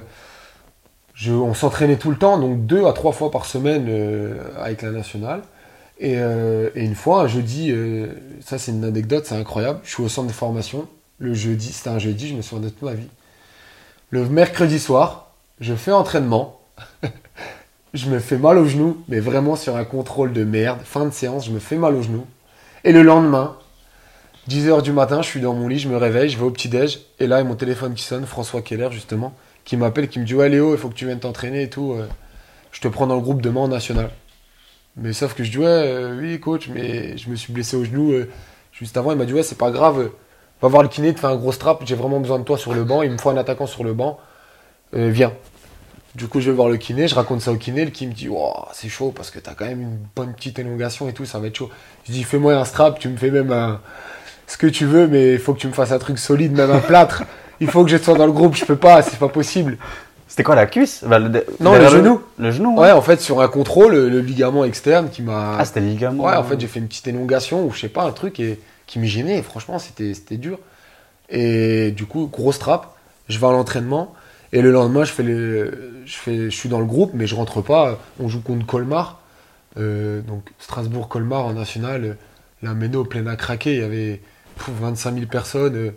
on 1.29 1.55
s'entraînait 1.55 1.97
tout 1.97 2.11
le 2.11 2.17
temps, 2.17 2.39
donc 2.39 2.67
deux 2.67 2.87
à 2.87 2.93
trois 2.93 3.13
fois 3.13 3.31
par 3.31 3.47
semaine 3.47 3.87
euh, 3.89 4.35
avec 4.59 4.83
la 4.83 4.91
nationale. 4.91 5.43
Et, 5.99 6.17
euh, 6.19 6.69
et 6.75 6.85
une 6.85 6.95
fois, 6.95 7.23
un 7.23 7.27
jeudi, 7.27 7.71
euh, 7.71 8.09
ça 8.41 8.59
c'est 8.59 8.73
une 8.73 8.85
anecdote, 8.85 9.25
c'est 9.27 9.35
incroyable. 9.35 9.81
Je 9.83 9.91
suis 9.91 10.03
au 10.03 10.09
centre 10.09 10.29
de 10.29 10.33
formation. 10.33 10.87
Le 11.19 11.33
jeudi, 11.33 11.73
c'était 11.73 11.89
un 11.89 11.99
jeudi, 11.99 12.29
je 12.29 12.35
me 12.35 12.43
souviens 12.43 12.65
de 12.65 12.69
toute 12.69 12.83
ma 12.83 12.93
vie. 12.93 13.09
Le 14.11 14.29
mercredi 14.29 14.79
soir, 14.79 15.33
je 15.61 15.75
fais 15.75 15.93
entraînement. 15.93 16.61
je 17.95 18.11
me 18.11 18.19
fais 18.19 18.37
mal 18.37 18.59
au 18.59 18.67
genou, 18.67 18.99
mais 19.09 19.21
vraiment 19.21 19.57
sur 19.57 19.77
un 19.77 19.85
contrôle 19.85 20.35
de 20.35 20.45
merde. 20.45 20.81
Fin 20.85 21.07
de 21.07 21.11
séance, 21.11 21.47
je 21.47 21.51
me 21.51 21.59
fais 21.59 21.77
mal 21.77 21.95
au 21.95 22.03
genou. 22.03 22.27
Et 22.85 22.93
le 22.93 23.03
lendemain, 23.03 23.57
10h 24.51 24.83
du 24.83 24.93
matin, 24.93 25.23
je 25.23 25.29
suis 25.29 25.41
dans 25.41 25.55
mon 25.55 25.67
lit, 25.67 25.79
je 25.79 25.89
me 25.89 25.97
réveille, 25.97 26.29
je 26.29 26.37
vais 26.37 26.45
au 26.45 26.51
petit-déj. 26.51 27.01
Et 27.19 27.27
là, 27.27 27.37
il 27.37 27.43
y 27.43 27.47
a 27.47 27.49
mon 27.49 27.57
téléphone 27.57 27.95
qui 27.95 28.05
sonne, 28.05 28.27
François 28.27 28.61
Keller 28.61 28.89
justement, 28.93 29.35
qui 29.67 29.77
m'appelle, 29.77 30.09
qui 30.09 30.19
me 30.19 30.25
dit 30.25 30.35
Ouais, 30.35 30.49
Léo, 30.49 30.73
il 30.75 30.79
faut 30.79 30.89
que 30.89 30.95
tu 30.95 31.05
viennes 31.05 31.21
t'entraîner 31.21 31.65
et 31.65 31.69
tout. 31.71 31.93
euh, 31.93 32.09
Je 32.73 32.81
te 32.81 32.89
prends 32.89 33.07
dans 33.07 33.17
le 33.17 33.21
groupe 33.21 33.43
demain 33.43 33.61
en 33.63 33.69
national. 33.69 34.09
Mais 34.97 35.13
sauf 35.13 35.35
que 35.35 35.45
je 35.45 35.51
dis 35.51 35.59
Ouais, 35.59 35.67
euh, 35.67 36.19
oui, 36.19 36.41
coach, 36.41 36.69
mais 36.73 37.19
je 37.19 37.29
me 37.29 37.37
suis 37.37 37.53
blessé 37.53 37.77
au 37.77 37.85
genou 37.85 38.13
euh, 38.13 38.31
juste 38.73 38.97
avant. 38.97 39.13
Il 39.13 39.19
m'a 39.19 39.27
dit 39.27 39.35
Ouais, 39.35 39.43
c'est 39.43 39.59
pas 39.59 39.71
grave, 39.71 40.09
va 40.63 40.69
voir 40.69 40.83
le 40.83 40.89
kiné, 40.89 41.13
te 41.13 41.21
fais 41.21 41.27
un 41.27 41.37
gros 41.37 41.53
strap, 41.53 41.83
j'ai 41.85 41.95
vraiment 41.97 42.21
besoin 42.21 42.39
de 42.39 42.45
toi 42.45 42.57
sur 42.57 42.73
le 42.73 42.85
banc. 42.85 43.03
Il 43.03 43.11
me 43.11 43.19
faut 43.19 43.29
un 43.29 43.37
attaquant 43.37 43.67
sur 43.67 43.85
le 43.85 43.93
banc. 43.93 44.19
Viens. 44.95 45.33
Du 46.15 46.29
coup, 46.29 46.41
je 46.41 46.51
vais 46.51 46.57
voir 46.57 46.69
le 46.71 46.79
kiné, 46.79 47.09
je 47.09 47.15
raconte 47.15 47.43
ça 47.43 47.53
au 47.53 47.57
kiné. 47.57 47.85
Le 47.85 47.91
kiné 47.91 48.11
me 48.13 48.17
dit 48.17 48.29
Wow, 48.29 48.69
c'est 48.73 48.89
chaud 48.89 49.13
parce 49.15 49.31
que 49.31 49.39
t'as 49.39 49.53
quand 49.55 49.67
même 49.67 49.83
une 49.83 49.99
bonne 50.15 50.33
petite 50.33 50.59
élongation 50.59 51.09
et 51.11 51.13
tout, 51.13 51.27
ça 51.27 51.39
va 51.41 51.49
être 51.49 51.57
chaud. 51.57 51.69
Je 52.07 52.13
dis 52.13 52.23
Fais-moi 52.25 52.55
un 52.55 52.65
strap, 52.65 52.99
tu 52.99 53.09
me 53.11 53.17
fais 53.19 53.31
même 53.31 53.79
ce 54.47 54.57
que 54.57 54.67
tu 54.69 54.87
veux, 54.87 55.09
mais 55.09 55.35
il 55.35 55.39
faut 55.39 55.53
que 55.53 55.59
tu 55.59 55.67
me 55.67 55.73
fasses 55.75 55.93
un 55.93 55.99
truc 55.99 56.19
solide, 56.19 56.53
même 56.53 56.71
un 56.71 56.79
plâtre. 56.81 57.25
Il 57.61 57.69
faut 57.69 57.85
que 57.85 57.91
je 57.91 57.97
sois 57.97 58.17
dans 58.17 58.27
le 58.27 58.33
groupe, 58.33 58.55
je 58.55 58.65
peux 58.65 58.77
pas, 58.77 59.03
c'est 59.03 59.19
pas 59.19 59.29
possible. 59.29 59.79
C'était 60.29 60.43
quoi 60.43 60.55
la 60.57 60.67
cuisse? 60.67 61.03
Bah, 61.07 61.19
le- 61.19 61.47
Non, 61.61 61.75
le 61.75 61.89
genou. 61.89 62.21
Le 62.39 62.51
genou 62.51 62.79
Ouais, 62.79 62.91
en 62.93 63.01
fait, 63.01 63.21
sur 63.21 63.41
un 63.41 63.49
contrôle, 63.49 63.93
le, 63.93 64.09
le 64.09 64.21
ligament 64.21 64.65
externe 64.65 65.09
qui 65.09 65.23
m'a. 65.23 65.57
Ah, 65.59 65.65
c'était 65.65 65.81
le 65.81 65.87
ligament. 65.87 66.25
ouais, 66.25 66.35
en 66.37 66.43
fait, 66.45 66.61
j'ai 66.61 66.67
fait 66.67 66.81
une 66.81 66.89
petite 66.89 67.07
élongation 67.09 67.65
ou 67.65 67.73
je 67.73 67.81
sais 67.81 67.89
pas, 67.89 68.03
un 68.05 68.13
truc 68.13 68.41
et, 68.41 68.59
qui 68.87 68.99
me 68.99 69.07
gênait. 69.07 69.39
Et 69.39 69.43
franchement, 69.43 69.79
c'était 69.79 70.37
dur. 70.37 70.59
Et 71.31 71.91
du 71.93 72.07
coup, 72.07 72.27
grosse 72.33 72.59
trappe. 72.59 72.95
Je 73.29 73.39
vais 73.39 73.47
à 73.47 73.51
l'entraînement 73.53 74.15
et 74.53 74.63
le 74.63 74.71
lendemain, 74.71 75.05
je 75.05 75.11
fais 75.13 75.23
le, 75.25 76.03
je 76.05 76.17
fais, 76.17 76.37
je 76.51 76.57
suis 76.57 76.69
dans 76.69 76.79
le 76.79 76.85
groupe, 76.87 77.11
mais 77.15 77.27
je 77.27 77.35
rentre 77.35 77.61
pas. 77.63 77.99
On 78.21 78.29
joue 78.29 78.41
contre 78.43 78.67
Colmar, 78.67 79.21
Euh, 79.79 80.21
donc 80.23 80.43
Strasbourg-Colmar 80.59 81.45
en 81.47 81.53
national. 81.55 82.05
euh, 82.05 82.15
La 82.63 82.75
méno 82.75 83.05
pleine 83.05 83.29
à 83.29 83.37
craquer. 83.37 83.75
Il 83.75 83.81
y 83.81 83.85
avait 83.85 84.21
pff, 84.57 84.71
25 84.81 85.15
000 85.15 85.27
personnes. 85.27 85.93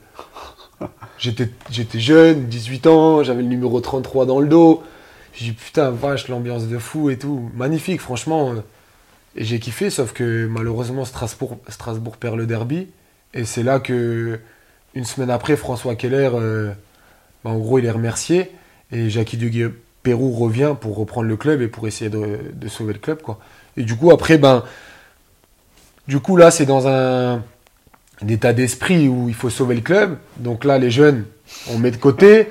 Euh. 0.81 0.85
J'étais 1.17 1.99
jeune, 1.99 2.45
18 2.47 2.87
ans, 2.87 3.23
j'avais 3.23 3.41
le 3.41 3.47
numéro 3.47 3.79
33 3.79 4.25
dans 4.25 4.39
le 4.39 4.47
dos. 4.47 4.83
J'ai 5.33 5.45
dit 5.45 5.51
putain, 5.51 5.91
vache, 5.91 6.27
l'ambiance 6.27 6.67
de 6.67 6.77
fou 6.77 7.09
et 7.09 7.17
tout. 7.17 7.49
Magnifique, 7.55 8.01
franchement. 8.01 8.51
euh. 8.51 8.61
Et 9.35 9.45
j'ai 9.45 9.59
kiffé, 9.59 9.89
sauf 9.89 10.11
que 10.11 10.47
malheureusement, 10.47 11.05
Strasbourg, 11.05 11.57
Strasbourg 11.67 12.17
perd 12.17 12.35
le 12.35 12.45
derby. 12.47 12.87
Et 13.33 13.45
c'est 13.45 13.63
là 13.63 13.79
que, 13.79 14.39
une 14.95 15.05
semaine 15.05 15.29
après, 15.29 15.55
François 15.55 15.95
Keller, 15.95 16.31
euh, 16.33 16.71
bah, 17.43 17.51
en 17.51 17.57
gros, 17.57 17.77
il 17.79 17.85
est 17.85 17.91
remercié. 17.91 18.51
Et 18.91 19.09
Jackie 19.09 19.37
Duguay 19.37 19.69
Pérou 20.01 20.31
revient 20.31 20.75
pour 20.79 20.97
reprendre 20.97 21.27
le 21.27 21.37
club 21.37 21.61
et 21.61 21.67
pour 21.67 21.87
essayer 21.87 22.09
de, 22.09 22.39
de 22.51 22.67
sauver 22.67 22.93
le 22.93 22.99
club. 22.99 23.21
Quoi. 23.21 23.39
Et 23.77 23.83
du 23.83 23.95
coup, 23.95 24.09
après, 24.11 24.37
ben, 24.39 24.63
du 26.07 26.19
coup, 26.19 26.35
là, 26.35 26.49
c'est 26.49 26.65
dans 26.65 26.87
un, 26.87 27.43
un 28.23 28.27
état 28.27 28.53
d'esprit 28.53 29.07
où 29.07 29.29
il 29.29 29.35
faut 29.35 29.49
sauver 29.49 29.75
le 29.75 29.81
club. 29.81 30.17
Donc 30.37 30.65
là, 30.65 30.77
les 30.77 30.91
jeunes, 30.91 31.25
on 31.69 31.77
met 31.77 31.91
de 31.91 31.97
côté 31.97 32.49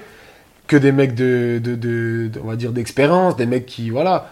que 0.67 0.77
des 0.77 0.93
mecs 0.93 1.15
de, 1.15 1.61
de, 1.63 1.75
de- 1.77 2.29
de- 2.29 2.41
on 2.43 2.47
va 2.49 2.57
dire, 2.57 2.73
d'expérience, 2.73 3.37
des 3.37 3.47
mecs 3.47 3.67
qui, 3.67 3.91
voilà. 3.91 4.31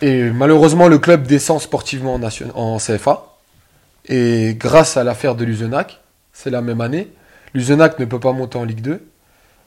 Et 0.00 0.30
malheureusement, 0.30 0.88
le 0.88 0.98
club 0.98 1.26
descend 1.26 1.60
sportivement 1.60 2.14
en, 2.14 2.18
nation- 2.18 2.50
en 2.54 2.78
CFA. 2.78 3.26
Et 4.08 4.56
grâce 4.58 4.96
à 4.96 5.04
l'affaire 5.04 5.34
de 5.34 5.44
Luzenac, 5.44 6.00
c'est 6.32 6.50
la 6.50 6.60
même 6.62 6.80
année, 6.80 7.08
Luzenac 7.54 7.98
ne 7.98 8.04
peut 8.04 8.18
pas 8.20 8.32
monter 8.32 8.58
en 8.58 8.64
Ligue 8.64 8.80
2. 8.80 9.00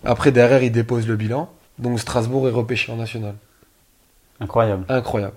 Après, 0.04 0.32
derrière, 0.32 0.62
il 0.64 0.72
dépose 0.72 1.08
le 1.08 1.16
bilan. 1.16 1.50
Donc 1.80 2.00
Strasbourg 2.00 2.48
est 2.48 2.52
repêché 2.52 2.92
en 2.92 2.96
national. 2.98 3.36
Incroyable. 4.40 4.84
Incroyable. 4.90 5.34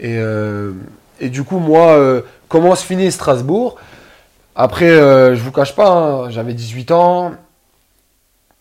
Et, 0.00 0.16
euh, 0.18 0.72
et 1.20 1.28
du 1.28 1.44
coup, 1.44 1.58
moi, 1.58 1.92
euh, 1.98 2.22
comment 2.48 2.74
se 2.74 2.84
finit 2.84 3.10
Strasbourg? 3.12 3.76
Après, 4.60 4.90
euh, 4.90 5.36
je 5.36 5.40
vous 5.40 5.52
cache 5.52 5.76
pas, 5.76 5.88
hein, 5.88 6.30
j'avais 6.30 6.52
18 6.52 6.90
ans, 6.90 7.32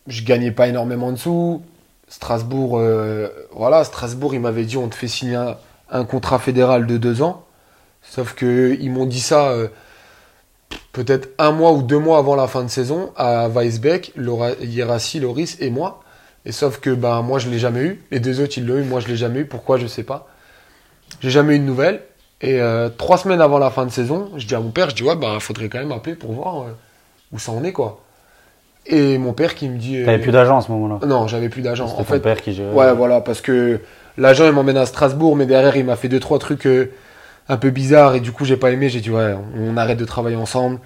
je 0.05 0.23
gagnais 0.23 0.51
pas 0.51 0.67
énormément 0.67 1.11
de 1.11 1.17
sous. 1.17 1.63
Strasbourg, 2.07 2.77
euh, 2.77 3.29
voilà, 3.51 3.83
Strasbourg, 3.83 4.35
il 4.35 4.41
m'avait 4.41 4.65
dit 4.65 4.77
on 4.77 4.89
te 4.89 4.95
fait 4.95 5.07
signer 5.07 5.37
un, 5.37 5.57
un 5.89 6.05
contrat 6.05 6.37
fédéral 6.37 6.85
de 6.85 6.97
deux 6.97 7.23
ans. 7.23 7.45
Sauf 8.03 8.35
que 8.35 8.77
ils 8.79 8.91
m'ont 8.91 9.07
dit 9.07 9.19
ça 9.19 9.49
euh, 9.49 9.69
peut-être 10.91 11.29
un 11.39 11.51
mois 11.51 11.71
ou 11.73 11.81
deux 11.81 11.97
mois 11.97 12.19
avant 12.19 12.35
la 12.35 12.47
fin 12.47 12.63
de 12.63 12.69
saison 12.69 13.11
à 13.15 13.49
Weisbeck, 13.49 14.11
Laura, 14.15 14.51
Yerassi, 14.61 15.19
Loris 15.19 15.57
et 15.61 15.71
moi. 15.71 16.03
Et 16.45 16.51
sauf 16.51 16.79
que 16.79 16.91
ben 16.91 17.23
moi 17.23 17.39
je 17.39 17.49
l'ai 17.49 17.57
jamais 17.57 17.81
eu, 17.81 18.03
les 18.11 18.19
deux 18.19 18.39
autres 18.39 18.59
ils 18.59 18.67
l'ont 18.67 18.77
eu, 18.77 18.83
moi 18.83 18.99
je 18.99 19.07
l'ai 19.07 19.17
jamais 19.17 19.39
eu. 19.39 19.45
Pourquoi? 19.47 19.77
Je 19.77 19.87
sais 19.87 20.03
pas. 20.03 20.27
J'ai 21.21 21.31
jamais 21.31 21.55
eu 21.55 21.59
de 21.59 21.63
nouvelles. 21.65 22.03
Et 22.41 22.61
euh, 22.61 22.89
trois 22.89 23.17
semaines 23.17 23.41
avant 23.41 23.57
la 23.57 23.71
fin 23.71 23.85
de 23.85 23.91
saison, 23.91 24.29
je 24.37 24.45
dis 24.45 24.53
à 24.53 24.59
mon 24.59 24.69
père, 24.69 24.89
je 24.91 24.95
dis 24.95 25.03
ouais 25.03 25.15
ben 25.15 25.39
faudrait 25.39 25.69
quand 25.69 25.79
même 25.79 25.91
appeler 25.91 26.15
pour 26.15 26.33
voir 26.33 26.61
euh, 26.61 26.65
où 27.31 27.39
ça 27.39 27.51
en 27.51 27.63
est 27.63 27.71
quoi. 27.71 28.01
Et 28.85 29.17
mon 29.17 29.33
père 29.33 29.55
qui 29.55 29.67
me 29.67 29.77
dit. 29.77 29.97
euh, 29.97 30.05
T'avais 30.05 30.19
plus 30.19 30.31
d'agent 30.31 30.59
à 30.59 30.61
ce 30.61 30.71
moment-là. 30.71 31.05
Non, 31.05 31.27
j'avais 31.27 31.49
plus 31.49 31.61
d'agent. 31.61 31.87
En 31.87 31.91
ton 31.97 32.03
fait, 32.03 32.19
père 32.19 32.39
qui 32.41 32.53
gérait. 32.53 32.71
Ouais, 32.73 32.93
voilà, 32.93 33.21
parce 33.21 33.41
que 33.41 33.81
l'agent 34.17 34.45
il 34.45 34.51
m'emmène 34.51 34.77
à 34.77 34.85
Strasbourg, 34.85 35.35
mais 35.35 35.45
derrière 35.47 35.75
il 35.77 35.85
m'a 35.85 35.95
fait 35.95 36.09
deux 36.09 36.19
trois 36.19 36.37
trucs 36.37 36.67
euh, 36.67 36.91
un 37.49 37.57
peu 37.57 37.71
bizarres 37.71 38.13
et 38.15 38.19
du 38.19 38.31
coup 38.31 38.45
j'ai 38.45 38.55
pas 38.57 38.69
aimé. 38.71 38.87
J'ai 38.89 39.01
dit 39.01 39.09
ouais, 39.09 39.35
on 39.57 39.75
arrête 39.75 39.97
de 39.97 40.05
travailler 40.05 40.35
ensemble. 40.37 40.79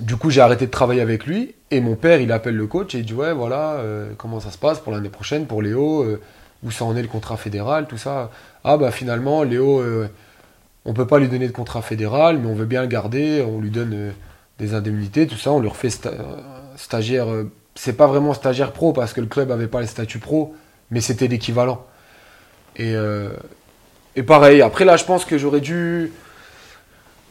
Du 0.00 0.16
coup 0.16 0.30
j'ai 0.30 0.40
arrêté 0.40 0.66
de 0.66 0.70
travailler 0.72 1.00
avec 1.00 1.26
lui 1.26 1.54
et 1.70 1.80
mon 1.80 1.94
père 1.94 2.20
il 2.20 2.32
appelle 2.32 2.56
le 2.56 2.66
coach 2.66 2.94
et 2.94 2.98
il 2.98 3.04
dit 3.04 3.14
ouais 3.14 3.32
voilà 3.32 3.76
comment 4.18 4.40
ça 4.40 4.50
se 4.50 4.58
passe 4.58 4.80
pour 4.80 4.92
l'année 4.92 5.10
prochaine 5.10 5.46
pour 5.46 5.62
Léo, 5.62 6.04
où 6.64 6.70
ça 6.72 6.84
en 6.84 6.96
est 6.96 7.02
le 7.02 7.08
contrat 7.08 7.36
fédéral, 7.36 7.86
tout 7.86 7.98
ça. 7.98 8.30
Ah 8.64 8.76
bah 8.76 8.90
finalement 8.92 9.42
Léo, 9.42 9.80
euh, 9.80 10.08
on 10.84 10.94
peut 10.94 11.06
pas 11.06 11.18
lui 11.18 11.28
donner 11.28 11.46
de 11.48 11.52
contrat 11.52 11.82
fédéral, 11.82 12.38
mais 12.38 12.48
on 12.48 12.54
veut 12.54 12.64
bien 12.66 12.82
le 12.82 12.88
garder, 12.88 13.42
on 13.42 13.60
lui 13.60 13.70
donne 13.70 13.92
euh, 13.94 14.10
des 14.58 14.74
indemnités, 14.74 15.26
tout 15.26 15.36
ça, 15.36 15.52
on 15.52 15.60
lui 15.60 15.68
refait 15.68 15.88
euh, 16.06 16.40
stagiaire. 16.76 17.28
euh, 17.30 17.52
c'est 17.74 17.94
pas 17.94 18.06
vraiment 18.06 18.34
stagiaire 18.34 18.72
pro 18.72 18.92
parce 18.92 19.12
que 19.12 19.20
le 19.20 19.26
club 19.26 19.50
avait 19.50 19.66
pas 19.68 19.80
le 19.80 19.86
statut 19.86 20.18
pro, 20.18 20.54
mais 20.90 21.00
c'était 21.00 21.26
l'équivalent. 21.28 21.86
Et, 22.76 22.94
et 24.16 24.22
pareil, 24.22 24.62
après 24.62 24.84
là, 24.84 24.96
je 24.96 25.04
pense 25.04 25.24
que 25.24 25.38
j'aurais 25.38 25.60
dû. 25.60 26.12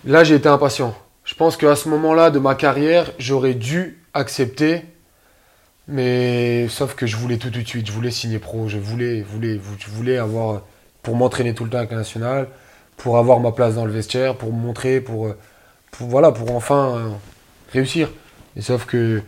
Là, 0.06 0.24
j'ai 0.24 0.36
été 0.36 0.50
impatient. 0.50 0.96
Je 1.24 1.36
pense 1.36 1.58
qu'à 1.58 1.76
ce 1.76 1.89
moment-là 1.89 2.32
de 2.32 2.39
ma 2.39 2.56
carrière, 2.56 3.12
j'aurais 3.20 3.54
dû 3.54 4.04
accepter. 4.13 4.84
Mais 5.88 6.67
sauf 6.70 6.96
que 6.96 7.06
je 7.08 7.17
voulais 7.17 7.38
tout 7.38 7.50
tout 7.50 7.62
de 7.62 7.67
suite. 7.67 7.88
Je 7.88 7.91
voulais 7.91 8.12
signer 8.12 8.39
pro. 8.39 8.67
Je 8.67 8.78
voulais, 8.78 9.22
voulais, 9.22 9.60
je 9.80 9.89
voulais 9.89 10.17
avoir. 10.17 10.63
Pour 11.04 11.16
m'entraîner 11.16 11.54
tout 11.54 11.64
le 11.64 11.70
temps 11.70 11.78
avec 11.80 11.91
la 11.91 11.97
nationale. 11.97 12.47
Pour 12.97 13.18
avoir 13.18 13.39
ma 13.39 13.52
place 13.52 13.76
dans 13.76 13.86
le 13.86 13.91
vestiaire. 13.91 14.36
Pour 14.36 14.54
me 14.54 14.60
montrer. 14.60 15.02
Pour, 15.02 15.28
euh, 15.28 15.38
pour, 15.91 16.08
voilà, 16.08 16.32
pour 16.32 16.56
enfin 16.56 16.95
euh, 16.97 17.10
réussir. 17.74 18.10
Et 18.56 18.62
sauf 18.62 18.86
que. 18.86 19.22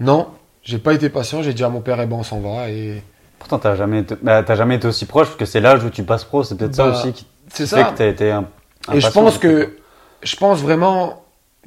Non, 0.00 0.28
j'ai 0.62 0.78
pas 0.78 0.94
été 0.94 1.08
patient. 1.08 1.42
J'ai 1.42 1.54
dit 1.54 1.64
à 1.64 1.68
mon 1.68 1.80
père, 1.80 2.00
eh 2.00 2.06
ben 2.06 2.16
on 2.16 2.22
s'en 2.22 2.40
va. 2.40 2.68
Et 2.70 3.02
Pourtant, 3.38 3.58
t'as 3.58 3.74
jamais, 3.74 4.00
été... 4.00 4.14
bah, 4.22 4.44
jamais 4.54 4.76
été 4.76 4.86
aussi 4.86 5.06
proche 5.06 5.26
parce 5.28 5.38
que 5.38 5.44
c'est 5.44 5.60
l'âge 5.60 5.82
où 5.84 5.90
tu 5.90 6.02
passes 6.04 6.24
pro. 6.24 6.44
C'est 6.44 6.56
peut-être 6.56 6.76
Bah, 6.76 6.92
ça 6.94 7.00
aussi 7.00 7.12
qui 7.12 7.26
fait 7.48 7.66
ça. 7.66 7.84
que 7.84 7.96
t'as 7.96 8.06
été 8.06 8.30
un. 8.30 8.44
Et 8.92 9.00
je 9.00 9.08
pense 9.08 9.38
que 9.38 9.76
je 10.22 10.36
pense 10.36 10.60
vraiment 10.60 11.24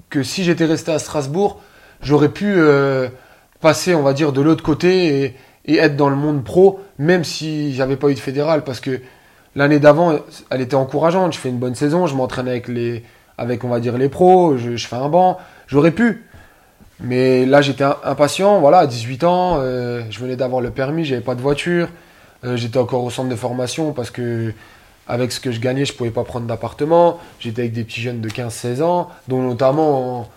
que 0.10 0.24
si 0.24 0.44
j'étais 0.44 0.66
resté 0.66 0.92
à 0.92 1.00
Strasbourg, 1.00 1.62
j'aurais 2.02 2.30
pu 2.30 2.54
euh, 2.58 3.08
passer, 3.62 3.96
on 3.96 4.04
va 4.04 4.14
dire, 4.14 4.32
de 4.34 4.42
l'autre 4.42 4.64
côté 4.64 5.24
et, 5.24 5.36
et 5.66 5.78
être 5.78 5.96
dans 5.96 6.10
le 6.10 6.16
monde 6.16 6.44
pro, 6.44 6.80
même 6.98 7.24
si 7.24 7.74
j'avais 7.74 7.96
pas 7.98 8.10
eu 8.10 8.14
de 8.14 8.20
fédéral, 8.20 8.64
parce 8.64 8.80
que 8.80 9.02
l'année 9.56 9.80
d'avant, 9.80 10.20
elle 10.50 10.62
était 10.62 10.76
encourageante. 10.76 11.34
Je 11.34 11.40
fais 11.40 11.50
une 11.50 11.58
bonne 11.58 11.76
saison, 11.76 12.08
je 12.08 12.16
m'entraîne 12.16 12.48
avec 12.48 12.68
les, 12.68 13.04
avec 13.38 13.64
on 13.64 13.70
va 13.70 13.80
dire 13.80 13.98
les 13.98 14.10
pros, 14.10 14.58
je, 14.58 14.76
fais 14.78 14.96
un 14.96 15.10
banc, 15.10 15.38
j'aurais 15.68 15.92
pu. 15.92 16.26
Mais 17.02 17.46
là, 17.46 17.62
j'étais 17.62 17.84
impatient. 17.84 18.60
Voilà, 18.60 18.80
à 18.80 18.88
18 18.88 19.24
ans, 19.26 19.58
euh, 19.60 20.04
je 20.10 20.20
venais 20.20 20.36
d'avoir 20.36 20.62
le 20.62 20.72
permis, 20.72 21.04
j'avais 21.06 21.22
pas 21.22 21.36
de 21.36 21.42
voiture. 21.42 21.90
Euh, 22.44 22.56
j'étais 22.58 22.78
encore 22.78 23.04
au 23.04 23.10
centre 23.10 23.30
de 23.30 23.36
formation 23.36 23.92
parce 23.92 24.12
que 24.12 24.54
avec 25.08 25.32
ce 25.32 25.40
que 25.40 25.52
je 25.52 25.60
gagnais, 25.60 25.86
je 25.86 25.94
pouvais 25.94 26.12
pas 26.12 26.24
prendre 26.24 26.48
d'appartement. 26.48 27.20
J'étais 27.40 27.64
avec 27.64 27.74
des 27.74 27.84
petits 27.84 28.02
jeunes 28.02 28.22
de 28.22 28.30
15-16 28.30 28.82
ans, 28.82 29.10
dont 29.28 29.42
notamment 29.42 30.30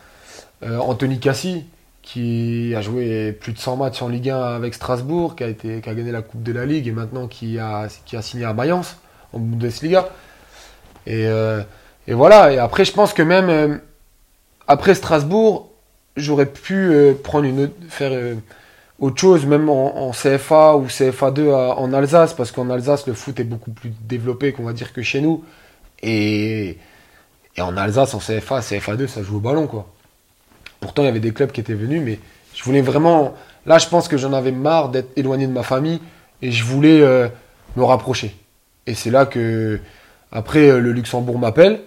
euh, 0.62 0.78
Anthony 0.78 1.20
Cassi, 1.20 1.64
qui 2.02 2.74
a 2.76 2.80
joué 2.80 3.32
plus 3.32 3.52
de 3.52 3.58
100 3.58 3.76
matchs 3.76 4.02
en 4.02 4.08
Ligue 4.08 4.30
1 4.30 4.40
avec 4.40 4.74
Strasbourg, 4.74 5.36
qui 5.36 5.44
a, 5.44 5.48
été, 5.48 5.80
qui 5.80 5.88
a 5.88 5.94
gagné 5.94 6.10
la 6.10 6.22
Coupe 6.22 6.42
de 6.42 6.52
la 6.52 6.66
Ligue 6.66 6.88
et 6.88 6.92
maintenant 6.92 7.28
qui 7.28 7.58
a, 7.58 7.86
qui 8.04 8.16
a 8.16 8.22
signé 8.22 8.44
à 8.44 8.52
Mayence 8.52 8.96
en 9.32 9.38
Bundesliga. 9.38 10.08
Et, 11.06 11.26
euh, 11.26 11.62
et 12.06 12.14
voilà, 12.14 12.52
et 12.52 12.58
après 12.58 12.84
je 12.84 12.92
pense 12.92 13.12
que 13.12 13.22
même 13.22 13.48
euh, 13.48 13.76
après 14.66 14.94
Strasbourg, 14.94 15.70
j'aurais 16.16 16.46
pu 16.46 16.74
euh, 16.74 17.14
prendre 17.14 17.44
une 17.44 17.60
autre- 17.64 17.74
faire 17.88 18.36
autre 18.98 19.18
chose, 19.20 19.46
même 19.46 19.68
en, 19.70 20.10
CFA 20.12 20.76
ou 20.76 20.86
CFA2 20.86 21.50
à- 21.52 21.78
en 21.78 21.92
Alsace, 21.92 22.34
parce 22.34 22.50
qu'en 22.52 22.68
Alsace 22.70 23.06
le 23.06 23.14
foot 23.14 23.38
est 23.40 23.44
beaucoup 23.44 23.70
plus 23.70 23.92
développé 24.02 24.52
qu'on 24.52 24.64
va 24.64 24.72
dire 24.72 24.92
que 24.92 25.02
chez 25.02 25.20
nous. 25.20 25.44
Et, 26.02 26.78
en 27.60 27.76
Alsace, 27.76 28.14
en 28.14 28.18
CFA, 28.18 28.60
CFA2, 28.60 29.06
ça 29.08 29.22
joue 29.22 29.36
au 29.38 29.40
ballon 29.40 29.66
quoi. 29.66 29.86
Pourtant, 30.80 31.02
il 31.02 31.06
y 31.06 31.08
avait 31.08 31.18
des 31.20 31.32
clubs 31.32 31.50
qui 31.50 31.60
étaient 31.60 31.74
venus, 31.74 32.00
mais 32.04 32.20
je 32.54 32.62
voulais 32.64 32.82
vraiment. 32.82 33.34
Là, 33.66 33.78
je 33.78 33.88
pense 33.88 34.06
que 34.08 34.16
j'en 34.16 34.32
avais 34.32 34.52
marre 34.52 34.90
d'être 34.90 35.10
éloigné 35.16 35.46
de 35.48 35.52
ma 35.52 35.64
famille 35.64 36.00
et 36.40 36.52
je 36.52 36.62
voulais 36.64 37.00
me 37.76 37.82
rapprocher. 37.84 38.36
Et 38.88 38.94
c'est 38.94 39.10
là 39.10 39.26
que, 39.26 39.78
après, 40.32 40.68
euh, 40.70 40.78
le 40.80 40.92
Luxembourg 40.92 41.38
m'appelle. 41.38 41.80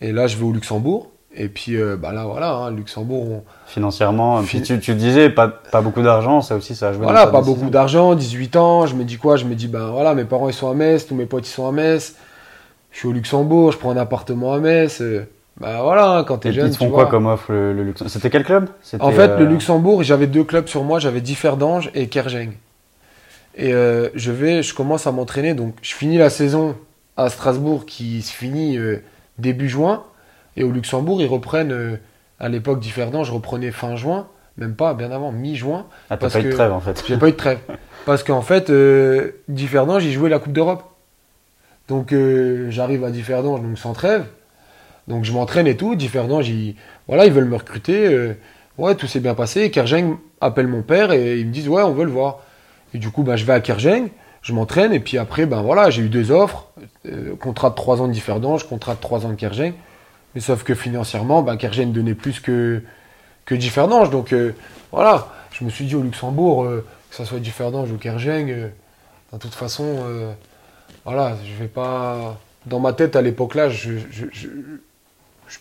Et 0.00 0.10
là, 0.12 0.26
je 0.26 0.36
vais 0.36 0.44
au 0.44 0.52
Luxembourg. 0.52 1.10
Et 1.38 1.48
puis, 1.48 1.76
euh, 1.76 1.96
bah 1.96 2.12
là, 2.12 2.24
voilà, 2.24 2.52
hein, 2.54 2.70
Luxembourg, 2.70 3.30
on- 3.30 3.42
Financièrement, 3.66 4.38
Fin- 4.38 4.44
puis 4.46 4.62
tu, 4.62 4.80
tu 4.80 4.94
disais 4.94 5.28
pas, 5.30 5.48
pas 5.48 5.82
beaucoup 5.82 6.02
d'argent, 6.02 6.40
ça 6.40 6.56
aussi, 6.56 6.74
ça 6.74 6.88
a 6.88 6.92
joué. 6.94 7.02
voilà, 7.04 7.26
pas 7.26 7.42
beaucoup 7.42 7.68
d'argent, 7.70 8.14
18 8.14 8.56
ans. 8.56 8.86
Je 8.86 8.94
me 8.94 9.04
dis 9.04 9.18
quoi 9.18 9.36
Je 9.36 9.44
me 9.44 9.54
dis, 9.54 9.68
ben 9.68 9.90
voilà, 9.90 10.14
mes 10.14 10.24
parents 10.24 10.48
ils 10.48 10.54
sont 10.54 10.70
à 10.70 10.74
Metz, 10.74 11.06
tous 11.06 11.14
mes 11.14 11.26
potes 11.26 11.46
ils 11.46 11.50
sont 11.52 11.68
à 11.68 11.72
Metz. 11.72 12.16
Je 12.90 12.98
suis 12.98 13.08
au 13.08 13.12
Luxembourg, 13.12 13.70
je 13.72 13.78
prends 13.78 13.90
un 13.90 13.96
appartement 13.98 14.54
à 14.54 14.58
Metz. 14.60 15.00
euh, 15.02 15.26
Ben 15.60 15.82
voilà, 15.82 16.10
hein, 16.18 16.24
quand 16.24 16.38
t'es 16.38 16.52
jeune. 16.52 16.68
ils 16.68 16.70
te 16.72 16.78
tu 16.78 16.84
font 16.84 16.90
quoi 16.90 17.04
vois. 17.04 17.10
comme 17.10 17.26
offre 17.26 17.52
le, 17.52 17.74
le 17.74 17.84
Luxembourg? 17.84 18.10
C'était 18.12 18.30
quel 18.30 18.44
club? 18.44 18.68
En 19.00 19.12
fait, 19.12 19.30
euh, 19.32 19.38
le 19.40 19.44
Luxembourg, 19.44 20.02
j'avais 20.02 20.26
deux 20.26 20.44
clubs 20.44 20.66
sur 20.68 20.84
moi, 20.84 20.98
j'avais 20.98 21.20
Differdange 21.20 21.90
et 21.94 22.08
Kergeng. 22.08 22.52
Et 23.56 23.72
euh, 23.72 24.10
je 24.14 24.32
vais, 24.32 24.62
je 24.62 24.74
commence 24.74 25.06
à 25.06 25.12
m'entraîner, 25.12 25.54
donc 25.54 25.74
je 25.80 25.94
finis 25.94 26.18
la 26.18 26.28
saison 26.28 26.76
à 27.16 27.30
Strasbourg 27.30 27.86
qui 27.86 28.20
se 28.20 28.32
finit 28.32 28.76
euh, 28.76 29.02
début 29.38 29.68
juin, 29.68 30.04
et 30.56 30.62
au 30.62 30.70
Luxembourg 30.70 31.22
ils 31.22 31.26
reprennent, 31.26 31.72
euh, 31.72 31.96
à 32.38 32.50
l'époque 32.50 32.80
Differdange 32.80 33.30
reprenait 33.30 33.70
fin 33.70 33.96
juin, 33.96 34.28
même 34.58 34.74
pas, 34.74 34.92
bien 34.92 35.10
avant, 35.10 35.32
mi-juin. 35.32 35.86
Ah, 36.10 36.18
t'as 36.18 36.28
pas 36.28 36.40
eu 36.40 36.44
de 36.44 36.52
trêve 36.52 36.72
en 36.72 36.80
fait. 36.80 37.02
J'ai 37.06 37.16
pas 37.16 37.28
eu 37.28 37.32
de 37.32 37.36
trêve. 37.36 37.58
Parce 38.04 38.22
qu'en 38.22 38.42
fait, 38.42 38.68
euh, 38.68 39.32
Differdange, 39.48 40.04
ils 40.04 40.12
jouaient 40.12 40.30
la 40.30 40.38
Coupe 40.38 40.52
d'Europe. 40.52 40.84
Donc 41.88 42.12
j'arrive 42.68 43.04
à 43.04 43.10
Differdange, 43.10 43.62
donc 43.62 43.78
sans 43.78 43.92
trêve. 43.92 44.24
Donc 45.08 45.24
je 45.24 45.32
m'entraîne 45.32 45.66
et 45.66 45.76
tout. 45.76 45.94
Differdange, 45.94 46.48
ils, 46.48 46.74
voilà, 47.06 47.26
ils 47.26 47.32
veulent 47.32 47.44
me 47.44 47.56
recruter. 47.56 48.34
ouais, 48.76 48.94
tout 48.96 49.06
s'est 49.06 49.20
bien 49.20 49.34
passé. 49.34 49.62
Et 49.62 49.70
Kergeng 49.70 50.16
appelle 50.40 50.66
mon 50.66 50.82
père 50.82 51.12
et 51.12 51.38
ils 51.38 51.46
me 51.46 51.52
disent, 51.52 51.68
ouais, 51.68 51.82
on 51.82 51.92
veut 51.92 52.04
le 52.04 52.10
voir. 52.10 52.40
Et 52.96 52.98
du 52.98 53.10
coup, 53.10 53.24
bah, 53.24 53.36
je 53.36 53.44
vais 53.44 53.52
à 53.52 53.60
Kergeng, 53.60 54.08
je 54.40 54.54
m'entraîne. 54.54 54.90
Et 54.94 55.00
puis 55.00 55.18
après, 55.18 55.44
ben 55.44 55.60
voilà, 55.60 55.90
j'ai 55.90 56.00
eu 56.00 56.08
deux 56.08 56.30
offres. 56.30 56.68
Euh, 57.04 57.36
contrat 57.36 57.68
de 57.68 57.74
3 57.74 58.00
ans 58.00 58.08
de 58.08 58.12
Differdange, 58.12 58.66
contrat 58.66 58.94
de 58.94 59.00
3 59.00 59.26
ans 59.26 59.28
de 59.28 59.34
Kergeng. 59.34 59.74
Mais 60.34 60.40
sauf 60.40 60.62
que 60.62 60.74
financièrement, 60.74 61.42
ben, 61.42 61.58
Kergeng 61.58 61.92
donnait 61.92 62.14
plus 62.14 62.40
que, 62.40 62.80
que 63.44 63.54
Differdange. 63.54 64.08
Donc 64.08 64.32
euh, 64.32 64.54
voilà, 64.92 65.28
je 65.52 65.62
me 65.62 65.68
suis 65.68 65.84
dit 65.84 65.94
au 65.94 66.00
Luxembourg, 66.00 66.64
euh, 66.64 66.86
que 67.10 67.16
ça 67.16 67.26
soit 67.26 67.38
Differdange 67.38 67.92
ou 67.92 67.98
Kergeng, 67.98 68.48
euh, 68.48 68.68
de 69.34 69.38
toute 69.38 69.54
façon, 69.54 70.06
voilà, 71.04 71.36
je 71.44 71.62
vais 71.62 71.68
pas. 71.68 72.38
Dans 72.64 72.80
ma 72.80 72.94
tête 72.94 73.14
à 73.14 73.20
l'époque 73.20 73.54
là, 73.54 73.68
je, 73.68 73.90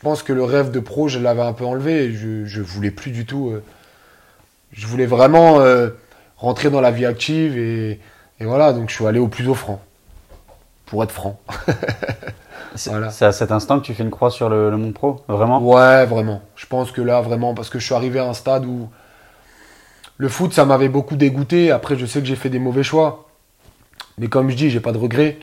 pense 0.02 0.24
que 0.24 0.32
le 0.32 0.44
rêve 0.46 0.72
de 0.72 0.80
pro, 0.80 1.10
je 1.10 1.20
l'avais 1.20 1.42
un 1.42 1.52
peu 1.52 1.66
enlevé. 1.66 2.14
Je, 2.14 2.46
je 2.46 2.62
voulais 2.62 2.92
plus 2.92 3.12
du 3.12 3.26
tout. 3.26 3.54
je 4.72 4.88
voulais 4.88 5.06
vraiment 5.06 5.60
rentrer 6.38 6.70
dans 6.70 6.82
la 6.82 6.92
vie 6.92 7.06
active 7.06 7.58
et, 7.58 8.00
et 8.40 8.46
voilà, 8.46 8.74
donc 8.74 8.90
je 8.90 8.96
suis 8.96 9.06
allé 9.06 9.20
au 9.20 9.28
plus 9.28 9.48
offrant. 9.50 9.82
Pour 10.86 11.04
être 11.04 11.12
franc. 11.12 11.40
C'est 12.76 12.90
Voilà. 12.90 13.10
c'est 13.10 13.26
à 13.26 13.32
cet 13.32 13.52
instant 13.52 13.80
que 13.80 13.86
tu 13.86 13.94
fais 13.94 14.04
une 14.04 14.12
croix 14.12 14.30
sur 14.30 14.50
le, 14.50 14.70
le 14.70 14.78
monde 14.78 14.94
pro 14.94 15.22
Vraiment? 15.30 15.62
Ouais, 15.62 16.06
vraiment. 16.06 16.42
Je 16.56 16.66
pense 16.66 16.92
que 16.92 17.02
là, 17.02 17.22
vraiment, 17.22 17.54
parce 17.54 17.70
que 17.70 17.80
je 17.80 17.86
suis 17.86 17.96
arrivé 17.96 18.20
à 18.20 18.26
un 18.28 18.34
stade 18.34 18.66
où 18.66 18.90
le 20.18 20.30
foot, 20.30 20.54
ça 20.54 20.66
m'avait 20.66 20.90
beaucoup 20.90 21.16
dégoûté. 21.16 21.72
Après, 21.72 21.98
je 21.98 22.06
sais 22.06 22.20
que 22.20 22.26
j'ai 22.26 22.36
fait 22.36 22.50
des 22.50 22.60
mauvais 22.60 22.84
choix. 22.84 23.28
Mais 24.18 24.28
comme 24.28 24.50
je 24.50 24.56
dis, 24.56 24.70
j'ai 24.70 24.82
pas 24.82 24.92
de 24.92 24.98
regrets. 24.98 25.40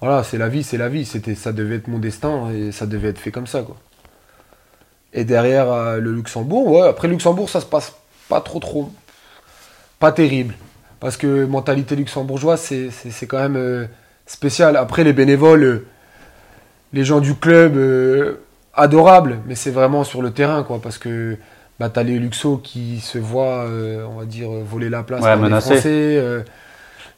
Voilà, 0.00 0.22
c'est 0.24 0.38
la 0.38 0.48
vie, 0.48 0.62
c'est 0.62 0.78
la 0.78 0.88
vie. 0.88 1.04
C'était, 1.04 1.34
ça 1.34 1.52
devait 1.52 1.76
être 1.76 1.88
mon 1.88 1.98
destin 1.98 2.50
et 2.50 2.72
ça 2.72 2.86
devait 2.86 3.08
être 3.08 3.18
fait 3.18 3.30
comme 3.30 3.46
ça, 3.46 3.62
quoi. 3.62 3.76
Et 5.12 5.24
derrière 5.24 5.70
euh, 5.70 5.98
le 5.98 6.12
Luxembourg, 6.12 6.68
ouais, 6.68 6.88
après 6.88 7.08
Luxembourg, 7.08 7.50
ça 7.50 7.60
se 7.60 7.66
passe 7.66 7.94
pas 8.28 8.40
trop, 8.40 8.60
trop. 8.60 8.90
Pas 10.00 10.10
terrible. 10.10 10.54
Parce 10.98 11.16
que 11.16 11.44
mentalité 11.46 11.94
luxembourgeoise, 11.94 12.60
c'est, 12.60 13.26
quand 13.26 13.38
même 13.38 13.56
euh, 13.56 13.86
spécial. 14.26 14.76
Après, 14.76 15.04
les 15.04 15.12
bénévoles, 15.12 15.62
euh, 15.62 15.86
les 16.92 17.04
gens 17.04 17.20
du 17.20 17.34
club, 17.36 17.76
euh, 17.76 18.40
adorables, 18.74 19.38
mais 19.46 19.54
c'est 19.54 19.70
vraiment 19.70 20.04
sur 20.04 20.22
le 20.22 20.30
terrain, 20.32 20.62
quoi. 20.62 20.80
Parce 20.82 20.98
que 20.98 21.36
bah, 21.78 21.88
t'as 21.88 22.02
les 22.02 22.18
Luxos 22.18 22.58
qui 22.58 23.00
se 23.00 23.18
voient, 23.18 23.64
euh, 23.64 24.04
on 24.10 24.18
va 24.18 24.24
dire, 24.26 24.50
voler 24.50 24.90
la 24.90 25.02
place 25.02 25.22
Ouais, 25.22 25.36
par 25.36 25.48
les. 25.48 25.60
Français. 25.60 25.80
euh. 25.86 26.42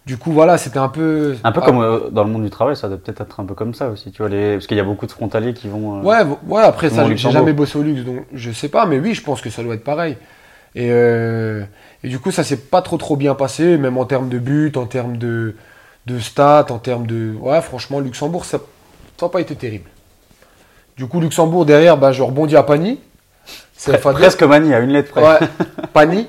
du 0.07 0.17
coup, 0.19 0.33
voilà, 0.33 0.59
c'était 0.59 0.79
un 0.79 0.89
peu. 0.89 1.35
Un 1.43 1.53
peu 1.53 1.61
Ah, 1.63 1.67
comme 1.67 1.81
euh, 1.81 2.11
dans 2.11 2.23
le 2.25 2.31
monde 2.31 2.45
du 2.45 2.51
travail, 2.51 2.77
ça 2.77 2.89
doit 2.89 2.99
peut-être 2.99 3.23
être 3.23 3.41
un 3.41 3.45
peu 3.45 3.55
comme 3.55 3.75
ça 3.75 3.89
aussi, 3.89 4.13
tu 4.13 4.19
vois, 4.23 4.29
les... 4.29 4.53
parce 4.55 4.69
qu'il 4.69 4.77
y 4.77 4.81
a 4.81 4.85
beaucoup 4.85 5.07
de 5.07 5.13
frontaliers 5.13 5.55
qui 5.55 5.69
vont. 5.69 6.01
Ouais, 6.03 6.23
ouais, 6.47 6.63
après 6.63 6.91
ça, 6.91 7.09
j'ai 7.09 7.17
jamais 7.17 7.53
bossé 7.53 7.79
au 7.79 7.83
luxe, 7.83 8.03
donc 8.05 8.25
je 8.33 8.53
sais 8.53 8.69
pas, 8.69 8.87
mais 8.87 9.01
oui, 9.01 9.15
je 9.15 9.23
pense 9.23 9.41
que 9.41 9.51
ça 9.51 9.63
doit 9.63 9.75
être 9.75 9.85
pareil. 9.85 10.17
Et, 10.75 10.89
euh, 10.91 11.63
et 12.03 12.09
du 12.09 12.19
coup, 12.19 12.31
ça 12.31 12.45
s'est 12.45 12.57
pas 12.57 12.83
trop 12.83 12.97
trop 12.97 13.17
bien 13.17 13.35
passé, 13.35 13.77
même 13.77 13.99
en 13.99 14.05
termes 14.05 14.29
de 14.29 14.39
buts, 14.39 14.73
en 14.77 14.87
termes 14.87 15.17
de, 15.19 15.55
de 16.07 16.19
stats, 16.19 16.67
en 16.71 16.79
termes 16.79 17.07
de. 17.07 17.35
Ouais, 17.41 17.61
franchement, 17.61 18.01
Luxembourg, 18.01 18.45
ça 18.45 18.59
n'a 19.21 19.29
pas 19.29 19.41
été 19.41 19.55
terrible. 19.55 19.89
Du 20.97 21.07
coup, 21.07 21.21
Luxembourg, 21.21 21.65
derrière, 21.67 21.97
bah, 21.97 22.13
je 22.13 22.23
rebondis 22.23 22.57
à 22.57 22.63
Pani. 22.63 23.01
CFA2. 23.79 24.13
presque 24.13 24.43
manie 24.45 24.73
à 24.75 24.79
une 24.81 24.91
lettre 24.91 25.11
près. 25.11 25.23
Ouais, 25.23 25.39
Pani. 25.93 26.29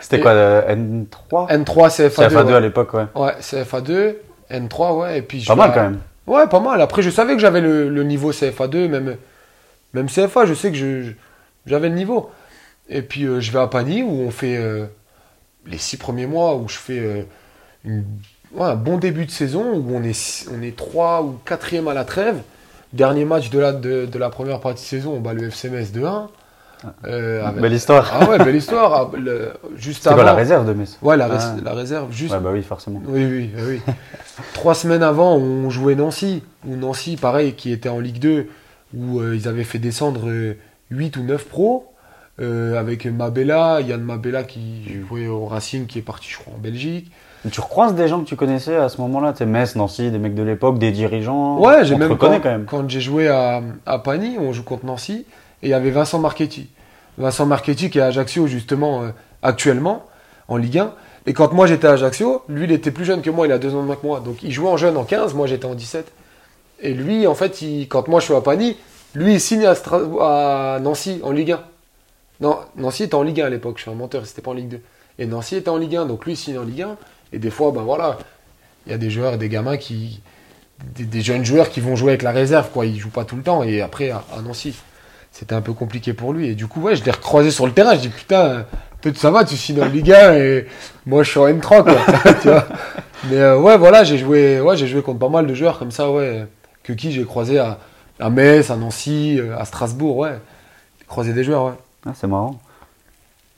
C'était 0.00 0.20
quoi, 0.20 0.30
euh, 0.32 0.74
N3 0.74 1.50
N3, 1.64 1.88
CFA2. 1.90 2.28
CFA2 2.28 2.46
ouais. 2.46 2.54
à 2.54 2.60
l'époque, 2.60 2.94
ouais. 2.94 3.06
Ouais, 3.14 3.32
CFA2, 3.40 4.14
N3, 4.50 4.96
ouais, 4.98 5.18
et 5.18 5.22
puis 5.22 5.44
Pas 5.46 5.54
mal 5.54 5.72
quand 5.74 5.82
même. 5.82 5.98
Ouais, 6.26 6.46
pas 6.48 6.60
mal. 6.60 6.80
Après, 6.80 7.02
je 7.02 7.10
savais 7.10 7.34
que 7.34 7.40
j'avais 7.40 7.60
le, 7.60 7.88
le 7.88 8.02
niveau 8.04 8.32
CFA2, 8.32 8.88
même, 8.88 9.16
même 9.92 10.06
CFA, 10.08 10.46
je 10.46 10.54
sais 10.54 10.70
que 10.70 10.76
je- 10.76 11.02
je- 11.02 11.12
j'avais 11.66 11.88
le 11.88 11.94
niveau. 11.94 12.30
Et 12.88 13.02
puis, 13.02 13.24
euh, 13.24 13.40
je 13.40 13.50
vais 13.52 13.58
à 13.58 13.66
Pagny, 13.66 14.02
où 14.02 14.10
on 14.10 14.30
fait 14.30 14.56
euh, 14.56 14.86
les 15.66 15.78
six 15.78 15.96
premiers 15.96 16.26
mois, 16.26 16.54
où 16.56 16.68
je 16.68 16.76
fais 16.76 16.98
euh, 17.00 17.22
une- 17.84 18.04
ouais, 18.54 18.62
un 18.66 18.76
bon 18.76 18.96
début 18.98 19.26
de 19.26 19.30
saison, 19.30 19.74
où 19.74 19.84
on 19.94 20.02
est, 20.02 20.48
on 20.56 20.62
est 20.62 20.76
3 20.76 21.22
ou 21.22 21.38
4 21.44 21.88
à 21.88 21.94
la 21.94 22.04
trêve. 22.04 22.36
Dernier 22.92 23.24
match 23.24 23.50
de 23.50 23.58
la, 23.58 23.72
de, 23.72 24.06
de 24.06 24.18
la 24.18 24.30
première 24.30 24.60
partie 24.60 24.82
de 24.84 24.88
saison, 24.88 25.14
on 25.16 25.20
bat 25.20 25.32
le 25.34 25.48
FC 25.48 25.68
Metz 25.70 25.90
2-1. 25.92 26.28
Euh, 27.06 27.44
avec- 27.44 27.60
Belle 27.62 27.72
histoire. 27.72 28.08
Ah 28.12 28.28
ouais, 28.28 28.38
belle 28.38 28.54
histoire. 28.54 28.92
Ah, 28.94 29.16
le- 29.16 29.52
juste 29.76 30.06
avant. 30.06 30.22
la 30.22 30.34
réserve 30.34 30.66
de 30.68 30.72
Metz? 30.74 30.98
Ouais, 31.02 31.16
la, 31.16 31.28
Ah. 31.32 31.56
la 31.64 31.72
réserve, 31.72 32.12
juste 32.12 32.32
Ouais, 32.32 32.38
bah 32.40 32.50
oui, 32.52 32.62
forcément. 32.62 33.02
oui, 33.06 33.24
oui, 33.24 33.50
oui. 33.66 33.80
Trois 34.54 34.74
semaines 34.74 35.02
avant, 35.02 35.34
on 35.36 35.68
jouait 35.70 35.94
Nancy. 35.96 36.42
Ou 36.68 36.76
Nancy, 36.76 37.16
pareil, 37.16 37.54
qui 37.54 37.72
était 37.72 37.88
en 37.88 37.98
Ligue 37.98 38.18
2, 38.20 38.46
où 38.96 39.20
ils 39.32 39.48
avaient 39.48 39.64
fait 39.64 39.78
descendre 39.78 40.28
euh, 40.28 40.56
8 40.90 41.16
ou 41.16 41.22
9 41.24 41.46
pros. 41.46 41.92
Euh, 42.40 42.78
avec 42.78 43.06
Mabella, 43.06 43.80
Yann 43.80 44.00
Mabella 44.02 44.42
qui 44.44 44.84
jouait 45.08 45.26
au 45.26 45.46
Racing, 45.46 45.86
qui 45.86 45.98
est 45.98 46.02
parti, 46.02 46.28
je 46.30 46.38
crois, 46.38 46.52
en 46.54 46.58
Belgique. 46.58 47.10
Tu 47.50 47.60
recroises 47.60 47.94
des 47.94 48.08
gens 48.08 48.20
que 48.20 48.28
tu 48.28 48.34
connaissais 48.36 48.76
à 48.76 48.88
ce 48.88 49.00
moment-là, 49.02 49.32
tu 49.32 49.38
sais, 49.38 49.46
Metz, 49.46 49.76
Nancy, 49.76 50.10
des 50.10 50.18
mecs 50.18 50.34
de 50.34 50.42
l'époque, 50.42 50.78
des 50.78 50.90
dirigeants. 50.90 51.58
Ouais, 51.60 51.84
j'ai 51.84 51.94
même 51.96 52.16
quand, 52.16 52.26
quand 52.40 52.50
même. 52.50 52.64
quand 52.64 52.90
j'ai 52.90 53.00
joué 53.00 53.28
à, 53.28 53.62
à 53.86 53.98
Pagny, 54.00 54.36
on 54.38 54.52
joue 54.52 54.64
contre 54.64 54.84
Nancy, 54.84 55.24
et 55.62 55.66
il 55.66 55.70
y 55.70 55.74
avait 55.74 55.90
Vincent 55.90 56.18
Marchetti. 56.18 56.68
Vincent 57.18 57.46
Marchetti 57.46 57.88
qui 57.88 57.98
est 57.98 58.02
à 58.02 58.06
Ajaccio 58.06 58.46
justement 58.48 59.02
euh, 59.04 59.08
actuellement 59.42 60.04
en 60.48 60.56
Ligue 60.56 60.78
1. 60.78 60.92
Et 61.26 61.32
quand 61.32 61.52
moi 61.52 61.66
j'étais 61.66 61.86
à 61.86 61.92
Ajaccio, 61.92 62.42
lui 62.48 62.64
il 62.64 62.72
était 62.72 62.90
plus 62.90 63.04
jeune 63.04 63.22
que 63.22 63.30
moi, 63.30 63.46
il 63.46 63.52
a 63.52 63.58
deux 63.58 63.74
ans 63.74 63.80
de 63.82 63.86
moins 63.86 63.96
que 63.96 64.06
moi. 64.06 64.20
Donc 64.20 64.42
il 64.42 64.50
jouait 64.52 64.68
en 64.68 64.76
jeune 64.76 64.96
en 64.96 65.04
15, 65.04 65.32
moi 65.34 65.46
j'étais 65.46 65.64
en 65.66 65.74
17. 65.74 66.12
Et 66.80 66.92
lui 66.94 67.26
en 67.26 67.34
fait, 67.34 67.62
il- 67.62 67.86
quand 67.88 68.06
moi 68.08 68.20
je 68.20 68.26
suis 68.26 68.34
à 68.34 68.40
Pagny, 68.40 68.76
lui 69.14 69.34
il 69.34 69.40
signe 69.40 69.64
à 70.20 70.78
Nancy 70.82 71.20
en 71.22 71.30
Ligue 71.30 71.52
1. 71.52 71.60
Non, 72.40 72.58
Nancy 72.76 73.04
était 73.04 73.14
en 73.14 73.22
Ligue 73.22 73.40
1 73.40 73.46
à 73.46 73.50
l'époque, 73.50 73.78
je 73.78 73.82
suis 73.82 73.90
un 73.90 73.94
menteur, 73.94 74.26
c'était 74.26 74.42
pas 74.42 74.50
en 74.50 74.54
Ligue 74.54 74.68
2. 74.68 74.80
Et 75.18 75.26
Nancy 75.26 75.56
était 75.56 75.70
en 75.70 75.78
Ligue 75.78 75.96
1, 75.96 76.06
donc 76.06 76.24
lui 76.26 76.32
il 76.32 76.36
signe 76.36 76.58
en 76.58 76.64
Ligue 76.64 76.82
1. 76.82 76.96
Et 77.32 77.38
des 77.38 77.50
fois, 77.50 77.72
ben 77.72 77.82
voilà, 77.82 78.18
il 78.86 78.92
y 78.92 78.94
a 78.94 78.98
des 78.98 79.10
joueurs 79.10 79.34
et 79.34 79.38
des 79.38 79.48
gamins 79.48 79.76
qui, 79.76 80.20
des, 80.94 81.20
jeunes 81.20 81.44
joueurs 81.44 81.70
qui 81.70 81.80
vont 81.80 81.96
jouer 81.96 82.10
avec 82.10 82.22
la 82.22 82.32
réserve, 82.32 82.70
quoi. 82.70 82.86
Ils 82.86 82.98
jouent 82.98 83.10
pas 83.10 83.24
tout 83.24 83.36
le 83.36 83.42
temps. 83.42 83.62
Et 83.62 83.80
après, 83.80 84.10
à, 84.10 84.22
Nancy, 84.44 84.74
c'était 85.32 85.54
un 85.54 85.60
peu 85.60 85.72
compliqué 85.72 86.12
pour 86.12 86.32
lui. 86.32 86.48
Et 86.48 86.54
du 86.54 86.66
coup, 86.66 86.80
ouais, 86.80 86.96
je 86.96 87.04
l'ai 87.04 87.10
recroisé 87.10 87.50
sur 87.50 87.66
le 87.66 87.72
terrain. 87.72 87.94
Je 87.94 88.00
dis, 88.00 88.08
putain, 88.08 88.66
toi, 89.00 89.12
ça 89.14 89.30
va, 89.30 89.44
tu 89.44 89.56
signes 89.56 89.82
en 89.82 89.86
Ligue 89.86 90.12
1 90.12 90.34
et 90.34 90.66
moi, 91.06 91.22
je 91.22 91.30
suis 91.30 91.40
en 91.40 91.48
N3, 91.48 91.82
quoi. 91.82 92.32
tu 92.42 92.48
vois 92.48 92.66
Mais 93.30 93.36
euh, 93.36 93.58
ouais, 93.58 93.76
voilà, 93.76 94.04
j'ai 94.04 94.18
joué, 94.18 94.60
ouais, 94.60 94.76
j'ai 94.76 94.86
joué 94.86 95.02
contre 95.02 95.18
pas 95.18 95.28
mal 95.28 95.46
de 95.46 95.54
joueurs 95.54 95.78
comme 95.78 95.90
ça, 95.90 96.10
ouais. 96.10 96.46
Que 96.82 96.92
qui 96.92 97.10
j'ai 97.10 97.24
croisé 97.24 97.58
à, 97.58 97.78
à 98.20 98.30
Metz, 98.30 98.70
à 98.70 98.76
Nancy, 98.76 99.38
euh, 99.38 99.58
à 99.58 99.64
Strasbourg, 99.64 100.18
ouais. 100.18 100.38
J'ai 101.00 101.06
croisé 101.06 101.32
des 101.32 101.42
joueurs, 101.42 101.64
ouais. 101.64 101.72
Ah, 102.06 102.12
c'est 102.14 102.26
marrant. 102.26 102.58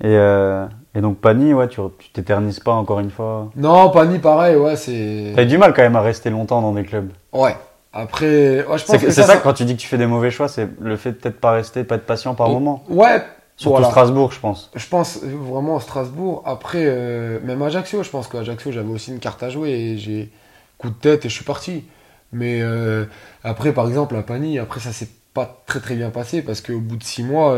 Et, 0.00 0.06
euh, 0.06 0.66
et 0.94 1.00
donc, 1.00 1.18
Pani, 1.18 1.52
ouais, 1.52 1.68
tu 1.68 1.80
tu 1.98 2.10
t'éternises 2.10 2.60
pas 2.60 2.72
encore 2.72 3.00
une 3.00 3.10
fois. 3.10 3.50
Non, 3.56 3.90
Pani, 3.90 4.18
pareil, 4.18 4.56
ouais, 4.56 4.76
c'est. 4.76 5.32
T'as 5.34 5.42
eu 5.42 5.46
du 5.46 5.58
mal 5.58 5.74
quand 5.74 5.82
même 5.82 5.96
à 5.96 6.00
rester 6.00 6.30
longtemps 6.30 6.62
dans 6.62 6.72
des 6.72 6.84
clubs. 6.84 7.10
Ouais. 7.32 7.56
Après, 7.92 8.64
ouais, 8.64 8.78
je 8.78 8.84
pense 8.84 8.96
C'est 8.96 8.98
que 8.98 9.10
c'est 9.10 9.22
ça, 9.22 9.38
quand 9.38 9.54
tu 9.54 9.64
dis 9.64 9.74
que 9.74 9.80
tu 9.80 9.88
fais 9.88 9.98
des 9.98 10.06
mauvais 10.06 10.30
choix, 10.30 10.46
c'est 10.46 10.68
le 10.80 10.96
fait 10.96 11.12
de 11.12 11.16
peut-être 11.16 11.40
pas 11.40 11.52
rester, 11.52 11.84
pas 11.84 11.96
être 11.96 12.06
patient 12.06 12.34
par 12.34 12.48
moment. 12.48 12.84
Ouais. 12.88 13.22
Surtout 13.56 13.72
voilà. 13.72 13.88
Strasbourg, 13.88 14.30
je 14.30 14.38
pense. 14.38 14.70
Je 14.76 14.86
pense 14.86 15.18
vraiment 15.24 15.78
à 15.78 15.80
Strasbourg. 15.80 16.42
Après, 16.46 16.84
euh, 16.84 17.40
même 17.42 17.60
Ajaccio, 17.60 18.04
je 18.04 18.10
pense 18.10 18.28
qu'à 18.28 18.38
Ajaccio, 18.40 18.70
j'avais 18.70 18.90
aussi 18.90 19.10
une 19.10 19.18
carte 19.18 19.42
à 19.42 19.48
jouer 19.50 19.70
et 19.70 19.98
j'ai 19.98 20.30
coup 20.76 20.90
de 20.90 20.94
tête 20.94 21.24
et 21.24 21.28
je 21.28 21.34
suis 21.34 21.44
parti. 21.44 21.84
Mais 22.32 22.60
euh, 22.62 23.04
après, 23.42 23.72
par 23.72 23.88
exemple, 23.88 24.14
à 24.14 24.22
Pani, 24.22 24.60
après, 24.60 24.78
ça 24.78 24.92
s'est 24.92 25.08
pas 25.34 25.60
très 25.66 25.80
très 25.80 25.96
bien 25.96 26.10
passé 26.10 26.42
parce 26.42 26.60
qu'au 26.60 26.78
bout 26.78 26.98
de 26.98 27.02
six 27.02 27.24
mois, 27.24 27.56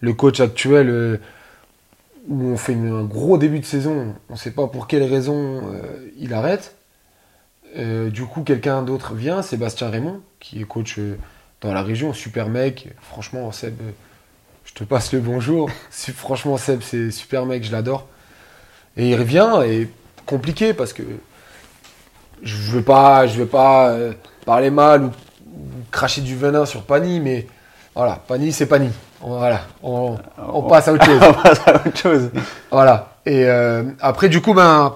le 0.00 0.12
coach 0.12 0.40
actuel, 0.40 0.88
euh, 0.90 1.18
où 2.28 2.44
on 2.48 2.56
fait 2.56 2.72
une- 2.72 2.92
un 2.92 3.04
gros 3.04 3.38
début 3.38 3.60
de 3.60 3.64
saison, 3.64 4.14
on 4.30 4.36
sait 4.36 4.50
pas 4.50 4.66
pour 4.66 4.86
quelle 4.86 5.04
raison 5.04 5.62
euh, 5.72 6.10
il 6.18 6.34
arrête. 6.34 6.74
Euh, 7.76 8.10
du 8.10 8.24
coup, 8.24 8.42
quelqu'un 8.42 8.82
d'autre 8.82 9.14
vient, 9.14 9.42
Sébastien 9.42 9.90
Raymond, 9.90 10.20
qui 10.40 10.60
est 10.60 10.64
coach 10.64 10.98
euh, 10.98 11.16
dans 11.60 11.72
la 11.72 11.82
région, 11.82 12.12
super 12.12 12.48
mec. 12.48 12.88
Franchement, 13.00 13.52
Seb, 13.52 13.74
je 14.64 14.72
te 14.74 14.84
passe 14.84 15.12
le 15.12 15.20
bonjour. 15.20 15.70
Franchement, 15.90 16.56
Seb, 16.56 16.80
c'est 16.82 17.10
super 17.10 17.46
mec, 17.46 17.64
je 17.64 17.72
l'adore. 17.72 18.06
Et 18.96 19.10
il 19.10 19.16
revient, 19.16 19.62
et 19.66 19.88
compliqué 20.26 20.74
parce 20.74 20.92
que 20.92 21.02
je 22.42 22.56
veux 22.72 22.82
pas, 22.82 23.26
je 23.26 23.38
veux 23.38 23.46
pas 23.46 23.96
parler 24.44 24.70
mal 24.70 25.04
ou, 25.04 25.06
ou 25.06 25.12
cracher 25.90 26.20
du 26.20 26.36
venin 26.36 26.66
sur 26.66 26.82
Pani, 26.82 27.20
mais 27.20 27.46
voilà, 27.94 28.22
Pani, 28.28 28.52
c'est 28.52 28.66
Pani. 28.66 28.90
On- 29.22 29.38
Voilà, 29.38 29.60
on, 29.82 30.16
on 30.52 30.62
passe 30.62 30.88
à 30.88 30.92
autre 30.92 31.04
chose. 31.06 31.20
On 31.22 31.32
passe 31.32 31.60
à 31.66 31.74
autre 31.74 31.96
chose. 31.96 32.30
Voilà. 32.70 33.08
Et 33.24 33.44
euh, 33.46 33.82
après, 34.00 34.28
du 34.28 34.40
coup, 34.40 34.54
ben, 34.54 34.94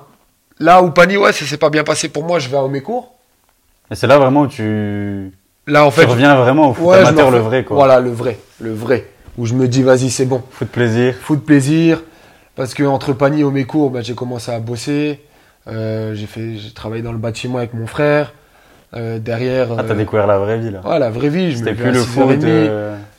là 0.58 0.82
où 0.82 0.90
Pani, 0.90 1.16
ouais, 1.16 1.32
ça 1.32 1.44
s'est 1.44 1.56
pas 1.56 1.70
bien 1.70 1.84
passé 1.84 2.08
pour 2.08 2.24
moi, 2.24 2.38
je 2.38 2.48
vais 2.48 2.56
à 2.56 2.62
Omécourt. 2.64 3.14
Et 3.90 3.94
c'est 3.96 4.06
là 4.06 4.18
vraiment 4.18 4.42
où 4.42 4.46
tu, 4.46 5.32
Là, 5.66 5.84
en 5.84 5.90
tu 5.90 6.00
fait, 6.00 6.04
reviens 6.04 6.34
vraiment 6.36 6.70
au 6.70 6.74
foot 6.74 6.86
ouais, 6.86 6.98
amateur, 6.98 7.30
le 7.30 7.38
vrai, 7.38 7.64
quoi. 7.64 7.76
Voilà, 7.76 7.98
le 8.00 8.10
vrai, 8.10 8.38
le 8.60 8.72
vrai. 8.72 9.06
Où 9.38 9.46
je 9.46 9.54
me 9.54 9.66
dis, 9.68 9.82
vas-y, 9.82 10.10
c'est 10.10 10.26
bon. 10.26 10.42
Foot 10.50 10.68
plaisir. 10.68 11.14
Foot 11.20 11.44
plaisir. 11.44 12.02
Parce 12.56 12.74
que 12.74 12.82
entre 12.84 13.12
Pani 13.12 13.40
et 13.40 13.44
Omécourt, 13.44 13.90
ben, 13.90 14.02
j'ai 14.02 14.14
commencé 14.14 14.52
à 14.52 14.60
bosser. 14.60 15.20
Euh, 15.68 16.14
j'ai 16.14 16.26
fait, 16.26 16.56
j'ai 16.56 16.72
travaillé 16.72 17.02
dans 17.02 17.12
le 17.12 17.18
bâtiment 17.18 17.58
avec 17.58 17.74
mon 17.74 17.86
frère. 17.86 18.32
Euh, 18.94 19.18
derrière, 19.18 19.68
Ah, 19.78 19.82
t'as 19.86 19.94
euh, 19.94 19.96
découvert 19.96 20.26
la 20.26 20.38
vraie 20.38 20.58
vie, 20.58 20.70
là. 20.70 20.80
ouais, 20.84 20.98
la 20.98 21.10
vraie 21.10 21.28
vie. 21.28 21.52
Je 21.52 21.58
me 21.58 21.64
C'était 21.64 21.74
plus 21.74 21.92
le 21.92 22.00
6h30. 22.00 22.04
foot. 22.04 22.44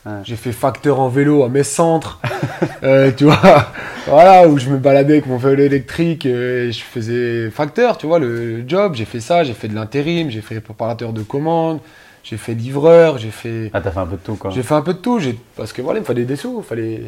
Euh, 0.08 0.10
ouais. 0.18 0.22
J'ai 0.24 0.36
fait 0.36 0.52
facteur 0.52 1.00
en 1.00 1.08
vélo 1.10 1.44
à 1.44 1.50
mes 1.50 1.64
centres, 1.64 2.20
euh, 2.84 3.12
tu 3.16 3.26
vois, 3.26 3.68
voilà, 4.08 4.48
où 4.48 4.58
je 4.58 4.70
me 4.70 4.78
baladais 4.78 5.14
avec 5.14 5.28
mon 5.28 5.38
vélo 5.38 5.64
électrique 5.64 6.26
euh, 6.26 6.68
et 6.68 6.72
je 6.72 6.82
faisais 6.84 7.50
facteur, 7.50 7.98
tu 7.98 8.08
vois, 8.08 8.20
le, 8.20 8.68
job. 8.68 8.94
J'ai 8.96 9.06
fait 9.06 9.20
ça, 9.20 9.44
j'ai 9.44 9.54
fait 9.54 9.68
de 9.68 9.76
l'intérim, 9.76 10.30
j'ai 10.30 10.42
fait 10.42 10.60
préparateur 10.60 11.14
de 11.14 11.22
commandes, 11.22 11.80
j'ai 12.24 12.38
fait 12.38 12.54
livreur, 12.54 13.18
j'ai 13.18 13.32
fait, 13.32 13.70
Ah, 13.74 13.82
t'as 13.82 13.92
fait 13.92 14.00
un 14.00 14.06
peu 14.08 14.16
de 14.18 14.22
tout, 14.22 14.36
quoi. 14.36 14.52
j'ai 14.52 14.64
fait 14.64 14.74
un 14.76 14.82
peu 14.82 14.94
de 14.94 15.00
tout. 15.00 15.20
Parce 15.56 15.74
que 15.74 15.82
voilà, 15.82 16.00
il 16.00 16.02
me 16.02 16.06
fallait 16.08 16.26
des 16.26 16.36
sous, 16.36 16.60
il 16.60 16.64
fallait, 16.68 17.02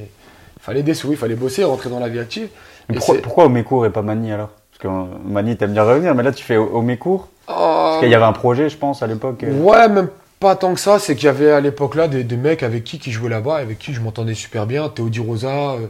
fallait 0.60 0.84
des 0.84 0.94
sous, 0.94 1.12
il 1.12 1.18
fallait 1.18 1.36
bosser, 1.36 1.64
rentrer 1.64 1.90
dans 1.90 2.00
la 2.00 2.10
vie 2.10 2.20
active. 2.20 2.48
Mais 2.90 2.96
pourquoi, 2.96 3.16
pourquoi 3.22 3.46
Omécourt 3.46 3.86
et 3.86 3.90
pas 3.90 4.02
Mani, 4.02 4.32
alors? 4.32 4.50
Parce 4.72 4.82
que 4.82 4.88
euh, 4.88 5.18
Mani, 5.26 5.56
t'aimes 5.56 5.74
bien 5.74 5.84
revenir, 5.84 6.14
mais 6.16 6.24
là, 6.24 6.32
tu 6.32 6.44
fais 6.44 6.58
Omécourt. 6.58 7.30
Parce 7.48 8.00
qu'il 8.00 8.10
y 8.10 8.16
avait 8.16 8.24
un 8.24 8.34
projet, 8.34 8.70
je 8.70 8.78
pense, 8.78 9.04
à 9.04 9.08
l'époque. 9.08 9.44
euh. 9.44 9.52
Ouais, 9.62 9.88
même 9.90 10.08
pas 10.44 10.56
tant 10.56 10.74
que 10.76 10.80
ça. 10.80 11.00
C'est 11.00 11.16
qu'il 11.16 11.26
y 11.26 11.30
avait 11.30 11.52
à 11.52 11.60
l'époque 11.62 11.96
là 11.96 12.08
des, 12.08 12.24
des 12.24 12.38
mecs 12.38 12.62
avec 12.64 12.84
qui 12.84 13.00
qui 13.00 13.12
jouaient 13.12 13.30
là-bas, 13.30 13.56
avec 13.58 13.80
qui 13.80 13.94
je 13.94 14.02
m'entendais 14.02 14.36
super 14.36 14.68
bien. 14.68 14.90
Théodie 14.90 15.20
Rosa, 15.20 15.72
euh, 15.72 15.88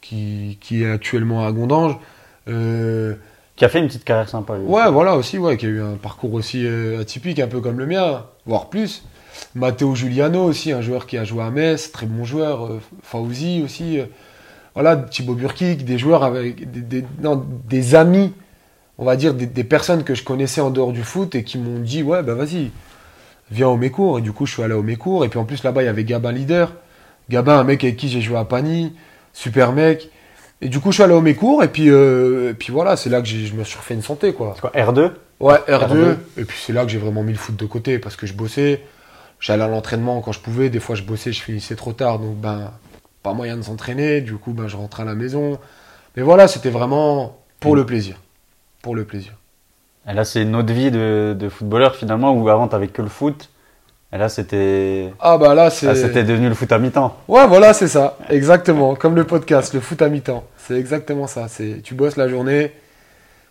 qui, 0.00 0.58
qui 0.60 0.84
est 0.84 0.90
actuellement 0.90 1.44
à 1.46 1.52
Gondange. 1.52 1.96
Euh, 2.48 3.14
Qui 3.56 3.64
a 3.64 3.68
fait 3.68 3.78
une 3.80 3.88
petite 3.88 4.04
carrière 4.04 4.28
sympa, 4.28 4.56
lui. 4.56 4.64
ouais, 4.66 4.90
voilà 4.90 5.16
aussi, 5.16 5.36
ouais, 5.38 5.56
qui 5.56 5.66
a 5.66 5.68
eu 5.68 5.82
un 5.82 5.96
parcours 5.96 6.32
aussi 6.34 6.64
euh, 6.64 7.00
atypique, 7.00 7.40
un 7.40 7.48
peu 7.48 7.60
comme 7.60 7.78
le 7.78 7.86
mien, 7.86 8.24
voire 8.46 8.68
plus. 8.70 9.04
Matteo 9.54 9.94
Giuliano 9.94 10.44
aussi, 10.44 10.72
un 10.72 10.80
joueur 10.80 11.06
qui 11.06 11.16
a 11.18 11.24
joué 11.24 11.42
à 11.42 11.50
Metz, 11.50 11.90
très 11.92 12.06
bon 12.06 12.24
joueur. 12.24 12.70
Fauzi 13.02 13.62
aussi. 13.64 14.00
voilà, 14.74 14.96
Thibaut 14.96 15.34
Burkic, 15.34 15.84
des 15.84 15.98
joueurs 15.98 16.22
avec 16.24 16.70
des, 16.70 16.80
des- 16.80 17.04
non, 17.22 17.44
des 17.68 17.94
amis, 17.94 18.32
on 18.98 19.04
va 19.04 19.16
dire 19.16 19.34
des, 19.34 19.46
des 19.46 19.64
personnes 19.64 20.04
que 20.04 20.14
je 20.14 20.24
connaissais 20.24 20.60
en 20.60 20.70
dehors 20.70 20.92
du 20.92 21.02
foot 21.02 21.34
et 21.34 21.44
qui 21.44 21.58
m'ont 21.58 21.80
dit 21.80 22.02
ouais 22.02 22.22
bah 22.22 22.34
vas-y, 22.34 22.70
viens 23.50 23.68
au 23.68 23.76
Mécourt. 23.76 24.18
Et 24.18 24.22
du 24.22 24.32
coup 24.32 24.46
je 24.46 24.52
suis 24.52 24.62
allé 24.62 24.74
au 24.74 24.82
Mécourt. 24.82 25.24
Et 25.24 25.28
puis 25.28 25.38
en 25.38 25.44
plus 25.44 25.62
là-bas 25.62 25.82
il 25.82 25.86
y 25.86 25.88
avait 25.88 26.04
Gabin 26.04 26.32
leader, 26.32 26.72
Gabin 27.28 27.58
un 27.58 27.64
mec 27.64 27.84
avec 27.84 27.96
qui 27.96 28.08
j'ai 28.08 28.20
joué 28.20 28.36
à 28.38 28.44
Pani, 28.44 28.94
super 29.32 29.72
mec. 29.72 30.10
Et 30.60 30.68
du 30.68 30.80
coup 30.80 30.90
je 30.90 30.96
suis 30.96 31.02
allé 31.02 31.14
au 31.14 31.20
Mécourt 31.20 31.62
et 31.62 31.68
puis 31.68 31.88
euh, 31.88 32.50
et 32.50 32.54
puis 32.54 32.72
voilà 32.72 32.96
c'est 32.96 33.10
là 33.10 33.20
que 33.20 33.28
je 33.28 33.54
me 33.54 33.64
suis 33.64 33.78
refait 33.78 33.94
une 33.94 34.02
santé 34.02 34.32
quoi. 34.32 34.52
C'est 34.54 34.60
quoi, 34.60 34.72
R2 34.72 35.12
Ouais, 35.40 35.56
R2. 35.68 35.86
R2. 35.86 36.16
Et 36.38 36.44
puis 36.44 36.58
c'est 36.60 36.72
là 36.72 36.84
que 36.84 36.90
j'ai 36.90 36.98
vraiment 36.98 37.22
mis 37.22 37.32
le 37.32 37.38
foot 37.38 37.56
de 37.56 37.66
côté 37.66 37.98
parce 37.98 38.16
que 38.16 38.26
je 38.26 38.34
bossais. 38.34 38.82
J'allais 39.40 39.62
à 39.62 39.68
l'entraînement 39.68 40.20
quand 40.20 40.32
je 40.32 40.40
pouvais. 40.40 40.68
Des 40.68 40.80
fois, 40.80 40.96
je 40.96 41.02
bossais, 41.02 41.32
je 41.32 41.42
finissais 41.42 41.76
trop 41.76 41.92
tard. 41.92 42.18
Donc, 42.18 42.36
ben, 42.36 42.72
pas 43.22 43.34
moyen 43.34 43.56
de 43.56 43.62
s'entraîner. 43.62 44.20
Du 44.20 44.36
coup, 44.36 44.52
ben, 44.52 44.66
je 44.66 44.76
rentrais 44.76 45.04
à 45.04 45.06
la 45.06 45.14
maison. 45.14 45.58
Mais 46.16 46.22
voilà, 46.22 46.48
c'était 46.48 46.70
vraiment 46.70 47.38
pour 47.60 47.76
le 47.76 47.86
plaisir. 47.86 48.20
Pour 48.82 48.96
le 48.96 49.04
plaisir. 49.04 49.32
Et 50.08 50.14
là, 50.14 50.24
c'est 50.24 50.42
une 50.42 50.56
autre 50.56 50.72
vie 50.72 50.90
de, 50.90 51.36
de 51.38 51.48
footballeur, 51.48 51.94
finalement, 51.94 52.32
où 52.32 52.48
avant, 52.48 52.66
t'avais 52.66 52.88
que 52.88 53.02
le 53.02 53.08
foot. 53.08 53.50
Et 54.12 54.16
là, 54.16 54.30
c'était. 54.30 55.12
Ah, 55.20 55.36
bah 55.36 55.54
là, 55.54 55.68
c'est. 55.68 55.94
C'était 55.94 56.24
devenu 56.24 56.48
le 56.48 56.54
foot 56.54 56.72
à 56.72 56.78
mi-temps. 56.78 57.14
Ouais, 57.28 57.46
voilà, 57.46 57.74
c'est 57.74 57.88
ça. 57.88 58.16
Exactement. 58.30 58.94
Comme 58.94 59.14
le 59.14 59.24
podcast, 59.24 59.74
le 59.74 59.80
foot 59.80 60.00
à 60.00 60.08
mi-temps. 60.08 60.44
C'est 60.56 60.78
exactement 60.78 61.26
ça. 61.26 61.46
C'est, 61.48 61.82
tu 61.82 61.94
bosses 61.94 62.16
la 62.16 62.28
journée. 62.28 62.72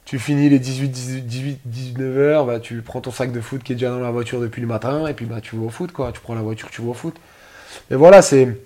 Tu 0.05 0.19
finis 0.19 0.49
les 0.49 0.57
18, 0.57 0.87
18, 0.87 1.27
18 1.27 1.59
19 1.65 2.17
heures, 2.17 2.45
bah, 2.45 2.61
tu 2.61 2.81
prends 2.81 3.01
ton 3.01 3.11
sac 3.11 3.33
de 3.33 3.41
foot 3.41 3.61
qui 3.61 3.73
est 3.73 3.75
déjà 3.75 3.89
dans 3.89 3.99
la 3.99 4.09
voiture 4.09 4.39
depuis 4.39 4.61
le 4.61 4.67
matin, 4.67 5.05
et 5.05 5.13
puis 5.13 5.25
bah, 5.25 5.41
tu 5.41 5.57
vas 5.57 5.65
au 5.65 5.69
foot, 5.69 5.91
quoi. 5.91 6.13
Tu 6.13 6.21
prends 6.21 6.33
la 6.33 6.41
voiture, 6.41 6.69
tu 6.71 6.81
vas 6.81 6.91
au 6.91 6.93
foot. 6.93 7.13
Et 7.91 7.95
voilà, 7.95 8.21
c'est, 8.21 8.57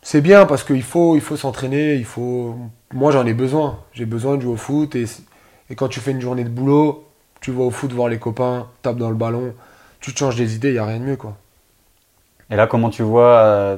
c'est 0.00 0.20
bien 0.20 0.46
parce 0.46 0.62
qu'il 0.62 0.84
faut, 0.84 1.16
il 1.16 1.20
faut 1.20 1.36
s'entraîner, 1.36 1.96
il 1.96 2.04
faut. 2.04 2.56
Moi, 2.92 3.10
j'en 3.10 3.26
ai 3.26 3.34
besoin. 3.34 3.80
J'ai 3.94 4.06
besoin 4.06 4.36
de 4.36 4.42
jouer 4.42 4.52
au 4.52 4.56
foot, 4.56 4.94
et, 4.94 5.06
et 5.74 5.76
quand 5.76 5.88
tu 5.88 5.98
fais 5.98 6.12
une 6.12 6.20
journée 6.20 6.44
de 6.44 6.48
boulot, 6.48 7.02
tu 7.40 7.50
vas 7.50 7.64
au 7.64 7.70
foot 7.72 7.90
voir 7.90 8.08
les 8.08 8.20
copains, 8.20 8.68
tapes 8.82 8.96
dans 8.96 9.08
le 9.08 9.16
ballon, 9.16 9.54
tu 9.98 10.14
te 10.14 10.18
changes 10.20 10.36
des 10.36 10.54
idées, 10.54 10.68
il 10.68 10.74
n'y 10.74 10.78
a 10.78 10.84
rien 10.84 11.00
de 11.00 11.04
mieux, 11.04 11.16
quoi. 11.16 11.36
Et 12.48 12.54
là, 12.54 12.68
comment 12.68 12.90
tu 12.90 13.02
vois 13.02 13.38
euh, 13.38 13.76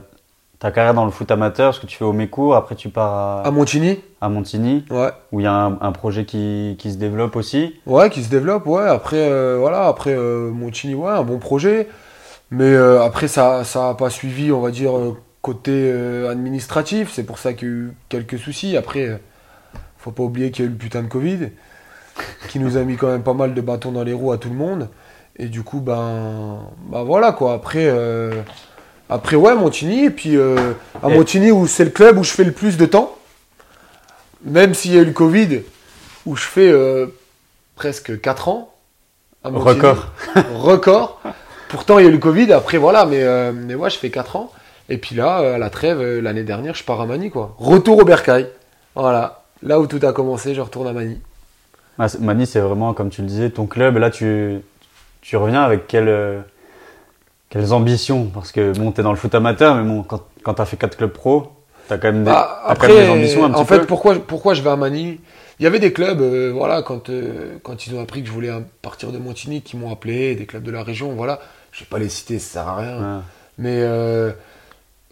ta 0.58 0.70
carrière 0.72 0.92
dans 0.92 1.06
le 1.06 1.10
foot 1.10 1.30
amateur? 1.30 1.74
Ce 1.74 1.80
que 1.80 1.86
tu 1.86 1.96
fais 1.96 2.04
au 2.04 2.12
Mécourt, 2.12 2.54
après 2.54 2.74
tu 2.74 2.90
pars 2.90 3.14
à, 3.14 3.46
À 3.46 3.50
Montigny, 3.50 3.98
à 4.20 4.28
Montigny, 4.28 4.84
ouais. 4.90 5.08
où 5.32 5.40
il 5.40 5.44
y 5.44 5.46
a 5.46 5.54
un, 5.54 5.78
un 5.80 5.92
projet 5.92 6.26
qui, 6.26 6.76
qui 6.78 6.92
se 6.92 6.98
développe 6.98 7.34
aussi? 7.34 7.80
Ouais, 7.86 8.10
qui 8.10 8.22
se 8.22 8.28
développe, 8.28 8.66
ouais. 8.66 8.86
Après, 8.86 9.16
euh, 9.30 9.56
voilà, 9.58 9.86
après 9.86 10.12
euh, 10.14 10.50
Montigny, 10.50 10.94
ouais, 10.94 11.12
un 11.12 11.22
bon 11.22 11.38
projet. 11.38 11.88
Mais 12.50 12.76
après, 12.76 13.26
ça 13.26 13.64
ça 13.64 13.88
a 13.88 13.94
pas 13.94 14.10
suivi, 14.10 14.52
on 14.52 14.60
va 14.60 14.70
dire, 14.70 14.92
côté 15.40 15.90
administratif. 16.28 17.10
C'est 17.10 17.24
pour 17.24 17.38
ça 17.38 17.54
qu'il 17.54 17.68
y 17.68 17.70
a 17.70 17.74
eu 17.74 17.92
quelques 18.10 18.38
soucis. 18.38 18.76
Après, 18.76 19.18
faut 19.96 20.12
pas 20.12 20.22
oublier 20.22 20.52
qu'il 20.52 20.64
y 20.64 20.68
a 20.68 20.70
eu 20.70 20.72
le 20.72 20.78
putain 20.78 21.02
de 21.02 21.08
Covid, 21.08 21.50
qui 22.48 22.58
nous 22.58 22.76
a 22.76 22.82
mis 22.82 22.96
quand 22.96 23.08
même 23.08 23.22
pas 23.22 23.34
mal 23.34 23.54
de 23.54 23.60
bâtons 23.60 23.92
dans 23.92 24.04
les 24.04 24.12
roues 24.12 24.32
à 24.32 24.38
tout 24.38 24.48
le 24.48 24.54
monde. 24.54 24.88
Et 25.38 25.46
du 25.46 25.62
coup, 25.62 25.80
ben, 25.80 26.60
ben 26.90 27.02
voilà, 27.02 27.32
quoi. 27.32 27.52
Après, 27.52 27.86
euh, 27.86 28.42
après 29.10 29.36
ouais, 29.36 29.54
Montigny. 29.54 30.04
Et 30.04 30.10
puis, 30.10 30.36
euh, 30.36 30.72
à 31.02 31.08
Montigny, 31.08 31.50
où 31.50 31.66
c'est 31.66 31.84
le 31.84 31.90
club 31.90 32.18
où 32.18 32.24
je 32.24 32.30
fais 32.30 32.44
le 32.44 32.52
plus 32.52 32.76
de 32.76 32.86
temps. 32.86 33.16
Même 34.44 34.74
s'il 34.74 34.94
y 34.94 34.98
a 34.98 35.02
eu 35.02 35.06
le 35.06 35.12
Covid, 35.12 35.62
où 36.24 36.36
je 36.36 36.44
fais 36.44 36.70
euh, 36.70 37.06
presque 37.74 38.20
4 38.20 38.48
ans. 38.48 38.72
à 39.44 39.50
Montigny. 39.50 39.74
Record. 39.74 40.12
Record. 40.54 41.20
Pourtant, 41.68 41.98
il 41.98 42.04
y 42.04 42.06
a 42.06 42.08
eu 42.08 42.12
le 42.12 42.18
Covid, 42.18 42.52
après 42.52 42.78
voilà, 42.78 43.06
mais, 43.06 43.24
mais 43.52 43.74
ouais, 43.74 43.90
je 43.90 43.98
fais 43.98 44.10
4 44.10 44.36
ans. 44.36 44.52
Et 44.88 44.98
puis 44.98 45.16
là, 45.16 45.54
à 45.54 45.58
la 45.58 45.68
trêve, 45.68 46.00
l'année 46.20 46.44
dernière, 46.44 46.74
je 46.74 46.84
pars 46.84 47.00
à 47.00 47.06
Manille, 47.06 47.30
quoi. 47.30 47.56
Retour 47.58 47.98
au 47.98 48.04
Bercail. 48.04 48.48
Voilà. 48.94 49.42
Là 49.62 49.80
où 49.80 49.86
tout 49.86 49.98
a 50.02 50.12
commencé, 50.12 50.54
je 50.54 50.60
retourne 50.60 50.86
à 50.86 50.92
Manille. 50.92 51.20
Ah, 51.98 52.06
Mani, 52.20 52.46
c'est 52.46 52.60
vraiment, 52.60 52.92
comme 52.94 53.10
tu 53.10 53.22
le 53.22 53.26
disais, 53.28 53.50
ton 53.50 53.66
club. 53.66 53.96
Là, 53.96 54.10
tu, 54.10 54.58
tu 55.22 55.36
reviens 55.36 55.62
avec 55.62 55.86
quelle, 55.86 56.42
quelles 57.50 57.72
ambitions? 57.72 58.26
Parce 58.26 58.52
que 58.52 58.72
bon, 58.76 58.92
t'es 58.92 59.02
dans 59.02 59.12
le 59.12 59.16
foot 59.16 59.34
amateur, 59.34 59.74
mais 59.76 59.84
bon, 59.84 60.02
quand, 60.02 60.22
quand 60.42 60.54
t'as 60.54 60.64
fait 60.66 60.76
4 60.76 60.96
clubs 60.96 61.10
pro, 61.12 61.52
t'as 61.88 61.98
quand 61.98 62.12
même 62.12 62.24
des, 62.24 62.30
Bah, 62.30 62.62
t'as 62.68 62.74
quand 62.76 62.88
même 62.88 62.96
des 62.96 63.08
ambitions 63.10 63.44
un 63.44 63.50
petit 63.50 63.60
en 63.60 63.64
fait, 63.64 63.80
peu. 63.80 63.86
pourquoi, 63.86 64.14
pourquoi 64.16 64.54
je 64.54 64.62
vais 64.62 64.70
à 64.70 64.76
Manille? 64.76 65.18
Il 65.58 65.62
y 65.62 65.66
avait 65.66 65.78
des 65.78 65.92
clubs, 65.92 66.20
euh, 66.20 66.50
voilà, 66.52 66.82
quand, 66.82 67.08
euh, 67.08 67.56
quand 67.62 67.86
ils 67.86 67.94
ont 67.94 68.00
appris 68.02 68.20
que 68.20 68.28
je 68.28 68.32
voulais 68.32 68.50
partir 68.82 69.10
de 69.10 69.16
Montigny, 69.18 69.62
qui 69.62 69.78
m'ont 69.78 69.90
appelé, 69.90 70.34
des 70.34 70.44
clubs 70.44 70.62
de 70.62 70.70
la 70.70 70.82
région, 70.82 71.14
voilà. 71.14 71.40
Je 71.72 71.80
vais 71.80 71.86
pas 71.88 71.98
les 71.98 72.10
citer, 72.10 72.38
ça 72.38 72.60
sert 72.60 72.68
à 72.68 72.76
rien. 72.76 72.98
Ouais. 72.98 73.22
Mais 73.58 73.78
euh, 73.80 74.32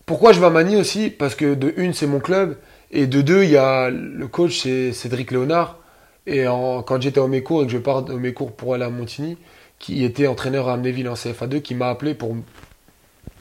pourquoi 0.05 0.33
je 0.33 0.41
vais 0.41 0.47
à 0.47 0.51
Manille 0.51 0.77
aussi? 0.77 1.09
Parce 1.09 1.35
que 1.35 1.55
de 1.55 1.73
une, 1.79 1.95
c'est 1.95 2.07
mon 2.07 2.21
club. 2.21 2.57
Et 2.91 3.07
de 3.07 3.23
deux, 3.23 3.45
il 3.45 3.51
y 3.51 3.57
a 3.57 3.89
le 3.91 4.29
coach, 4.29 4.61
c'est 4.61 4.93
Cédric 4.93 5.31
Léonard. 5.31 5.79
Et 6.27 6.47
en- 6.49 6.83
quand 6.83 7.01
j'étais 7.03 7.21
au 7.21 7.29
Mécourt 7.29 7.63
et 7.63 7.67
que 7.67 7.73
je 7.73 7.79
pars 7.79 8.05
au 8.09 8.19
Mécourt 8.19 8.53
pour 8.53 8.75
aller 8.75 8.85
à 8.85 8.91
Montigny, 8.91 9.37
qui 9.79 10.05
était 10.05 10.27
entraîneur 10.27 10.69
à 10.69 10.75
Amnéville 10.75 11.09
en 11.09 11.15
CFA2, 11.15 11.61
qui 11.61 11.75
m'a 11.75 11.89
appelé 11.89 12.15
pour, 12.15 12.35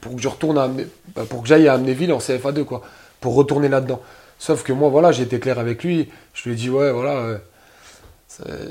pour 0.00 0.16
que 0.16 0.20
je 0.22 0.28
retourne 0.28 0.58
à 0.58 0.68
bah, 1.14 1.22
pour 1.28 1.42
que 1.42 1.48
j'aille 1.48 1.68
à 1.68 1.74
Amnéville 1.74 2.12
en 2.12 2.18
CFA2, 2.18 2.64
quoi, 2.64 2.82
pour 3.20 3.34
retourner 3.34 3.68
là-dedans. 3.68 4.00
Sauf 4.38 4.62
que 4.64 4.72
moi, 4.72 4.90
voilà, 4.90 5.12
j'étais 5.12 5.38
clair 5.38 5.58
avec 5.58 5.82
lui. 5.84 6.08
Je 6.34 6.44
lui 6.44 6.52
ai 6.52 6.54
dit, 6.56 6.68
ouais, 6.68 6.92
voilà, 6.92 7.12
euh, 7.12 7.38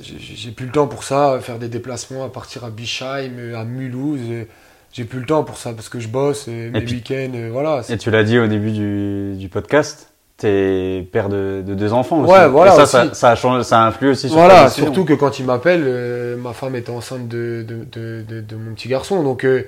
j'ai 0.01 0.51
plus 0.51 0.66
le 0.68 0.72
temps 0.72 0.88
pour 0.88 1.03
ça, 1.03 1.39
faire 1.41 1.57
des 1.57 1.70
déplacements, 1.70 2.24
à 2.26 2.30
partir 2.30 2.64
à 2.66 2.70
Bischheim, 2.70 3.32
euh, 3.39 3.57
à 3.57 3.64
Mulhouse. 3.64 4.20
euh, 4.30 4.43
J'ai 4.91 5.05
plus 5.05 5.20
le 5.22 5.26
temps 5.26 5.43
pour 5.43 5.57
ça 5.57 5.74
parce 5.74 5.89
que 5.89 5.99
je 5.99 6.07
bosse, 6.07 6.45
euh, 6.49 6.70
mes 6.70 6.82
week-ends, 6.93 7.32
euh, 7.34 7.49
voilà. 7.51 7.82
Et 7.89 7.97
tu 7.97 8.11
l'as 8.11 8.24
dit 8.24 8.38
au 8.38 8.45
début 8.45 8.72
du, 8.72 9.34
du 9.38 9.49
podcast, 9.49 10.12
t'es 10.38 11.07
père 11.11 11.29
de, 11.29 11.63
de 11.65 11.73
deux 11.75 11.93
enfants 11.93 12.19
aussi. 12.21 12.34
Ouais, 12.34 12.47
voilà, 12.47 12.73
Et 12.73 12.75
ça, 12.75 12.84
aussi. 12.84 12.91
ça, 13.09 13.13
ça 13.13 13.29
a 13.31 13.36
changé, 13.36 13.63
ça 13.63 13.81
a 13.81 13.88
influé 13.88 14.11
aussi 14.11 14.27
sur 14.29 14.38
Voilà, 14.38 14.69
surtout 14.69 15.05
que 15.05 15.13
quand 15.13 15.39
il 15.39 15.45
m'appelle, 15.45 15.84
euh, 15.86 16.36
ma 16.38 16.53
femme 16.53 16.75
était 16.75 16.89
enceinte 16.91 17.27
de, 17.27 17.65
de, 17.67 18.55
mon 18.55 18.73
petit 18.73 18.88
garçon. 18.89 19.23
Donc, 19.23 19.45
euh, 19.45 19.67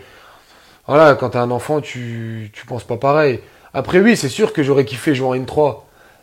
voilà, 0.87 1.15
quand 1.15 1.29
t'as 1.31 1.41
un 1.41 1.51
enfant, 1.51 1.81
tu, 1.81 2.49
tu 2.53 2.65
penses 2.65 2.83
pas 2.83 2.97
pareil. 2.97 3.39
Après, 3.73 3.99
oui, 3.99 4.15
c'est 4.17 4.29
sûr 4.29 4.53
que 4.53 4.63
j'aurais 4.63 4.85
kiffé 4.85 5.13
jouer 5.15 5.27
en 5.27 5.35
N3. 5.35 5.77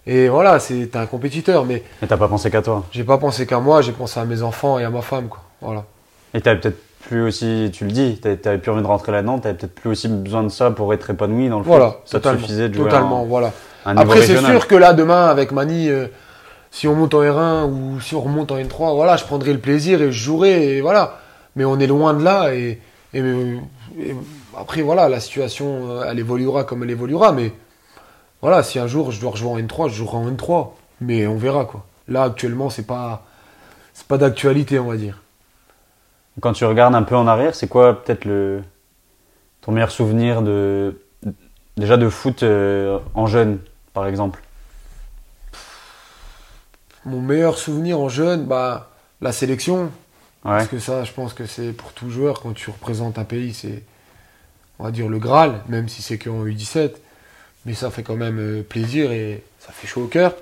Et 0.06 0.28
voilà, 0.28 0.58
c'est 0.58 0.86
t'es 0.90 0.98
un 0.98 1.06
compétiteur, 1.06 1.64
mais 1.64 1.82
Mais 2.00 2.08
t'as 2.08 2.16
pas 2.16 2.26
pensé 2.28 2.50
qu'à 2.50 2.62
toi. 2.62 2.84
j'ai 2.90 3.04
pas 3.04 3.18
pensé 3.18 3.46
qu'à 3.46 3.60
moi, 3.60 3.82
j'ai 3.82 3.92
pensé 3.92 4.18
à 4.18 4.24
mes 4.24 4.42
enfants 4.42 4.78
et 4.80 4.84
à 4.84 4.90
ma 4.90 5.02
femme, 5.02 5.28
quoi. 5.28 5.40
Voilà. 5.60 5.84
Et 6.34 6.40
t'avais 6.40 6.58
peut-être 6.58 6.78
plus 7.08 7.22
aussi, 7.22 7.70
tu 7.72 7.84
le 7.84 7.92
dis, 7.92 8.18
t'avais 8.20 8.58
plus 8.58 8.70
envie 8.72 8.82
de 8.82 8.86
rentrer 8.86 9.12
là-dedans, 9.12 9.38
t'avais 9.38 9.54
peut-être 9.56 9.74
plus 9.74 9.90
aussi 9.90 10.08
besoin 10.08 10.42
de 10.42 10.48
ça 10.48 10.70
pour 10.72 10.92
être 10.94 11.10
épanoui 11.10 11.48
dans 11.48 11.58
le 11.58 11.64
Voilà, 11.64 11.90
foot. 11.90 12.00
Ça 12.06 12.20
te 12.20 12.28
suffisait 12.36 12.68
de 12.68 12.74
jouer 12.74 12.84
Totalement, 12.86 13.22
en- 13.22 13.26
voilà. 13.26 13.52
Après, 13.84 14.22
c'est 14.22 14.38
sûr 14.38 14.66
que 14.66 14.74
là, 14.74 14.92
demain, 14.92 15.26
avec 15.26 15.52
Mani, 15.52 15.88
euh, 15.88 16.06
si 16.70 16.88
on 16.88 16.94
monte 16.94 17.14
en 17.14 17.22
R1 17.22 17.70
ou 17.70 18.00
si 18.00 18.14
on 18.14 18.20
remonte 18.20 18.52
en 18.52 18.56
N3, 18.56 18.94
voilà, 18.94 19.16
je 19.16 19.24
prendrai 19.24 19.52
le 19.52 19.58
plaisir 19.58 20.00
et 20.02 20.12
je 20.12 20.22
jouerai, 20.24 20.76
et 20.76 20.80
voilà. 20.80 21.18
Mais 21.56 21.64
on 21.64 21.78
est 21.78 21.86
loin 21.86 22.14
de 22.14 22.22
là, 22.22 22.54
et, 22.54 22.80
et, 23.12 23.20
et 23.20 24.14
après, 24.56 24.82
voilà, 24.82 25.08
la 25.08 25.20
situation, 25.20 25.90
euh, 25.90 26.04
elle 26.08 26.18
évoluera 26.18 26.64
comme 26.64 26.82
elle 26.82 26.90
évoluera, 26.90 27.32
mais 27.32 27.52
voilà, 28.40 28.62
si 28.62 28.78
un 28.78 28.86
jour 28.86 29.10
je 29.10 29.20
dois 29.20 29.30
rejouer 29.32 29.50
en 29.50 29.58
N3, 29.58 29.88
je 29.88 29.94
jouerai 29.94 30.16
en 30.16 30.30
N3, 30.30 30.70
mais 31.00 31.26
on 31.26 31.36
verra, 31.36 31.64
quoi. 31.64 31.84
Là, 32.08 32.24
actuellement, 32.24 32.70
c'est 32.70 32.86
pas, 32.86 33.24
c'est 33.94 34.06
pas 34.06 34.18
d'actualité, 34.18 34.78
on 34.78 34.88
va 34.88 34.96
dire. 34.96 35.20
Quand 36.40 36.52
tu 36.52 36.64
regardes 36.64 36.94
un 36.94 37.02
peu 37.02 37.16
en 37.16 37.26
arrière, 37.26 37.54
c'est 37.54 37.68
quoi 37.68 38.02
peut-être 38.02 38.24
le 38.24 38.62
ton 39.60 39.72
meilleur 39.72 39.90
souvenir 39.90 40.42
de 40.42 41.00
déjà 41.76 41.96
de 41.96 42.08
foot 42.08 42.42
euh, 42.42 42.98
en 43.14 43.26
jeune, 43.26 43.58
par 43.92 44.06
exemple 44.06 44.40
Mon 47.04 47.20
meilleur 47.20 47.58
souvenir 47.58 47.98
en 47.98 48.08
jeune, 48.08 48.46
bah, 48.46 48.90
la 49.20 49.32
sélection, 49.32 49.90
Ouais. 50.44 50.58
Parce 50.58 50.68
que 50.68 50.80
ça, 50.80 51.04
je 51.04 51.12
pense 51.12 51.34
que 51.34 51.46
c'est 51.46 51.72
pour 51.72 51.92
tout 51.92 52.10
joueur, 52.10 52.40
quand 52.40 52.52
tu 52.52 52.70
représentes 52.70 53.16
un 53.18 53.24
pays, 53.24 53.54
c'est, 53.54 53.82
on 54.80 54.84
va 54.84 54.90
dire, 54.90 55.08
le 55.08 55.18
Graal, 55.18 55.62
même 55.68 55.88
si 55.88 56.02
c'est 56.02 56.18
qu'en 56.18 56.44
U17. 56.44 56.94
Mais 57.64 57.74
ça 57.74 57.92
fait 57.92 58.02
quand 58.02 58.16
même 58.16 58.40
euh, 58.40 58.62
plaisir 58.64 59.12
et 59.12 59.44
ça 59.60 59.70
fait 59.70 59.86
chaud 59.86 60.02
au 60.02 60.06
cœur. 60.08 60.34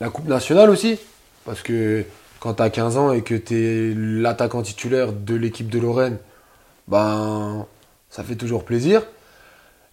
La 0.00 0.08
Coupe 0.08 0.26
nationale 0.26 0.70
aussi, 0.70 0.98
parce 1.44 1.60
que 1.60 2.06
quand 2.38 2.54
tu 2.54 2.62
as 2.62 2.70
15 2.70 2.96
ans 2.96 3.12
et 3.12 3.22
que 3.22 3.34
tu 3.34 3.54
es 3.54 3.94
l'attaquant 3.94 4.62
titulaire 4.62 5.12
de 5.12 5.34
l'équipe 5.34 5.68
de 5.68 5.78
Lorraine, 5.78 6.16
ben, 6.88 7.66
ça 8.08 8.24
fait 8.24 8.36
toujours 8.36 8.64
plaisir. 8.64 9.02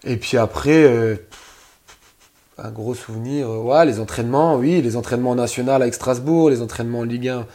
Et 0.05 0.15
puis 0.15 0.38
après, 0.38 0.85
euh, 0.85 1.17
un 2.57 2.71
gros 2.71 2.95
souvenir, 2.95 3.49
euh, 3.49 3.59
ouais, 3.59 3.85
les 3.85 3.99
entraînements, 3.99 4.55
oui, 4.55 4.81
les 4.81 4.95
entraînements 4.95 5.35
nationaux 5.35 5.73
avec 5.73 5.93
Strasbourg, 5.93 6.49
les 6.49 6.61
entraînements 6.61 6.99
en 6.99 7.03
Ligue 7.03 7.29
1 7.29 7.45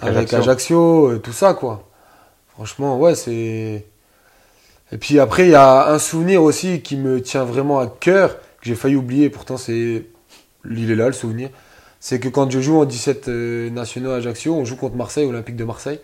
avec 0.00 0.32
Ajaccio. 0.32 0.38
Ajaccio, 0.38 1.10
euh, 1.10 1.18
tout 1.18 1.32
ça, 1.32 1.54
quoi. 1.54 1.88
Franchement, 2.54 2.98
ouais, 2.98 3.14
c'est. 3.14 3.86
Et 4.92 4.98
puis 4.98 5.18
après, 5.18 5.46
il 5.46 5.50
y 5.50 5.54
a 5.54 5.88
un 5.88 5.98
souvenir 5.98 6.42
aussi 6.42 6.80
qui 6.82 6.96
me 6.96 7.20
tient 7.20 7.44
vraiment 7.44 7.80
à 7.80 7.86
cœur, 7.86 8.38
que 8.38 8.62
j'ai 8.62 8.74
failli 8.74 8.96
oublier, 8.96 9.30
pourtant 9.30 9.56
c'est. 9.56 10.06
Il 10.70 10.90
est 10.90 10.94
là, 10.94 11.06
le 11.06 11.12
souvenir. 11.12 11.50
C'est 12.00 12.20
que 12.20 12.28
quand 12.28 12.50
je 12.50 12.60
joue 12.60 12.80
en 12.80 12.84
17 12.84 13.28
euh, 13.28 13.70
nationaux 13.70 14.10
à 14.10 14.16
Ajaccio, 14.16 14.54
on 14.54 14.64
joue 14.64 14.76
contre 14.76 14.96
Marseille, 14.96 15.26
Olympique 15.26 15.56
de 15.56 15.64
Marseille. 15.64 16.00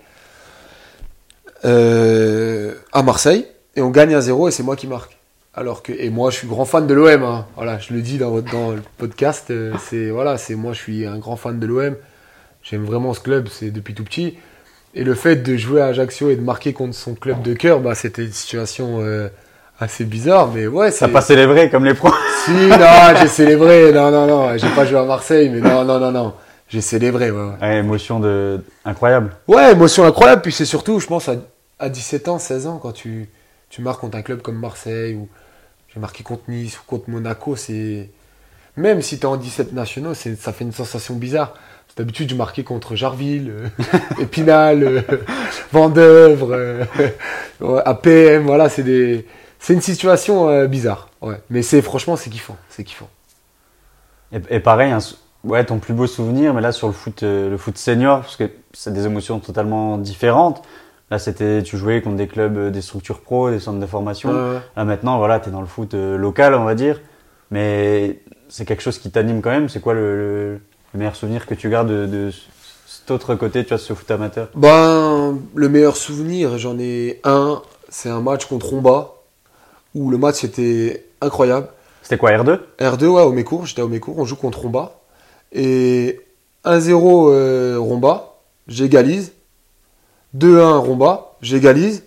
Euh, 1.64 2.74
à 2.92 3.02
Marseille, 3.02 3.46
et 3.76 3.82
on 3.82 3.90
gagne 3.90 4.14
1-0 4.14 4.48
et 4.48 4.50
c'est 4.50 4.62
moi 4.62 4.76
qui 4.76 4.86
marque. 4.86 5.19
Alors 5.60 5.82
que, 5.82 5.92
et 5.92 6.08
moi, 6.08 6.30
je 6.30 6.36
suis 6.38 6.48
grand 6.48 6.64
fan 6.64 6.86
de 6.86 6.94
l'OM. 6.94 7.22
hein. 7.22 7.44
Voilà, 7.54 7.78
je 7.78 7.92
le 7.92 8.00
dis 8.00 8.16
dans, 8.16 8.30
votre- 8.30 8.50
dans 8.50 8.70
le 8.70 8.80
podcast. 8.96 9.50
euh, 9.50 9.74
c'est 9.78 10.08
voilà, 10.08 10.38
c'est 10.38 10.54
moi, 10.54 10.72
je 10.72 10.78
suis 10.78 11.04
un 11.06 11.18
grand 11.18 11.36
fan 11.36 11.58
de 11.60 11.66
l'OM. 11.66 11.96
J'aime 12.62 12.84
vraiment 12.84 13.12
ce 13.12 13.20
club, 13.20 13.48
c'est 13.48 13.70
depuis 13.70 13.92
tout 13.92 14.04
petit. 14.04 14.38
Et 14.94 15.04
le 15.04 15.14
fait 15.14 15.36
de 15.36 15.56
jouer 15.58 15.82
à 15.82 15.86
Ajaccio 15.86 16.30
et 16.30 16.36
de 16.36 16.40
marquer 16.40 16.72
contre 16.72 16.94
son 16.94 17.14
club 17.14 17.42
de 17.42 17.52
cœur, 17.52 17.80
bah, 17.80 17.94
c'était 17.94 18.24
une 18.24 18.32
situation 18.32 19.00
euh, 19.02 19.28
assez 19.78 20.04
bizarre. 20.04 20.48
Mais 20.54 20.66
ouais. 20.66 20.90
T'as 20.92 21.08
pas 21.08 21.20
célébré 21.20 21.68
comme 21.68 21.84
les 21.84 21.94
pros? 21.94 22.12
Si, 22.46 22.52
non, 22.52 23.14
j'ai 23.20 23.28
célébré. 23.28 23.92
Non, 23.92 24.10
non, 24.10 24.26
non. 24.26 24.56
J'ai 24.56 24.70
pas 24.70 24.86
joué 24.86 24.98
à 24.98 25.04
Marseille, 25.04 25.50
mais 25.50 25.60
non, 25.60 25.84
non, 25.84 26.00
non, 26.00 26.10
non. 26.10 26.32
J'ai 26.70 26.80
célébré, 26.80 27.30
ouais, 27.30 27.38
ouais. 27.38 27.52
Ouais, 27.60 27.76
émotion 27.80 28.18
de 28.18 28.64
incroyable. 28.86 29.32
Ouais, 29.46 29.72
émotion 29.72 30.04
incroyable. 30.04 30.40
Puis 30.40 30.52
c'est 30.52 30.64
surtout, 30.64 31.00
je 31.00 31.06
pense, 31.06 31.28
à, 31.28 31.34
à 31.78 31.90
17 31.90 32.28
ans, 32.28 32.38
16 32.38 32.66
ans, 32.66 32.78
quand 32.82 32.92
tu, 32.92 33.28
tu 33.68 33.82
marques 33.82 34.00
contre 34.00 34.16
un 34.16 34.22
club 34.22 34.40
comme 34.40 34.58
Marseille, 34.58 35.14
ou 35.14 35.28
j'ai 35.92 36.00
marqué 36.00 36.22
contre 36.22 36.42
Nice 36.48 36.78
ou 36.78 36.82
contre 36.86 37.10
Monaco, 37.10 37.56
c'est. 37.56 38.08
Même 38.76 39.02
si 39.02 39.18
tu 39.18 39.22
es 39.22 39.26
en 39.26 39.36
17 39.36 39.72
nationaux, 39.72 40.14
ça 40.14 40.52
fait 40.52 40.64
une 40.64 40.72
sensation 40.72 41.16
bizarre. 41.16 41.54
D'habitude, 41.96 42.30
je 42.30 42.34
marquais 42.36 42.62
contre 42.62 42.94
Jarville, 42.94 43.50
euh, 43.50 43.68
Épinal, 44.20 44.84
euh, 44.84 45.02
Vendœuvre, 45.72 46.52
euh, 46.52 46.84
APM, 47.84 48.44
voilà, 48.44 48.68
c'est 48.68 48.84
des. 48.84 49.26
C'est 49.58 49.74
une 49.74 49.82
situation 49.82 50.66
bizarre, 50.68 51.10
ouais. 51.20 51.36
Mais 51.50 51.60
c'est 51.60 51.82
franchement, 51.82 52.16
c'est 52.16 52.30
kiffant, 52.30 52.56
c'est. 52.70 52.86
Et, 54.32 54.56
et 54.56 54.60
pareil, 54.60 54.94
ouais, 55.44 55.62
ton 55.66 55.78
plus 55.78 55.92
beau 55.92 56.06
souvenir, 56.06 56.54
mais 56.54 56.62
là 56.62 56.72
sur 56.72 56.86
le 56.86 56.94
foot, 56.94 57.20
le 57.22 57.58
foot 57.58 57.76
senior, 57.76 58.20
parce 58.20 58.36
que 58.36 58.50
c'est 58.72 58.90
des 58.90 59.04
émotions 59.04 59.38
totalement 59.38 59.98
différentes. 59.98 60.62
Là, 61.10 61.18
c'était, 61.18 61.62
tu 61.62 61.76
jouais 61.76 62.02
contre 62.02 62.16
des 62.16 62.28
clubs, 62.28 62.56
euh, 62.56 62.70
des 62.70 62.82
structures 62.82 63.20
pro, 63.20 63.50
des 63.50 63.58
centres 63.58 63.80
de 63.80 63.86
formation. 63.86 64.28
Ouais, 64.30 64.34
ouais. 64.54 64.60
Là 64.76 64.84
maintenant, 64.84 65.18
voilà, 65.18 65.40
t'es 65.40 65.50
dans 65.50 65.60
le 65.60 65.66
foot 65.66 65.94
euh, 65.94 66.16
local, 66.16 66.54
on 66.54 66.64
va 66.64 66.74
dire. 66.76 67.00
Mais 67.50 68.20
c'est 68.48 68.64
quelque 68.64 68.82
chose 68.82 68.98
qui 68.98 69.10
t'anime 69.10 69.40
quand 69.42 69.50
même. 69.50 69.68
C'est 69.68 69.80
quoi 69.80 69.94
le, 69.94 70.16
le- 70.16 70.60
le 70.92 70.98
meilleur 70.98 71.16
souvenir 71.16 71.46
que 71.46 71.54
tu 71.54 71.68
gardes 71.68 71.88
de, 71.88 72.06
de 72.06 72.30
cet 72.86 73.10
autre 73.10 73.34
côté, 73.34 73.62
tu 73.64 73.70
vois, 73.70 73.78
ce 73.78 73.92
foot 73.92 74.08
amateur? 74.10 74.48
Ben, 74.54 75.36
le 75.54 75.68
meilleur 75.68 75.96
souvenir, 75.96 76.58
j'en 76.58 76.78
ai 76.78 77.20
un. 77.24 77.60
C'est 77.88 78.08
un 78.08 78.20
match 78.20 78.46
contre 78.46 78.66
Romba, 78.68 79.14
où 79.96 80.10
le 80.10 80.18
match 80.18 80.44
était 80.44 81.06
incroyable. 81.20 81.66
C'était 82.02 82.18
quoi, 82.18 82.30
R2 82.30 82.60
R2, 82.80 83.06
ouais, 83.06 83.22
au 83.22 83.32
Mécourt, 83.32 83.66
j'étais 83.66 83.82
au 83.82 83.88
Mécourt, 83.88 84.16
on 84.18 84.24
joue 84.24 84.36
contre 84.36 84.60
Romba. 84.60 85.00
Et 85.52 86.20
1-0 86.64 87.30
euh, 87.32 87.76
Romba, 87.80 88.34
j'égalise. 88.68 89.32
2-1 90.36 90.78
Romba, 90.78 91.32
j'égalise. 91.42 92.04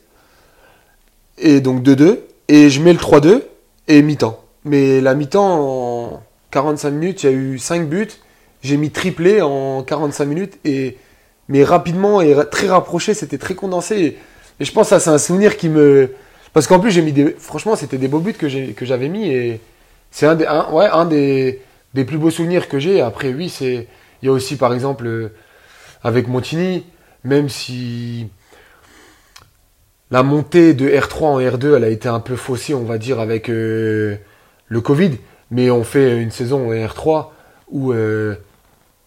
Et 1.38 1.62
donc 1.62 1.84
2-2. 1.84 2.20
Et 2.48 2.70
je 2.70 2.82
mets 2.82 2.94
le 2.94 3.00
3-2 3.00 3.42
et 3.88 4.02
mi-temps. 4.02 4.44
Mais 4.66 5.02
la 5.02 5.14
mi-temps, 5.16 6.14
en 6.14 6.24
45 6.52 6.92
minutes, 6.92 7.24
il 7.24 7.30
y 7.30 7.30
a 7.30 7.36
eu 7.36 7.60
5 7.60 7.88
buts. 7.88 8.08
J'ai 8.62 8.78
mis 8.78 8.92
triplé 8.92 9.42
en 9.42 9.84
45 9.84 10.26
minutes. 10.26 10.60
Et, 10.66 10.98
mais 11.50 11.64
rapidement 11.64 12.22
et 12.22 12.36
très 12.52 12.68
rapproché, 12.68 13.14
c'était 13.14 13.38
très 13.38 13.56
condensé. 13.56 14.18
Et, 14.60 14.64
je 14.64 14.72
pense 14.72 14.90
que 14.90 15.00
c'est 15.00 15.10
un 15.10 15.18
souvenir 15.18 15.58
qui 15.58 15.70
me. 15.70 16.12
Parce 16.54 16.68
qu'en 16.68 16.80
plus, 16.80 16.92
j'ai 16.92 17.02
mis 17.02 17.12
des. 17.12 17.36
Franchement, 17.38 17.76
c'était 17.76 17.98
des 17.98 18.08
beaux 18.08 18.20
buts 18.20 18.34
que 18.34 18.48
j'avais 18.86 19.10
mis. 19.10 19.30
Et 19.30 19.60
c'est 20.12 20.28
un, 20.28 20.36
des, 20.36 20.46
un, 20.46 22.06
plus 22.06 22.18
beaux 22.18 22.30
souvenirs 22.30 22.70
que 22.70 22.80
j'ai. 22.80 23.02
Après, 23.02 23.34
oui, 23.34 23.50
c'est. 23.50 23.88
Il 24.22 24.28
y 24.28 24.30
a 24.30 24.32
aussi, 24.32 24.56
par 24.56 24.74
exemple, 24.74 25.06
euh, 25.06 25.34
avec 26.02 26.30
Montigny, 26.30 26.86
même 27.24 27.50
si 27.50 28.30
la 30.12 30.24
montée 30.24 30.74
de 30.74 30.88
R3 30.88 31.24
en 31.24 31.40
R2, 31.40 31.76
elle 31.76 31.84
a 31.84 31.90
été 31.90 32.08
un 32.08 32.20
peu 32.20 32.36
faussée, 32.36 32.74
on 32.74 32.84
va 32.84 32.98
dire, 32.98 33.20
avec 33.20 33.50
euh, 33.50 34.16
le 34.68 34.82
Covid. 34.82 35.18
Mais 35.52 35.72
on 35.72 35.84
fait 35.84 36.22
une 36.22 36.32
saison 36.32 36.70
en 36.70 36.74
R3 36.74 37.30
où 37.70 37.94
euh, 37.94 38.36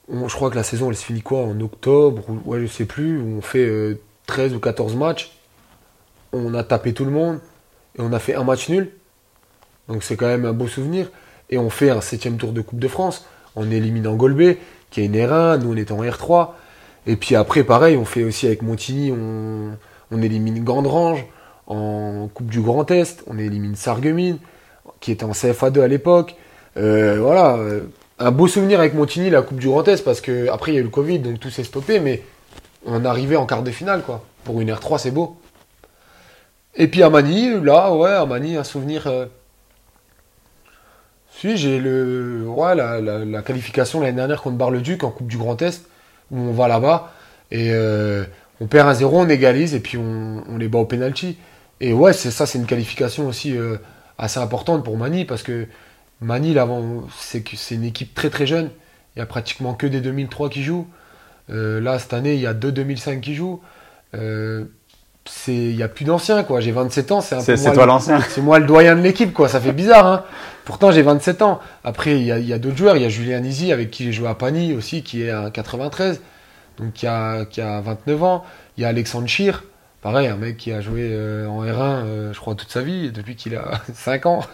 je 0.09 0.35
crois 0.35 0.51
que 0.51 0.57
la 0.57 0.63
saison, 0.63 0.91
elle 0.91 0.97
se 0.97 1.05
finit 1.05 1.23
quoi 1.23 1.41
En 1.41 1.61
octobre 1.61 2.23
ou, 2.29 2.41
Ouais, 2.45 2.61
je 2.61 2.67
sais 2.67 2.87
plus. 2.87 3.21
On 3.21 3.41
fait 3.41 3.67
euh, 3.67 4.01
13 4.27 4.55
ou 4.55 4.61
14 4.61 4.97
matchs. 4.97 5.33
On 6.33 6.55
a 6.55 6.65
tapé 6.65 6.93
tout 6.93 7.05
le 7.05 7.11
monde 7.11 7.41
et 7.97 8.01
on 8.01 8.13
a 8.13 8.19
fait 8.19 8.35
un 8.35 8.45
match 8.45 8.69
nul. 8.69 8.91
Donc 9.89 10.03
c'est 10.03 10.17
quand 10.17 10.27
même 10.27 10.45
un 10.45 10.53
beau 10.53 10.67
souvenir. 10.67 11.09
Et 11.51 11.59
on 11.59 11.71
fait 11.71 11.91
un 11.91 12.01
septième 12.01 12.37
tour 12.37 12.53
de 12.53 12.61
Coupe 12.61 12.81
de 12.81 12.89
France. 12.89 13.27
On 13.55 13.71
élimine 13.71 14.07
Angolbé, 14.07 14.59
qui 14.91 15.01
est 15.01 15.07
une 15.07 15.15
R1, 15.15 15.59
nous 15.61 15.73
on 15.73 15.77
était 15.77 15.93
en 15.93 16.03
R3. 16.03 16.51
Et 17.07 17.17
puis 17.17 17.37
après, 17.37 17.63
pareil, 17.65 17.97
on 17.97 18.05
fait 18.05 18.25
aussi 18.25 18.47
avec 18.47 18.63
Montigny, 18.63 19.13
on, 19.13 20.23
élimine 20.23 20.65
Gandrange 20.65 21.25
en 21.67 22.29
Coupe 22.33 22.49
du 22.49 22.61
Grand 22.61 22.91
Est, 22.91 23.23
on 23.27 23.39
élimine 23.39 23.77
Sarreguemines, 23.77 24.39
qui 25.01 25.13
était 25.13 25.25
en 25.25 25.33
CFA2 25.33 25.81
à 25.83 25.89
l'époque. 25.89 26.37
Euh, 26.77 27.19
voilà, 27.21 27.57
euh, 27.57 27.83
un 28.19 28.31
beau 28.31 28.49
souvenir 28.49 28.81
avec 28.81 28.95
Montigny, 28.95 29.31
la 29.31 29.43
Coupe 29.43 29.59
du 29.59 29.69
Grand 29.69 29.87
Est, 29.89 30.05
parce 30.05 30.21
que 30.21 30.49
après 30.49 30.73
il 30.73 30.75
y 30.75 30.79
a 30.79 30.81
eu 30.81 30.85
le 30.85 30.89
Covid, 30.91 31.19
donc 31.21 31.39
tout 31.41 31.51
s'est 31.51 31.65
stoppé, 31.65 32.01
mais 32.01 32.23
on 32.87 33.05
arrivait 33.05 33.37
en 33.37 33.47
quart 33.47 33.63
de 33.63 33.71
finale, 33.71 34.03
quoi. 34.03 34.25
Pour 34.45 34.61
une 34.61 34.71
R3, 34.73 34.99
c'est 34.99 35.11
beau. 35.11 35.37
Et 36.75 36.89
puis 36.89 37.03
à 37.03 37.11
Manille, 37.11 37.61
là, 37.63 37.93
ouais, 37.93 38.11
à 38.11 38.27
Manille, 38.27 38.57
un 38.57 38.65
souvenir. 38.65 39.07
euh, 39.07 39.27
Si, 41.31 41.57
j'ai 41.57 41.79
le, 41.79 42.45
ouais, 42.47 42.75
la, 42.75 43.01
la- 43.01 43.25
la 43.25 43.43
qualification 43.43 44.01
l'année 44.01 44.17
dernière 44.17 44.43
contre 44.43 44.57
Bar-le-Duc 44.57 45.05
en 45.05 45.11
Coupe 45.11 45.27
du 45.27 45.37
Grand 45.37 45.61
Est, 45.63 45.85
où 46.31 46.39
on 46.39 46.53
va 46.53 46.69
là-bas, 46.69 47.13
et 47.51 47.71
euh, 47.73 48.25
on 48.61 48.67
perd 48.67 48.89
1-0, 48.89 49.05
on 49.05 49.29
égalise, 49.29 49.75
et 49.75 49.81
puis 49.81 49.99
on, 49.99 50.43
les 50.59 50.69
bat 50.69 50.79
au 50.79 50.85
penalty. 50.85 51.39
Et 51.81 51.93
ouais, 51.93 52.13
c'est 52.13 52.31
ça, 52.31 52.47
c'est 52.47 52.59
une 52.59 52.67
qualification 52.67 53.29
aussi 53.29 53.57
euh, 53.57 53.77
assez 54.19 54.41
importante 54.41 54.85
pour 54.85 54.97
Manille, 54.97 55.27
parce 55.27 55.43
que 55.43 55.67
que 56.21 57.57
c'est 57.57 57.75
une 57.75 57.85
équipe 57.85 58.15
très 58.15 58.31
très 58.31 58.47
jeune. 58.47 58.71
Il 59.15 59.19
y 59.21 59.23
a 59.23 59.27
pratiquement 59.27 59.75
que 59.75 59.87
des 59.87 60.01
2003 60.01 60.51
qui 60.51 60.63
jouent. 60.63 60.89
Euh, 61.51 61.81
là, 61.81 61.99
cette 61.99 62.13
année, 62.13 62.35
il 62.35 62.41
y 62.41 62.47
a 62.47 62.55
deux 62.55 62.73
2005 62.73 63.21
qui 63.21 63.35
jouent. 63.35 63.61
C'est- 65.29 65.53
il 65.55 65.77
y 65.77 65.83
a 65.83 65.89
plus 65.89 66.05
d'anciens, 66.05 66.43
quoi. 66.45 66.61
J'ai 66.61 66.73
27 66.73 67.13
ans, 67.13 67.21
c'est 67.21 67.35
un 67.35 67.43
peu 67.43 67.57
C'est 67.57 67.73
toi 67.73 67.83
le- 67.85 67.89
l'ancien. 67.89 68.21
c'est 68.29 68.41
moi 68.41 68.59
le 68.59 68.67
doyen 68.67 68.95
de 68.97 69.01
l'équipe, 69.01 69.33
quoi. 69.33 69.49
Ça 69.49 69.61
fait 69.61 69.73
bizarre, 69.73 70.07
hein. 70.07 70.25
Pourtant, 70.65 70.91
j'ai 70.91 71.03
27 71.03 71.43
ans. 71.43 71.61
Après, 71.85 72.17
il 72.17 72.23
y 72.27 72.33
a, 72.33 72.39
il 72.39 72.47
y 72.47 72.53
a 72.53 72.59
d'autres 72.59 72.77
joueurs. 72.77 72.97
Il 72.97 73.03
y 73.03 73.07
a 73.07 73.09
Julien 73.09 73.41
Nizi, 73.41 73.73
avec 73.73 73.91
qui 73.91 74.05
j'ai 74.05 74.13
joué 74.13 74.29
à 74.29 74.35
Pagny 74.35 74.75
aussi, 74.75 75.03
qui 75.03 75.23
est 75.23 75.31
à 75.31 75.51
93, 75.51 76.21
donc 76.79 76.93
qui 76.93 77.07
a, 77.07 77.45
qui 77.45 77.61
a 77.61 77.81
29 77.81 78.23
ans. 78.23 78.45
Il 78.77 78.83
y 78.83 78.85
a 78.85 78.89
Alexandre 78.89 79.27
Chir, 79.29 79.65
pareil, 80.03 80.27
un 80.29 80.37
mec 80.37 80.57
qui 80.57 80.73
a 80.73 80.81
joué 80.81 81.09
euh, 81.13 81.47
en 81.49 81.63
R1, 81.65 82.05
euh, 82.05 82.33
je 82.33 82.39
crois, 82.41 82.55
toute 82.55 82.71
sa 82.71 82.83
vie, 82.83 83.11
depuis 83.13 83.37
qu'il 83.37 83.55
a 83.57 83.81
5 83.95 84.27
ans. 84.27 84.45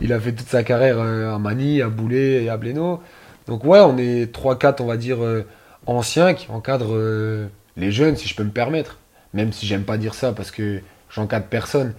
il 0.00 0.12
a 0.12 0.20
fait 0.20 0.32
toute 0.32 0.48
sa 0.48 0.62
carrière 0.62 0.96
euh, 0.98 1.34
à 1.34 1.38
Manille, 1.38 1.82
à 1.82 1.88
Boulet 1.88 2.44
et 2.44 2.48
à 2.50 2.56
Blénaud. 2.56 3.00
Donc, 3.46 3.64
ouais, 3.64 3.80
on 3.80 3.96
est 3.98 4.30
3-4, 4.32 4.80
on 4.82 4.86
va 4.86 4.96
dire, 4.98 5.22
euh, 5.24 5.46
anciens 5.86 6.34
qui 6.34 6.50
encadrent 6.50 6.94
euh, 6.94 7.46
les 7.78 7.92
jeunes, 7.92 8.16
si 8.16 8.28
je 8.28 8.34
peux 8.34 8.44
me 8.44 8.50
permettre. 8.50 8.98
Même 9.34 9.52
si 9.52 9.66
j'aime 9.66 9.84
pas 9.84 9.96
dire 9.96 10.14
ça 10.14 10.32
parce 10.32 10.50
que 10.50 10.80
j'encadre 11.10 11.46
personne. 11.46 11.94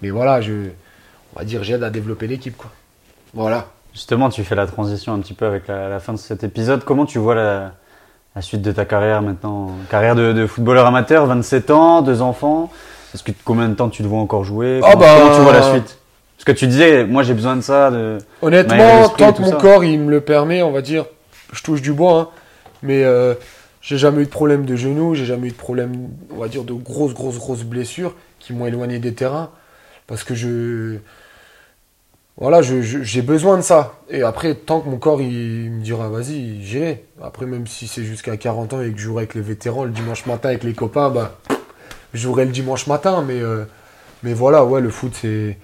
Mais 0.00 0.10
voilà, 0.10 0.40
je, 0.40 0.52
on 1.34 1.38
va 1.38 1.44
dire, 1.44 1.62
j'aide 1.62 1.82
à 1.82 1.90
développer 1.90 2.26
l'équipe, 2.26 2.56
quoi. 2.56 2.70
Voilà. 3.34 3.66
Justement, 3.94 4.30
tu 4.30 4.42
fais 4.44 4.54
la 4.54 4.66
transition 4.66 5.14
un 5.14 5.20
petit 5.20 5.34
peu 5.34 5.46
avec 5.46 5.68
la, 5.68 5.88
la 5.88 6.00
fin 6.00 6.12
de 6.12 6.18
cet 6.18 6.44
épisode. 6.44 6.84
Comment 6.84 7.06
tu 7.06 7.18
vois 7.18 7.34
la, 7.34 7.72
la 8.34 8.42
suite 8.42 8.62
de 8.62 8.72
ta 8.72 8.84
carrière 8.84 9.22
maintenant? 9.22 9.70
Carrière 9.90 10.14
de, 10.14 10.32
de 10.32 10.46
footballeur 10.46 10.86
amateur, 10.86 11.26
27 11.26 11.70
ans, 11.70 12.02
deux 12.02 12.22
enfants. 12.22 12.70
Est-ce 13.14 13.22
que 13.22 13.32
combien 13.44 13.68
de 13.68 13.74
temps 13.74 13.88
tu 13.88 14.02
te 14.02 14.08
vois 14.08 14.20
encore 14.20 14.44
jouer? 14.44 14.80
Ah 14.82 14.92
comment, 14.92 15.04
bah, 15.04 15.16
comment 15.20 15.34
tu 15.36 15.42
vois 15.42 15.52
la 15.52 15.62
suite? 15.62 15.98
Parce 16.36 16.44
que 16.44 16.52
tu 16.52 16.66
disais, 16.66 17.04
moi 17.04 17.22
j'ai 17.22 17.34
besoin 17.34 17.56
de 17.56 17.60
ça. 17.60 17.90
De... 17.90 18.18
Honnêtement, 18.40 19.08
tant 19.10 19.32
que 19.32 19.42
mon 19.42 19.50
ça. 19.50 19.56
corps 19.56 19.84
il 19.84 20.00
me 20.00 20.10
le 20.10 20.20
permet, 20.20 20.62
on 20.62 20.72
va 20.72 20.80
dire, 20.80 21.04
je 21.52 21.62
touche 21.62 21.82
du 21.82 21.92
bois, 21.92 22.18
hein, 22.18 22.28
mais 22.82 23.04
euh, 23.04 23.34
j'ai 23.82 23.98
jamais 23.98 24.22
eu 24.22 24.24
de 24.24 24.30
problème 24.30 24.64
de 24.64 24.76
genou, 24.76 25.14
j'ai 25.14 25.26
jamais 25.26 25.48
eu 25.48 25.50
de 25.50 25.56
problème, 25.56 26.08
on 26.30 26.36
va 26.38 26.48
dire, 26.48 26.64
de 26.64 26.72
grosses, 26.72 27.12
grosses, 27.14 27.36
grosses 27.38 27.64
blessures 27.64 28.14
qui 28.38 28.52
m'ont 28.52 28.66
éloigné 28.66 28.98
des 28.98 29.12
terrains 29.14 29.50
parce 30.06 30.24
que 30.24 30.34
je. 30.34 30.96
Voilà, 32.38 32.62
je- 32.62 32.80
je- 32.80 33.02
j'ai 33.02 33.20
besoin 33.22 33.56
de 33.58 33.62
ça. 33.62 33.94
Et 34.08 34.22
après, 34.22 34.54
tant 34.54 34.80
que 34.80 34.88
mon 34.88 34.96
corps 34.96 35.20
il 35.20 35.70
me 35.70 35.82
dira, 35.82 36.08
vas-y, 36.08 36.62
j'irai. 36.64 37.04
Après, 37.22 37.44
même 37.44 37.66
si 37.66 37.86
c'est 37.86 38.04
jusqu'à 38.04 38.36
40 38.38 38.72
ans 38.72 38.80
et 38.80 38.90
que 38.90 38.98
je 38.98 39.02
jouerai 39.04 39.24
avec 39.24 39.34
les 39.34 39.42
vétérans 39.42 39.84
le 39.84 39.90
dimanche 39.90 40.24
matin 40.26 40.48
avec 40.48 40.64
les 40.64 40.72
copains, 40.72 41.10
bah, 41.10 41.38
je 42.14 42.20
jouerai 42.20 42.46
le 42.46 42.50
dimanche 42.52 42.86
matin. 42.86 43.22
Mais, 43.26 43.38
euh, 43.40 43.64
mais 44.22 44.32
voilà, 44.32 44.64
ouais, 44.64 44.80
le 44.80 44.88
foot, 44.90 45.12
c'est. 45.20 45.58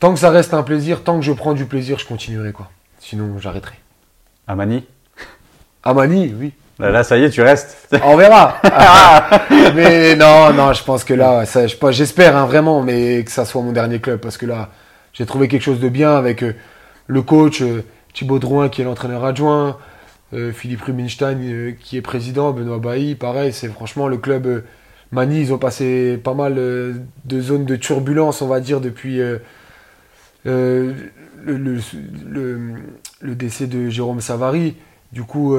Tant 0.00 0.12
que 0.14 0.18
ça 0.18 0.30
reste 0.30 0.52
un 0.54 0.62
plaisir, 0.62 1.04
tant 1.04 1.18
que 1.20 1.24
je 1.24 1.32
prends 1.32 1.52
du 1.54 1.66
plaisir, 1.66 1.98
je 1.98 2.06
continuerai, 2.06 2.52
quoi. 2.52 2.70
Sinon, 2.98 3.38
j'arrêterai. 3.38 3.74
À 4.46 4.56
Mani 4.56 4.84
À 5.84 5.94
Mani, 5.94 6.34
oui. 6.38 6.52
Là, 6.88 7.02
ça 7.04 7.18
y 7.18 7.24
est, 7.24 7.30
tu 7.30 7.42
restes. 7.42 7.76
On 8.04 8.16
verra. 8.16 8.56
Ah, 8.64 9.42
mais 9.74 10.16
non, 10.16 10.52
non, 10.52 10.72
je 10.72 10.82
pense 10.84 11.04
que 11.04 11.14
là, 11.14 11.44
ça, 11.46 11.66
j'espère 11.90 12.36
hein, 12.36 12.46
vraiment, 12.46 12.82
mais 12.82 13.22
que 13.24 13.30
ça 13.30 13.44
soit 13.44 13.62
mon 13.62 13.72
dernier 13.72 14.00
club, 14.00 14.20
parce 14.20 14.36
que 14.38 14.46
là, 14.46 14.70
j'ai 15.12 15.26
trouvé 15.26 15.48
quelque 15.48 15.62
chose 15.62 15.80
de 15.80 15.88
bien 15.88 16.16
avec 16.16 16.42
euh, 16.42 16.54
le 17.06 17.22
coach 17.22 17.62
euh, 17.62 17.82
Thibaut 18.14 18.38
Drouin 18.38 18.68
qui 18.68 18.80
est 18.82 18.84
l'entraîneur 18.84 19.24
adjoint, 19.24 19.76
euh, 20.32 20.52
Philippe 20.52 20.82
Rubinstein 20.82 21.74
qui 21.80 21.96
est 21.96 22.02
président, 22.02 22.52
Benoît 22.52 22.78
Bailly, 22.78 23.14
pareil, 23.16 23.52
c'est 23.52 23.68
franchement 23.68 24.08
le 24.08 24.16
club 24.16 24.64
Mani, 25.12 25.40
ils 25.40 25.52
ont 25.52 25.58
passé 25.58 26.16
pas 26.22 26.34
mal 26.34 26.54
de 26.54 27.40
zones 27.40 27.64
de 27.64 27.74
turbulence, 27.76 28.42
on 28.42 28.46
va 28.46 28.60
dire, 28.60 28.80
depuis 28.80 29.16
le, 30.44 30.94
le- 31.44 31.76
le- 32.28 32.74
le 33.20 33.34
décès 33.34 33.66
de 33.66 33.88
Jérôme 33.90 34.20
Savary. 34.20 34.76
Du 35.12 35.22
coup, 35.24 35.56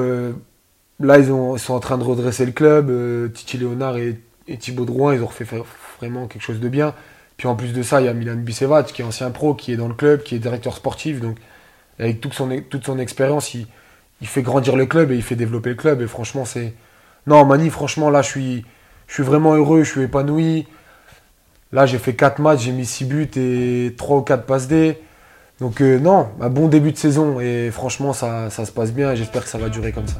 Là, 1.02 1.18
ils, 1.18 1.32
ont- 1.32 1.56
ils 1.56 1.60
sont 1.60 1.74
en 1.74 1.80
train 1.80 1.98
de 1.98 2.04
redresser 2.04 2.46
le 2.46 2.52
club. 2.52 2.90
euh, 2.90 3.28
Titi 3.28 3.58
Léonard 3.58 3.96
et, 3.98 4.20
et 4.48 4.56
Thibaut 4.58 4.84
Drouin, 4.84 5.14
ils 5.14 5.22
ont 5.22 5.26
refait 5.26 5.44
fa- 5.44 5.56
vraiment 6.00 6.26
quelque 6.28 6.42
chose 6.42 6.60
de 6.60 6.68
bien. 6.68 6.94
Puis 7.36 7.48
en 7.48 7.56
plus 7.56 7.72
de 7.72 7.82
ça, 7.82 8.00
il 8.00 8.06
y 8.06 8.08
a 8.08 8.14
Milan 8.14 8.36
Bisevac, 8.36 8.86
qui 8.92 9.02
est 9.02 9.04
ancien 9.04 9.30
pro, 9.30 9.54
qui 9.54 9.72
est 9.72 9.76
dans 9.76 9.88
le 9.88 9.94
club, 9.94 10.22
qui 10.22 10.36
est 10.36 10.38
directeur 10.38 10.76
sportif. 10.76 11.20
Donc, 11.20 11.38
avec 11.98 12.20
toute 12.20 12.34
son, 12.34 12.98
expérience, 12.98 13.54
il, 13.54 13.66
il 14.22 14.28
fait 14.28 14.42
grandir 14.42 14.76
le 14.76 14.86
club 14.86 15.12
et 15.12 15.16
il 15.16 15.22
fait 15.22 15.36
développer 15.36 15.70
le 15.70 15.76
club. 15.76 16.02
Et 16.02 16.08
franchement, 16.08 16.44
c'est. 16.46 16.74
Non, 17.26 17.44
Mani, 17.46 17.70
franchement, 17.70 18.10
là, 18.10 18.22
je 18.22 18.28
suis, 18.30 18.64
je 19.08 19.14
suis 19.14 19.24
vraiment 19.24 19.54
heureux, 19.54 19.84
je 19.84 19.90
suis 19.92 20.02
épanoui. 20.02 20.66
Là, 21.72 21.86
j'ai 21.86 21.98
fait 21.98 22.14
4 22.14 22.40
matchs, 22.40 22.60
j'ai 22.62 22.72
mis 22.72 22.84
6 22.86 23.04
buts 23.04 23.30
et 23.36 23.94
3 23.96 24.18
ou 24.18 24.22
4 24.22 24.44
passes 24.44 24.68
D. 24.68 24.98
Donc, 25.62 25.80
euh, 25.80 25.96
non, 26.00 26.26
un 26.40 26.48
bon 26.48 26.66
début 26.66 26.90
de 26.90 26.96
saison. 26.96 27.38
Et 27.40 27.70
franchement, 27.70 28.12
ça, 28.12 28.50
ça 28.50 28.64
se 28.64 28.72
passe 28.72 28.92
bien 28.92 29.12
et 29.12 29.16
j'espère 29.16 29.44
que 29.44 29.48
ça 29.48 29.58
va 29.58 29.68
durer 29.68 29.92
comme 29.92 30.08
ça. 30.08 30.16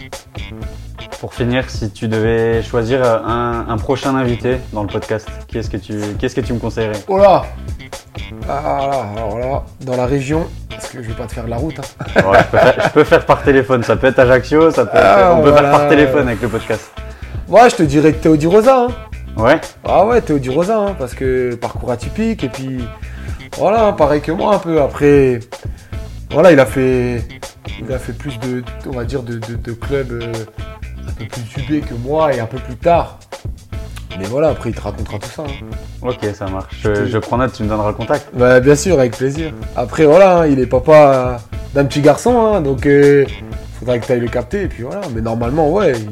Pour 1.19 1.35
finir, 1.35 1.69
si 1.69 1.91
tu 1.91 2.07
devais 2.07 2.63
choisir 2.63 3.05
un, 3.05 3.67
un 3.69 3.77
prochain 3.77 4.15
invité 4.15 4.59
dans 4.73 4.83
le 4.83 4.89
podcast, 4.89 5.29
qui 5.49 5.59
est-ce 5.59 5.69
que 5.69 5.77
tu, 5.79 5.95
qu'est-ce 6.21 6.37
que 6.37 6.41
tu 6.43 6.53
me 6.53 6.61
conseillerais? 6.61 7.01
Oh 7.09 7.19
là 7.19 7.43
Ah 8.49 8.63
là, 8.89 9.07
alors 9.17 9.39
là, 9.41 9.65
dans 9.81 9.97
la 9.97 10.07
région, 10.07 10.47
parce 10.71 10.87
que 10.91 11.03
je 11.03 11.09
vais 11.09 11.15
pas 11.15 11.27
te 11.27 11.33
faire 11.33 11.49
la 11.49 11.57
route. 11.57 11.75
hein. 11.81 12.23
Ouais, 12.31 12.39
je, 12.39 12.45
peux 12.45 12.59
faire, 12.59 12.83
je 12.85 12.89
peux 12.91 13.05
faire 13.05 13.27
par 13.27 13.43
téléphone, 13.43 13.83
ça 13.83 13.97
peut 13.97 14.07
être 14.07 14.21
Ajaccio, 14.21 14.71
ça 14.71 14.87
peut 14.87 14.97
être- 14.97 15.05
Ah, 15.05 15.35
on 15.37 15.43
peut 15.43 15.51
voilà. 15.51 15.71
faire 15.71 15.79
par 15.81 15.89
téléphone 15.89 16.29
avec 16.29 16.41
le 16.41 16.49
podcast. 16.49 16.93
Moi, 17.49 17.69
je 17.69 17.75
te 17.75 17.83
dirais 17.83 18.13
Théodie 18.13 18.47
Rosa. 18.47 18.87
Hein. 18.87 18.89
Ouais, 19.37 19.61
Ah 19.85 20.07
ouais, 20.07 20.21
Théodie 20.21 20.51
Rosa, 20.51 20.79
hein, 20.79 20.95
parce 20.97 21.15
que 21.15 21.57
parcours 21.57 21.91
atypique, 21.91 22.45
et 22.45 22.49
puis 22.49 22.85
voilà, 23.59 23.87
hein, 23.87 23.93
pareil 23.93 24.21
que 24.21 24.33
moi 24.33 24.55
un 24.57 24.59
peu. 24.59 24.81
Après, 24.81 25.41
voilà, 26.31 26.53
il 26.53 26.61
a 26.61 26.67
fait, 26.67 27.23
il 27.81 27.93
a 27.93 27.99
fait 27.99 28.13
plus 28.13 28.39
de, 28.41 28.63
on 28.87 28.93
va 28.93 29.05
dire, 29.05 29.23
de, 29.23 29.35
de- 29.35 29.57
de 29.57 29.73
clubs 29.73 30.13
euh, 30.13 30.33
un 31.09 31.13
peu 31.13 31.27
plus 31.27 31.43
subés 31.43 31.81
que 31.81 31.95
moi 31.95 32.35
et 32.35 32.41
un 32.41 32.47
peu 32.47 32.59
plus 32.59 32.77
tard. 32.77 33.19
Mais 34.19 34.25
voilà, 34.27 34.49
après, 34.51 34.71
il 34.71 34.75
te 34.77 34.81
racontera 34.83 35.19
tout 35.19 35.29
ça. 35.31 35.43
hein. 35.43 35.67
ok, 36.03 36.19
ça 36.35 36.47
marche. 36.47 36.77
Je, 36.83 37.07
je 37.07 37.19
prends 37.19 37.39
note, 37.39 37.53
tu 37.55 37.63
me 37.63 37.69
donneras 37.69 37.89
le 37.89 37.95
contact. 37.95 38.29
Bah, 38.35 38.61
bien 38.61 38.77
sûr, 38.77 38.99
avec 38.99 39.17
plaisir. 39.17 39.53
Après, 39.75 40.05
voilà, 40.05 40.41
hein, 40.41 40.47
il 40.47 40.59
est 40.61 40.67
papa 40.67 41.41
d'un 41.75 41.85
petit 41.87 42.03
garçon, 42.03 42.39
hein, 42.39 42.61
donc 42.61 42.85
euh, 42.87 43.25
faudra 43.79 43.99
que 43.99 44.05
tu 44.05 44.13
ailles 44.13 44.21
le 44.21 44.29
capter, 44.29 44.63
et 44.65 44.69
puis 44.69 44.83
voilà. 44.83 45.01
Mais 45.15 45.23
normalement, 45.23 45.71
ouais, 45.73 45.93
il, 45.93 46.11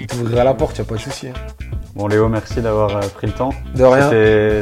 il 0.00 0.06
t'ouvrira 0.08 0.42
la 0.42 0.54
porte, 0.54 0.78
y 0.78 0.80
a 0.80 0.84
pas 0.84 0.96
de 0.96 1.00
souci. 1.00 1.28
Bon 2.00 2.08
Léo, 2.08 2.30
merci 2.30 2.62
d'avoir 2.62 2.96
euh, 2.96 3.00
pris 3.14 3.26
le 3.26 3.34
temps. 3.34 3.50
De 3.74 3.84
rien. 3.84 4.08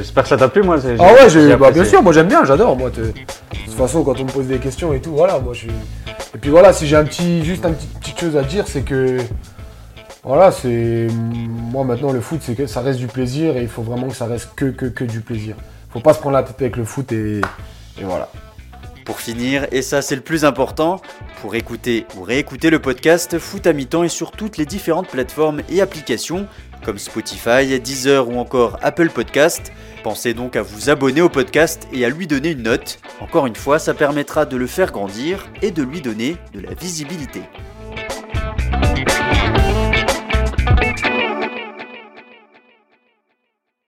J'espère 0.00 0.24
que 0.24 0.28
ça 0.28 0.36
t'a 0.36 0.48
plu, 0.48 0.64
moi. 0.64 0.76
Ah 0.98 1.12
ouais, 1.12 1.30
j'ai 1.30 1.54
bah, 1.54 1.70
bien 1.70 1.84
sûr, 1.84 2.02
moi 2.02 2.12
j'aime 2.12 2.26
bien, 2.26 2.44
j'adore. 2.44 2.76
Moi, 2.76 2.90
de 2.90 3.12
toute 3.64 3.74
façon, 3.74 4.02
quand 4.02 4.18
on 4.18 4.24
me 4.24 4.28
pose 4.28 4.48
des 4.48 4.58
questions 4.58 4.92
et 4.92 5.00
tout, 5.00 5.12
voilà, 5.12 5.38
moi 5.38 5.54
je 5.54 5.60
suis. 5.60 5.70
Et 6.34 6.38
puis 6.38 6.50
voilà, 6.50 6.72
si 6.72 6.88
j'ai 6.88 6.96
un 6.96 7.04
petit, 7.04 7.44
juste 7.44 7.64
une 7.64 7.74
petite, 7.74 8.00
petite 8.00 8.18
chose 8.18 8.36
à 8.36 8.42
dire, 8.42 8.64
c'est 8.66 8.80
que 8.80 9.18
voilà, 10.24 10.50
c'est 10.50 11.06
moi 11.12 11.84
maintenant 11.84 12.10
le 12.10 12.20
foot, 12.20 12.40
c'est 12.42 12.56
que 12.56 12.66
ça 12.66 12.80
reste 12.80 12.98
du 12.98 13.06
plaisir 13.06 13.56
et 13.56 13.62
il 13.62 13.68
faut 13.68 13.82
vraiment 13.82 14.08
que 14.08 14.16
ça 14.16 14.26
reste 14.26 14.48
que 14.56 14.64
que, 14.64 14.86
que 14.86 15.04
du 15.04 15.20
plaisir. 15.20 15.54
Faut 15.90 16.00
pas 16.00 16.14
se 16.14 16.18
prendre 16.18 16.34
la 16.34 16.42
tête 16.42 16.60
avec 16.60 16.76
le 16.76 16.84
foot 16.84 17.12
et, 17.12 17.40
et 18.00 18.02
voilà. 18.02 18.28
Pour 19.04 19.20
finir, 19.20 19.66
et 19.72 19.80
ça 19.80 20.02
c'est 20.02 20.16
le 20.16 20.20
plus 20.20 20.44
important, 20.44 21.00
pour 21.40 21.54
écouter 21.54 22.04
ou 22.18 22.24
réécouter 22.24 22.68
le 22.68 22.78
podcast, 22.78 23.38
Foot 23.38 23.66
à 23.66 23.72
mi-temps 23.72 24.02
est 24.02 24.10
sur 24.10 24.32
toutes 24.32 24.58
les 24.58 24.66
différentes 24.66 25.08
plateformes 25.08 25.62
et 25.70 25.80
applications, 25.80 26.46
comme 26.84 26.98
Spotify, 26.98 27.78
Deezer 27.80 28.28
ou 28.28 28.38
encore 28.38 28.78
Apple 28.82 29.10
Podcast. 29.10 29.72
Pensez 30.02 30.34
donc 30.34 30.56
à 30.56 30.62
vous 30.62 30.90
abonner 30.90 31.20
au 31.20 31.28
podcast 31.28 31.88
et 31.92 32.04
à 32.04 32.08
lui 32.08 32.26
donner 32.26 32.50
une 32.50 32.62
note. 32.62 32.98
Encore 33.20 33.46
une 33.46 33.56
fois, 33.56 33.78
ça 33.78 33.94
permettra 33.94 34.46
de 34.46 34.56
le 34.56 34.66
faire 34.66 34.92
grandir 34.92 35.48
et 35.62 35.70
de 35.70 35.82
lui 35.82 36.00
donner 36.00 36.36
de 36.54 36.60
la 36.60 36.74
visibilité. 36.74 37.42